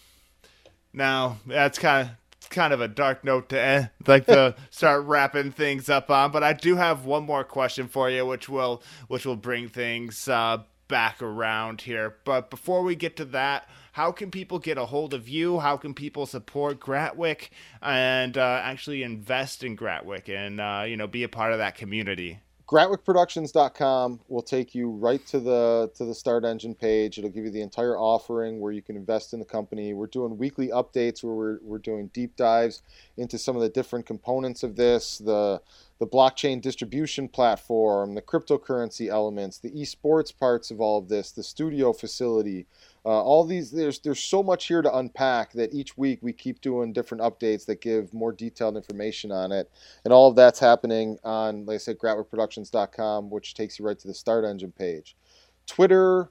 now 0.94 1.38
that's 1.46 1.78
kind 1.78 2.10
of 2.10 2.50
kind 2.50 2.74
of 2.74 2.82
a 2.82 2.88
dark 2.88 3.24
note 3.24 3.50
to 3.50 3.60
end, 3.62 3.90
like 4.08 4.26
to 4.26 4.56
start 4.72 5.06
wrapping 5.06 5.52
things 5.52 5.90
up 5.90 6.10
on. 6.10 6.32
But 6.32 6.44
I 6.44 6.54
do 6.54 6.76
have 6.76 7.06
one 7.06 7.24
more 7.24 7.44
question 7.44 7.88
for 7.88 8.10
you, 8.10 8.26
which 8.26 8.50
will 8.50 8.82
which 9.10 9.28
will 9.28 9.36
bring 9.36 9.70
things 9.70 10.28
uh, 10.28 10.64
back 10.88 11.22
around 11.22 11.82
here. 11.82 12.16
But 12.26 12.50
before 12.50 12.82
we 12.82 12.96
get 12.96 13.16
to 13.18 13.26
that, 13.26 13.70
how 13.92 14.12
can 14.12 14.32
people 14.32 14.58
get 14.58 14.80
a 14.80 14.88
hold 14.88 15.14
of 15.14 15.30
you? 15.30 15.60
How 15.60 15.78
can 15.78 15.94
people 15.94 16.26
support 16.26 16.80
Gratwick 16.80 17.50
and 17.80 18.40
uh, 18.40 18.60
actually 18.64 19.04
invest 19.04 19.64
in 19.64 19.78
Gratwick 19.78 20.30
and 20.30 20.60
uh, 20.60 20.84
you 20.88 20.98
know 20.98 21.06
be 21.06 21.22
a 21.22 21.30
part 21.30 21.52
of 21.52 21.60
that 21.60 21.76
community? 21.76 22.40
GratwickProductions.com 22.68 24.22
will 24.30 24.42
take 24.42 24.74
you 24.74 24.90
right 24.90 25.26
to 25.28 25.40
the 25.40 25.92
to 25.96 26.06
the 26.06 26.14
StartEngine 26.14 26.78
page. 26.78 27.18
It'll 27.18 27.30
give 27.30 27.44
you 27.44 27.52
the 27.52 27.62
entire 27.62 27.98
offering 27.98 28.62
where 28.62 28.72
you 28.72 28.82
can 28.82 28.96
invest 28.96 29.34
in 29.34 29.40
the 29.40 29.46
company. 29.46 29.94
We're 29.94 30.08
doing 30.08 30.38
weekly 30.38 30.70
updates 30.70 31.24
where 31.24 31.34
we're, 31.34 31.60
we're 31.62 31.78
doing 31.78 32.10
deep 32.14 32.38
dives 32.38 32.82
into 33.18 33.38
some 33.38 33.58
of 33.58 33.62
the 33.62 33.70
different 33.70 34.06
components 34.06 34.64
of 34.64 34.78
this, 34.78 35.18
the 35.18 35.62
the 36.00 36.08
blockchain 36.08 36.62
distribution 36.62 37.28
platform, 37.28 38.16
the 38.16 38.22
cryptocurrency 38.22 39.10
elements, 39.10 39.58
the 39.58 39.72
esports 39.72 40.38
parts 40.38 40.72
of 40.72 40.80
all 40.80 40.98
of 40.98 41.10
this, 41.10 41.32
the 41.32 41.44
studio 41.44 41.94
facility, 41.94 42.66
uh, 43.06 43.10
all 43.10 43.44
these 43.44 43.72
there's 43.72 44.00
there's 44.00 44.20
so 44.20 44.42
much 44.42 44.68
here 44.68 44.82
to 44.82 44.98
unpack 44.98 45.52
that 45.54 45.74
each 45.74 45.98
week 45.98 46.20
we 46.22 46.32
keep 46.32 46.62
doing 46.62 46.94
different 46.94 47.22
updates 47.22 47.66
that 47.66 47.82
give 47.82 48.14
more 48.14 48.32
detailed 48.32 48.76
information 48.78 49.32
on 49.32 49.52
it 49.52 49.70
and 50.06 50.14
all 50.14 50.30
of 50.30 50.36
that's 50.36 50.60
happening 50.60 51.18
on 51.24 51.66
like 51.66 51.76
i 51.76 51.78
said 51.78 51.98
gratwickproductions.com 51.98 53.30
which 53.30 53.54
takes 53.54 53.78
you 53.78 53.86
right 53.86 54.00
to 54.00 54.08
the 54.08 54.14
start 54.14 54.46
engine 54.46 54.72
page 54.72 55.16
twitter 55.68 56.30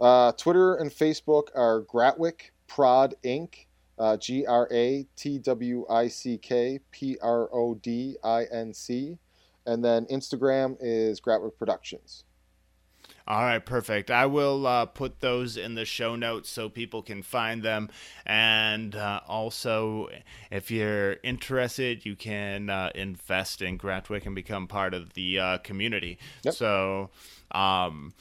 uh, 0.00 0.32
twitter 0.32 0.76
and 0.76 0.90
facebook 0.90 1.48
are 1.54 1.82
gratwick 1.82 2.50
prod 2.66 3.14
inc 3.24 3.66
uh, 3.98 4.16
G 4.16 4.46
R 4.46 4.68
A 4.72 5.06
T 5.16 5.38
W 5.38 5.86
I 5.88 6.08
C 6.08 6.38
K 6.38 6.80
P 6.90 7.16
R 7.22 7.48
O 7.52 7.74
D 7.74 8.16
I 8.24 8.44
N 8.50 8.72
C. 8.72 9.18
And 9.66 9.84
then 9.84 10.04
Instagram 10.06 10.76
is 10.80 11.20
Gratwick 11.20 11.56
Productions. 11.58 12.24
All 13.26 13.40
right, 13.40 13.64
perfect. 13.64 14.10
I 14.10 14.26
will 14.26 14.66
uh, 14.66 14.84
put 14.84 15.20
those 15.20 15.56
in 15.56 15.76
the 15.76 15.86
show 15.86 16.14
notes 16.14 16.50
so 16.50 16.68
people 16.68 17.02
can 17.02 17.22
find 17.22 17.62
them. 17.62 17.88
And 18.26 18.94
uh, 18.94 19.20
also, 19.26 20.08
if 20.50 20.70
you're 20.70 21.14
interested, 21.22 22.04
you 22.04 22.16
can 22.16 22.68
uh, 22.68 22.90
invest 22.94 23.62
in 23.62 23.78
Gratwick 23.78 24.26
and 24.26 24.34
become 24.34 24.66
part 24.66 24.92
of 24.92 25.14
the 25.14 25.38
uh, 25.38 25.58
community. 25.58 26.18
Yep. 26.42 26.54
So, 26.54 27.10
um, 27.52 28.12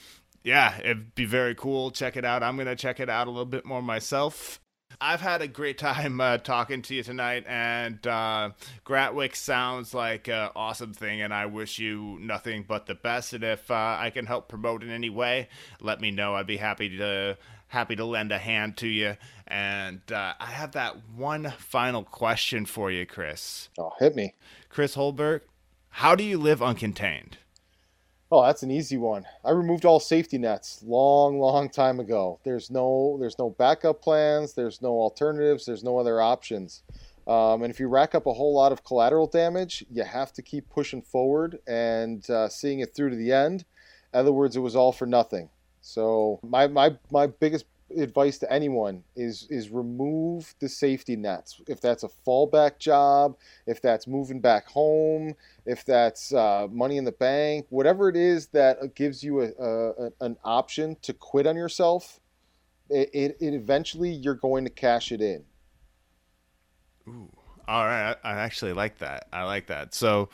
yeah, 0.42 0.80
it'd 0.80 1.16
be 1.16 1.26
very 1.26 1.56
cool. 1.56 1.92
Check 1.92 2.16
it 2.16 2.24
out. 2.24 2.42
I'm 2.42 2.56
going 2.56 2.68
to 2.68 2.76
check 2.76 3.02
it 3.02 3.10
out 3.10 3.28
a 3.28 3.30
little 3.30 3.46
bit 3.46 3.66
more 3.66 3.82
myself. 3.82 4.62
I've 5.02 5.22
had 5.22 5.42
a 5.42 5.48
great 5.48 5.78
time 5.78 6.20
uh, 6.22 6.38
talking 6.38 6.82
to 6.84 6.96
you 6.96 7.04
tonight, 7.04 7.46
and 7.48 8.06
uh, 8.06 8.52
Gratwick 8.86 9.36
sounds 9.36 9.94
like 9.94 10.28
an 10.28 10.50
awesome 10.56 10.94
thing, 10.94 11.22
and 11.22 11.34
I 11.34 11.46
wish 11.46 11.80
you 11.80 12.18
nothing 12.20 12.66
but 12.68 12.86
the 12.86 12.96
best. 12.96 13.34
And 13.34 13.44
if 13.44 13.70
uh, 13.70 13.98
I 14.00 14.12
can 14.12 14.26
help 14.26 14.48
promote 14.48 14.84
in 14.84 14.90
any 14.90 15.10
way, 15.10 15.50
let 15.80 16.02
me 16.02 16.12
know. 16.12 16.36
I'd 16.36 16.48
be 16.48 16.58
happy 16.58 16.98
to 16.98 17.38
happy 17.68 17.96
to 17.96 18.06
lend 18.06 18.32
a 18.32 18.38
hand 18.38 18.78
to 18.78 18.88
you. 18.88 19.18
And 19.48 20.00
uh, 20.12 20.34
I 20.40 20.46
have 20.46 20.74
that 20.74 20.96
one 21.16 21.54
final 21.58 22.04
question 22.04 22.66
for 22.66 22.92
you, 22.92 23.06
Chris. 23.06 23.70
Oh, 23.78 23.94
hit 24.00 24.16
me, 24.16 24.36
Chris 24.70 24.94
Hulbert. 24.94 25.46
How 25.90 26.16
do 26.16 26.24
you 26.24 26.38
live 26.38 26.60
uncontained? 26.60 27.34
Oh, 28.36 28.42
that's 28.42 28.64
an 28.64 28.72
easy 28.72 28.98
one. 28.98 29.28
I 29.46 29.52
removed 29.52 29.86
all 29.86 30.00
safety 30.00 30.40
nets 30.40 30.82
long, 30.84 31.38
long 31.38 31.70
time 31.70 32.00
ago. 32.00 32.40
There's 32.44 32.72
no, 32.72 33.16
there's 33.20 33.38
no 33.38 33.52
backup 33.52 34.02
plans. 34.02 34.56
There's 34.56 34.82
no 34.82 34.90
alternatives. 34.90 35.68
There's 35.68 35.84
no 35.84 36.00
other 36.00 36.20
options. 36.20 36.82
Um, 37.28 37.62
and 37.62 37.70
if 37.70 37.80
you 37.80 37.88
rack 37.88 38.16
up 38.16 38.26
a 38.26 38.34
whole 38.34 38.56
lot 38.56 38.72
of 38.72 38.84
collateral 38.84 39.28
damage, 39.28 39.86
you 39.88 40.04
have 40.04 40.34
to 40.34 40.42
keep 40.42 40.68
pushing 40.72 41.04
forward 41.04 41.60
and 41.68 42.28
uh, 42.28 42.50
seeing 42.50 42.80
it 42.80 42.96
through 42.96 43.12
to 43.12 43.16
the 43.16 43.32
end. 43.32 43.66
In 44.12 44.22
other 44.22 44.32
words, 44.32 44.56
it 44.56 44.62
was 44.62 44.76
all 44.76 44.92
for 44.92 45.06
nothing. 45.06 45.52
So 45.82 46.40
my 46.42 46.66
my 46.66 46.98
my 47.12 47.28
biggest 47.28 47.66
advice 47.98 48.38
to 48.40 48.52
anyone 48.52 49.04
is 49.16 49.48
is 49.50 49.70
remove 49.70 50.54
the 50.60 50.70
safety 50.70 51.16
nets. 51.16 51.62
If 51.68 51.82
that's 51.82 52.04
a 52.04 52.10
fallback 52.26 52.80
job, 52.80 53.38
if 53.68 53.82
that's 53.82 54.08
moving 54.08 54.40
back 54.40 54.68
home, 54.68 55.36
if 55.66 55.86
that's 55.86 56.34
uh, 56.34 56.68
money 56.72 56.98
in 56.98 57.06
the 57.06 57.12
bank, 57.12 57.68
whatever 57.70 58.10
it 58.10 58.16
is 58.16 58.48
that 58.48 58.96
gives 58.96 59.24
you 59.24 59.42
a, 59.42 59.50
a 59.60 60.12
an 60.22 60.38
option 60.44 60.98
to 61.02 61.14
quit 61.14 61.48
on 61.48 61.56
yourself, 61.56 62.20
it, 62.90 63.10
it, 63.14 63.38
it, 63.40 63.54
eventually 63.54 64.12
you're 64.12 64.36
going 64.36 64.64
to 64.64 64.70
cash 64.70 65.12
it 65.12 65.22
in. 65.22 65.44
Ooh, 67.08 67.30
All 67.68 67.86
right, 67.86 68.16
I 68.24 68.34
actually 68.34 68.74
like 68.74 69.00
that. 69.00 69.28
I 69.34 69.44
like 69.44 69.68
that. 69.68 69.94
So, 69.94 70.30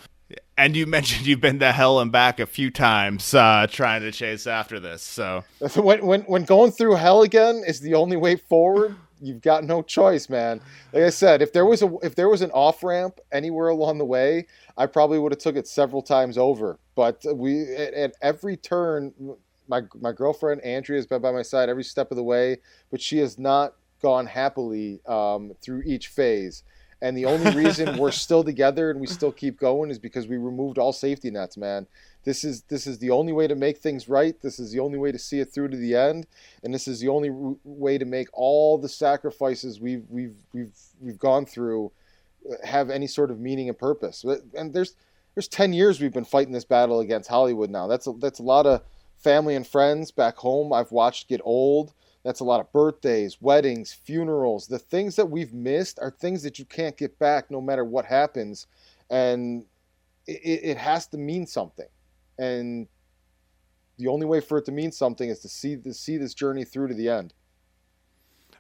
and 0.58 0.76
you 0.76 0.86
mentioned 0.88 1.26
you've 1.26 1.42
been 1.42 1.60
to 1.60 1.72
hell 1.72 2.00
and 2.00 2.12
back 2.12 2.40
a 2.40 2.46
few 2.46 2.70
times 2.70 3.34
uh, 3.34 3.68
trying 3.70 4.02
to 4.02 4.12
chase 4.12 4.48
after 4.48 4.80
this. 4.80 5.02
So 5.02 5.44
when 5.76 6.06
when 6.06 6.22
when 6.24 6.44
going 6.44 6.72
through 6.72 6.96
hell 6.96 7.22
again 7.22 7.64
is 7.66 7.80
the 7.80 7.96
only 7.96 8.18
way 8.18 8.36
forward, 8.36 8.96
you've 9.22 9.42
got 9.42 9.64
no 9.64 9.82
choice, 9.82 10.30
man. 10.30 10.62
Like 10.94 11.04
I 11.04 11.10
said, 11.10 11.42
if 11.42 11.54
there 11.54 11.66
was 11.66 11.82
a 11.82 11.92
if 12.04 12.16
there 12.16 12.30
was 12.30 12.42
an 12.42 12.52
off 12.52 12.84
ramp 12.84 13.20
anywhere 13.32 13.70
along 13.70 13.98
the 13.98 14.06
way, 14.06 14.48
I 14.78 14.86
probably 14.86 15.20
would 15.20 15.32
have 15.32 15.40
took 15.40 15.56
it 15.56 15.68
several 15.68 16.02
times 16.02 16.38
over. 16.38 16.80
But 16.96 17.24
we 17.34 17.76
at, 17.76 17.94
at 17.94 18.14
every 18.22 18.58
turn, 18.58 19.14
my 19.68 19.82
my 20.00 20.12
girlfriend 20.12 20.62
Andrea 20.62 20.98
has 20.98 21.08
been 21.08 21.22
by 21.22 21.32
my 21.32 21.44
side 21.44 21.70
every 21.70 21.84
step 21.84 22.12
of 22.12 22.18
the 22.18 22.24
way, 22.24 22.58
but 22.92 23.02
she 23.02 23.20
has 23.20 23.38
not 23.38 23.74
gone 24.02 24.26
happily 24.26 25.02
um, 25.06 25.52
through 25.62 25.84
each 25.86 26.08
phase. 26.08 26.64
And 27.02 27.16
the 27.18 27.26
only 27.26 27.56
reason 27.56 27.98
we're 28.00 28.12
still 28.12 28.44
together 28.44 28.92
and 28.92 29.00
we 29.00 29.08
still 29.08 29.32
keep 29.32 29.58
going 29.58 29.90
is 29.90 30.00
because 30.00 30.28
we 30.28 30.38
removed 30.38 30.78
all 30.78 30.92
safety 30.92 31.32
nets, 31.32 31.58
man. 31.58 31.88
This 32.24 32.44
is 32.44 32.64
this 32.64 32.86
is 32.86 33.00
the 33.00 33.12
only 33.12 33.32
way 33.32 33.48
to 33.48 33.56
make 33.56 33.78
things 33.78 34.10
right. 34.10 34.40
This 34.42 34.60
is 34.60 34.72
the 34.72 34.80
only 34.80 34.98
way 34.98 35.12
to 35.12 35.20
see 35.20 35.40
it 35.40 35.54
through 35.54 35.70
to 35.70 35.78
the 35.78 35.96
end, 35.96 36.28
and 36.64 36.74
this 36.74 36.88
is 36.88 37.00
the 37.00 37.08
only 37.08 37.30
way 37.64 37.98
to 37.98 38.06
make 38.06 38.28
all 38.34 38.78
the 38.78 38.90
sacrifices 38.90 39.80
we've 39.80 40.06
we've 40.10 40.36
we've 40.54 40.74
we've 41.00 41.20
gone 41.20 41.46
through 41.46 41.92
uh, 42.50 42.56
have 42.66 42.90
any 42.90 43.08
sort 43.08 43.32
of 43.32 43.40
meaning 43.40 43.70
and 43.70 43.78
purpose. 43.78 44.26
And 44.54 44.74
there's 44.74 44.96
there's 45.36 45.48
10 45.48 45.72
years 45.72 46.02
we've 46.02 46.14
been 46.14 46.26
fighting 46.26 46.52
this 46.52 46.66
battle 46.66 47.00
against 47.00 47.30
Hollywood 47.30 47.70
now. 47.70 47.88
That's 47.88 48.08
a, 48.08 48.12
that's 48.14 48.40
a 48.40 48.44
lot 48.44 48.66
of 48.66 48.82
family 49.18 49.56
and 49.56 49.66
friends 49.66 50.12
back 50.12 50.36
home 50.38 50.74
I've 50.74 50.92
watched 50.92 51.30
get 51.30 51.42
old. 51.44 51.94
That's 52.24 52.42
a 52.42 52.46
lot 52.46 52.60
of 52.60 52.72
birthdays, 52.74 53.38
weddings, 53.42 53.94
funerals. 53.94 54.68
The 54.68 54.80
things 54.80 55.16
that 55.16 55.30
we've 55.30 55.54
missed 55.54 56.00
are 56.00 56.12
things 56.12 56.44
that 56.44 56.60
you 56.60 56.66
can't 56.66 56.98
get 56.98 57.18
back 57.18 57.50
no 57.50 57.62
matter 57.62 57.86
what 57.86 58.06
happens. 58.06 58.68
And 59.10 59.66
it, 60.28 60.60
it 60.64 60.78
has 60.78 61.08
to 61.08 61.18
mean 61.18 61.48
something. 61.48 61.88
And 62.38 62.88
the 63.98 64.08
only 64.08 64.26
way 64.26 64.42
for 64.42 64.58
it 64.58 64.66
to 64.66 64.72
mean 64.72 64.92
something 64.92 65.30
is 65.30 65.40
to 65.40 65.50
see 65.50 65.76
to 65.78 65.94
see 65.94 66.18
this 66.18 66.34
journey 66.34 66.66
through 66.66 66.90
to 66.90 66.94
the 66.94 67.10
end. 67.10 67.34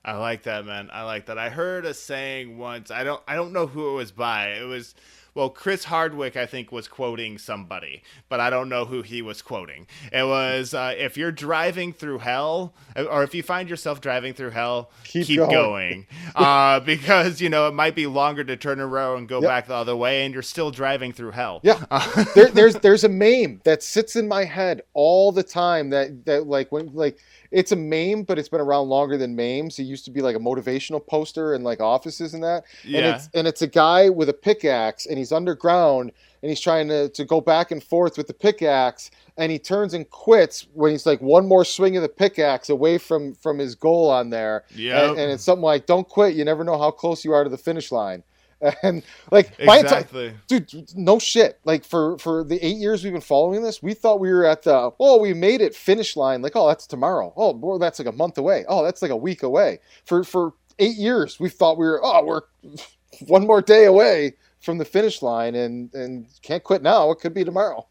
I 0.04 0.16
like 0.18 0.44
that, 0.44 0.66
man. 0.66 0.90
I 0.94 1.04
like 1.04 1.26
that. 1.26 1.38
I 1.38 1.50
heard 1.50 1.86
a 1.86 1.94
saying 1.94 2.58
once. 2.58 2.92
I 2.92 3.04
don't 3.04 3.22
I 3.28 3.36
don't 3.36 3.54
know 3.54 3.68
who 3.68 3.90
it 3.90 3.94
was 3.96 4.12
by. 4.12 4.54
It 4.54 4.66
was 4.66 4.96
well, 5.34 5.50
Chris 5.50 5.86
Hardwick, 5.86 6.36
I 6.36 6.46
think, 6.46 6.72
was 6.72 6.88
quoting 6.88 7.38
somebody, 7.38 8.04
but 8.28 8.40
I 8.40 8.50
don't 8.50 8.70
know 8.70 8.86
who 8.86 9.02
he 9.02 9.22
was 9.22 9.42
quoting. 9.42 9.88
It 10.12 10.26
was 10.26 10.74
uh, 10.74 10.94
if 10.98 11.18
you're 11.18 11.32
driving 11.32 11.94
through 11.94 12.20
hell, 12.20 12.74
or 12.96 13.24
if 13.24 13.34
you 13.34 13.44
find 13.44 13.70
yourself 13.70 14.02
driving 14.02 14.34
through 14.34 14.52
hell, 14.52 14.92
keep, 15.04 15.28
keep 15.28 15.38
going, 15.38 15.50
going. 15.52 16.08
uh, 16.36 16.80
because 16.82 17.42
you 17.42 17.50
know 17.50 17.68
it 17.68 17.74
might 17.74 17.96
be 17.96 18.08
longer 18.08 18.44
to 18.44 18.58
turn 18.58 18.80
around 18.80 19.20
and 19.20 19.28
go 19.28 19.42
yep. 19.42 19.50
back 19.50 19.68
the 19.68 19.76
other 19.76 19.96
way, 19.96 20.26
and 20.26 20.34
you're 20.34 20.44
still 20.44 20.72
driving 20.72 21.14
through 21.14 21.32
hell. 21.32 21.60
Yeah, 21.64 21.84
there, 22.36 22.50
there's 22.50 22.76
there's 22.76 23.04
a 23.04 23.10
meme 23.10 23.62
that 23.64 23.84
sits 23.84 24.16
in 24.16 24.28
my 24.28 24.46
head 24.46 24.82
all 24.94 25.32
the 25.32 25.44
time 25.44 25.90
that 25.92 26.26
that 26.26 26.48
like 26.48 26.72
when 26.72 26.94
like 26.94 27.18
it's 27.52 27.72
a 27.72 27.76
meme, 27.76 28.24
but 28.24 28.38
it's 28.38 28.50
been 28.50 28.62
around 28.62 28.90
longer 28.90 29.18
than 29.18 29.36
memes. 29.36 29.80
It 29.80 29.84
used 29.84 30.06
to 30.06 30.12
be 30.12 30.22
like 30.22 30.36
a 30.36 30.40
motivational 30.40 31.06
poster 31.06 31.54
in 31.54 31.64
like 31.64 31.80
offices 31.80 32.34
and 32.34 32.44
that. 32.44 32.64
Yeah. 32.84 33.00
And 33.00 33.08
it's 33.08 33.30
and 33.34 33.48
it's 33.48 33.62
a 33.62 33.68
guy 33.68 34.10
with 34.10 34.30
a 34.30 34.34
pickaxe 34.34 35.06
and 35.06 35.18
he's 35.18 35.32
underground 35.32 36.12
and 36.42 36.50
he's 36.50 36.60
trying 36.60 36.88
to, 36.88 37.10
to 37.10 37.26
go 37.26 37.42
back 37.42 37.72
and 37.72 37.84
forth 37.84 38.18
with 38.18 38.28
the 38.28 38.34
pickaxe 38.34 39.12
and 39.38 39.52
he 39.52 39.60
turns 39.60 39.94
and 39.94 40.10
quits 40.10 40.68
when 40.74 40.92
he's 40.92 41.06
like 41.06 41.22
one 41.22 41.48
more 41.48 41.66
swing 41.66 41.98
of 41.98 42.04
the 42.04 42.10
pickaxe 42.10 42.70
away 42.70 42.98
from 42.98 43.34
from 43.34 43.58
his 43.58 43.74
goal 43.76 44.10
on 44.10 44.30
there. 44.30 44.64
Yeah. 44.76 45.10
And, 45.10 45.20
and, 45.20 45.32
it's 45.32 45.44
something 45.44 45.64
like, 45.64 45.86
Don't 45.86 46.08
quit, 46.08 46.36
you 46.36 46.46
never 46.46 46.64
know 46.64 46.78
how 46.78 46.92
close 46.92 47.26
you 47.26 47.34
are 47.34 47.44
to 47.44 47.50
the 47.50 47.58
finish 47.58 47.92
line. 47.92 48.24
and 48.84 49.04
like 49.32 49.52
exactly. 49.58 50.34
dude 50.48 50.92
no 50.96 51.20
shit. 51.20 51.60
Like 51.64 51.86
for 51.86 52.18
for 52.18 52.44
the 52.44 52.64
eight 52.66 52.78
years 52.78 53.04
we've 53.04 53.14
been 53.14 53.22
following 53.22 53.64
this 53.64 53.82
we 53.82 53.94
thought 53.94 54.20
we 54.20 54.32
were 54.32 54.46
at 54.46 54.64
the 54.64 54.92
oh 55.00 55.20
we 55.20 55.34
made 55.34 55.62
it 55.62 55.76
finish 55.76 56.16
line. 56.16 56.42
Like 56.42 56.56
oh 56.56 56.68
that's 56.68 56.88
tomorrow. 56.88 57.34
Oh 57.36 57.54
boy, 57.54 57.78
that's 57.78 58.00
like 58.00 58.08
a 58.08 58.12
month 58.12 58.38
away. 58.38 58.66
Oh 58.68 58.84
that's 58.84 59.02
like 59.02 59.12
a 59.12 59.18
week 59.18 59.44
away. 59.44 59.80
For 60.06 60.24
for 60.24 60.54
eight 60.80 60.98
years 60.98 61.40
we 61.40 61.50
thought 61.50 61.78
we 61.78 61.86
were 61.86 62.02
oh 62.04 62.26
we're 62.26 62.42
one 63.28 63.48
more 63.48 63.62
day 63.62 63.86
away 63.86 64.34
from 64.60 64.78
the 64.78 64.86
finish 64.86 65.22
line 65.22 65.56
and 65.56 65.94
and 65.94 66.28
can't 66.42 66.64
quit 66.64 66.82
now. 66.82 67.12
It 67.12 67.20
could 67.20 67.34
be 67.34 67.46
tomorrow 67.46 67.88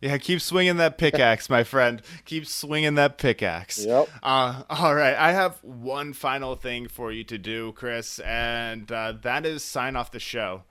yeah, 0.00 0.18
keep 0.18 0.40
swinging 0.40 0.76
that 0.76 0.98
pickaxe, 0.98 1.50
my 1.50 1.64
friend. 1.64 2.02
Keep 2.24 2.46
swinging 2.46 2.94
that 2.94 3.18
pickaxe. 3.18 3.84
Yep. 3.84 4.08
Uh, 4.22 4.62
all 4.70 4.94
right, 4.94 5.16
I 5.16 5.32
have 5.32 5.62
one 5.62 6.12
final 6.12 6.54
thing 6.54 6.88
for 6.88 7.10
you 7.12 7.24
to 7.24 7.38
do, 7.38 7.72
Chris, 7.72 8.18
and 8.20 8.90
uh, 8.90 9.14
that 9.22 9.44
is 9.44 9.64
sign 9.64 9.96
off 9.96 10.10
the 10.10 10.20
show. 10.20 10.62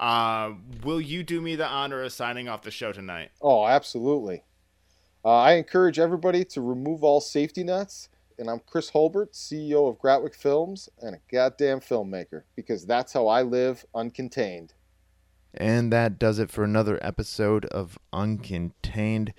Uh, 0.00 0.54
will 0.82 1.00
you 1.00 1.22
do 1.22 1.40
me 1.40 1.54
the 1.54 1.66
honor 1.66 2.02
of 2.02 2.12
signing 2.12 2.48
off 2.48 2.62
the 2.62 2.70
show 2.70 2.92
tonight? 2.92 3.30
Oh, 3.40 3.66
absolutely. 3.66 4.42
Uh, 5.24 5.36
I 5.36 5.52
encourage 5.52 5.98
everybody 5.98 6.44
to 6.46 6.60
remove 6.60 7.04
all 7.04 7.20
safety 7.20 7.62
nets. 7.62 8.08
And 8.38 8.50
I'm 8.50 8.60
Chris 8.66 8.90
Hulbert, 8.90 9.34
CEO 9.34 9.88
of 9.88 9.98
Gratwick 9.98 10.34
Films 10.34 10.88
and 11.00 11.14
a 11.14 11.20
goddamn 11.30 11.78
filmmaker, 11.78 12.42
because 12.56 12.84
that's 12.84 13.12
how 13.12 13.28
I 13.28 13.42
live 13.42 13.84
uncontained. 13.94 14.70
And 15.54 15.92
that 15.92 16.18
does 16.18 16.38
it 16.38 16.50
for 16.50 16.64
another 16.64 16.98
episode 17.02 17.66
of 17.66 17.98
Uncontained. 18.12 19.32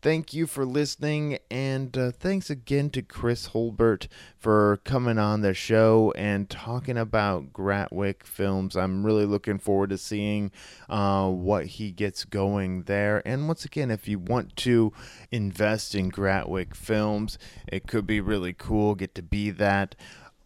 Thank 0.00 0.32
you 0.32 0.46
for 0.46 0.64
listening, 0.64 1.38
and 1.50 1.98
uh, 1.98 2.12
thanks 2.12 2.50
again 2.50 2.88
to 2.90 3.02
Chris 3.02 3.46
Hulbert 3.46 4.06
for 4.38 4.78
coming 4.84 5.18
on 5.18 5.40
the 5.40 5.52
show 5.54 6.12
and 6.16 6.48
talking 6.48 6.96
about 6.96 7.52
Gratwick 7.52 8.22
films. 8.22 8.76
I'm 8.76 9.04
really 9.04 9.26
looking 9.26 9.58
forward 9.58 9.90
to 9.90 9.98
seeing 9.98 10.52
uh, 10.88 11.28
what 11.28 11.66
he 11.66 11.90
gets 11.90 12.24
going 12.24 12.84
there. 12.84 13.26
And 13.26 13.48
once 13.48 13.64
again, 13.64 13.90
if 13.90 14.06
you 14.06 14.20
want 14.20 14.54
to 14.58 14.92
invest 15.32 15.96
in 15.96 16.12
Gratwick 16.12 16.76
films, 16.76 17.36
it 17.66 17.88
could 17.88 18.06
be 18.06 18.20
really 18.20 18.52
cool. 18.52 18.94
Get 18.94 19.16
to 19.16 19.22
be 19.22 19.50
that 19.50 19.96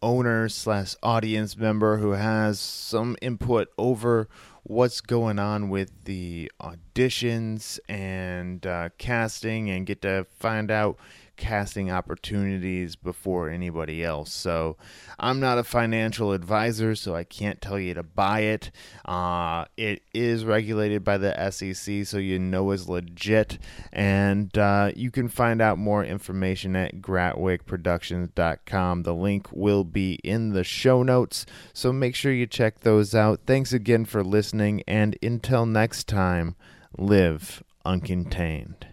owner 0.01 0.49
slash 0.49 0.95
audience 1.03 1.55
member 1.55 1.97
who 1.97 2.11
has 2.11 2.59
some 2.59 3.15
input 3.21 3.69
over 3.77 4.27
what's 4.63 5.01
going 5.01 5.39
on 5.39 5.69
with 5.69 5.91
the 6.05 6.51
auditions 6.61 7.79
and 7.89 8.65
uh, 8.65 8.89
casting 8.97 9.69
and 9.69 9.85
get 9.85 10.01
to 10.01 10.25
find 10.39 10.71
out 10.71 10.97
casting 11.35 11.91
opportunities 11.91 12.95
before 12.95 13.49
anybody 13.49 14.03
else. 14.03 14.31
So 14.31 14.77
I'm 15.19 15.39
not 15.39 15.57
a 15.57 15.63
financial 15.63 16.31
advisor, 16.31 16.93
so 16.95 17.15
I 17.15 17.23
can't 17.23 17.61
tell 17.61 17.79
you 17.79 17.93
to 17.95 18.03
buy 18.03 18.41
it. 18.41 18.71
Uh, 19.05 19.65
it 19.77 20.03
is 20.13 20.45
regulated 20.45 21.03
by 21.03 21.17
the 21.17 21.51
SEC, 21.51 22.05
so 22.05 22.17
you 22.17 22.39
know 22.39 22.71
it's 22.71 22.87
legit. 22.87 23.57
And 23.91 24.57
uh, 24.57 24.91
you 24.95 25.11
can 25.11 25.27
find 25.27 25.61
out 25.61 25.77
more 25.77 26.03
information 26.03 26.75
at 26.75 27.01
gratwickproductions.com. 27.01 29.03
The 29.03 29.15
link 29.15 29.47
will 29.51 29.83
be 29.83 30.13
in 30.23 30.53
the 30.53 30.63
show 30.63 31.03
notes, 31.03 31.45
so 31.73 31.91
make 31.91 32.15
sure 32.15 32.31
you 32.31 32.47
check 32.47 32.79
those 32.81 33.15
out. 33.15 33.41
Thanks 33.45 33.73
again 33.73 34.05
for 34.05 34.23
listening, 34.23 34.83
and 34.87 35.17
until 35.21 35.65
next 35.65 36.07
time, 36.07 36.55
live 36.97 37.63
uncontained. 37.85 38.92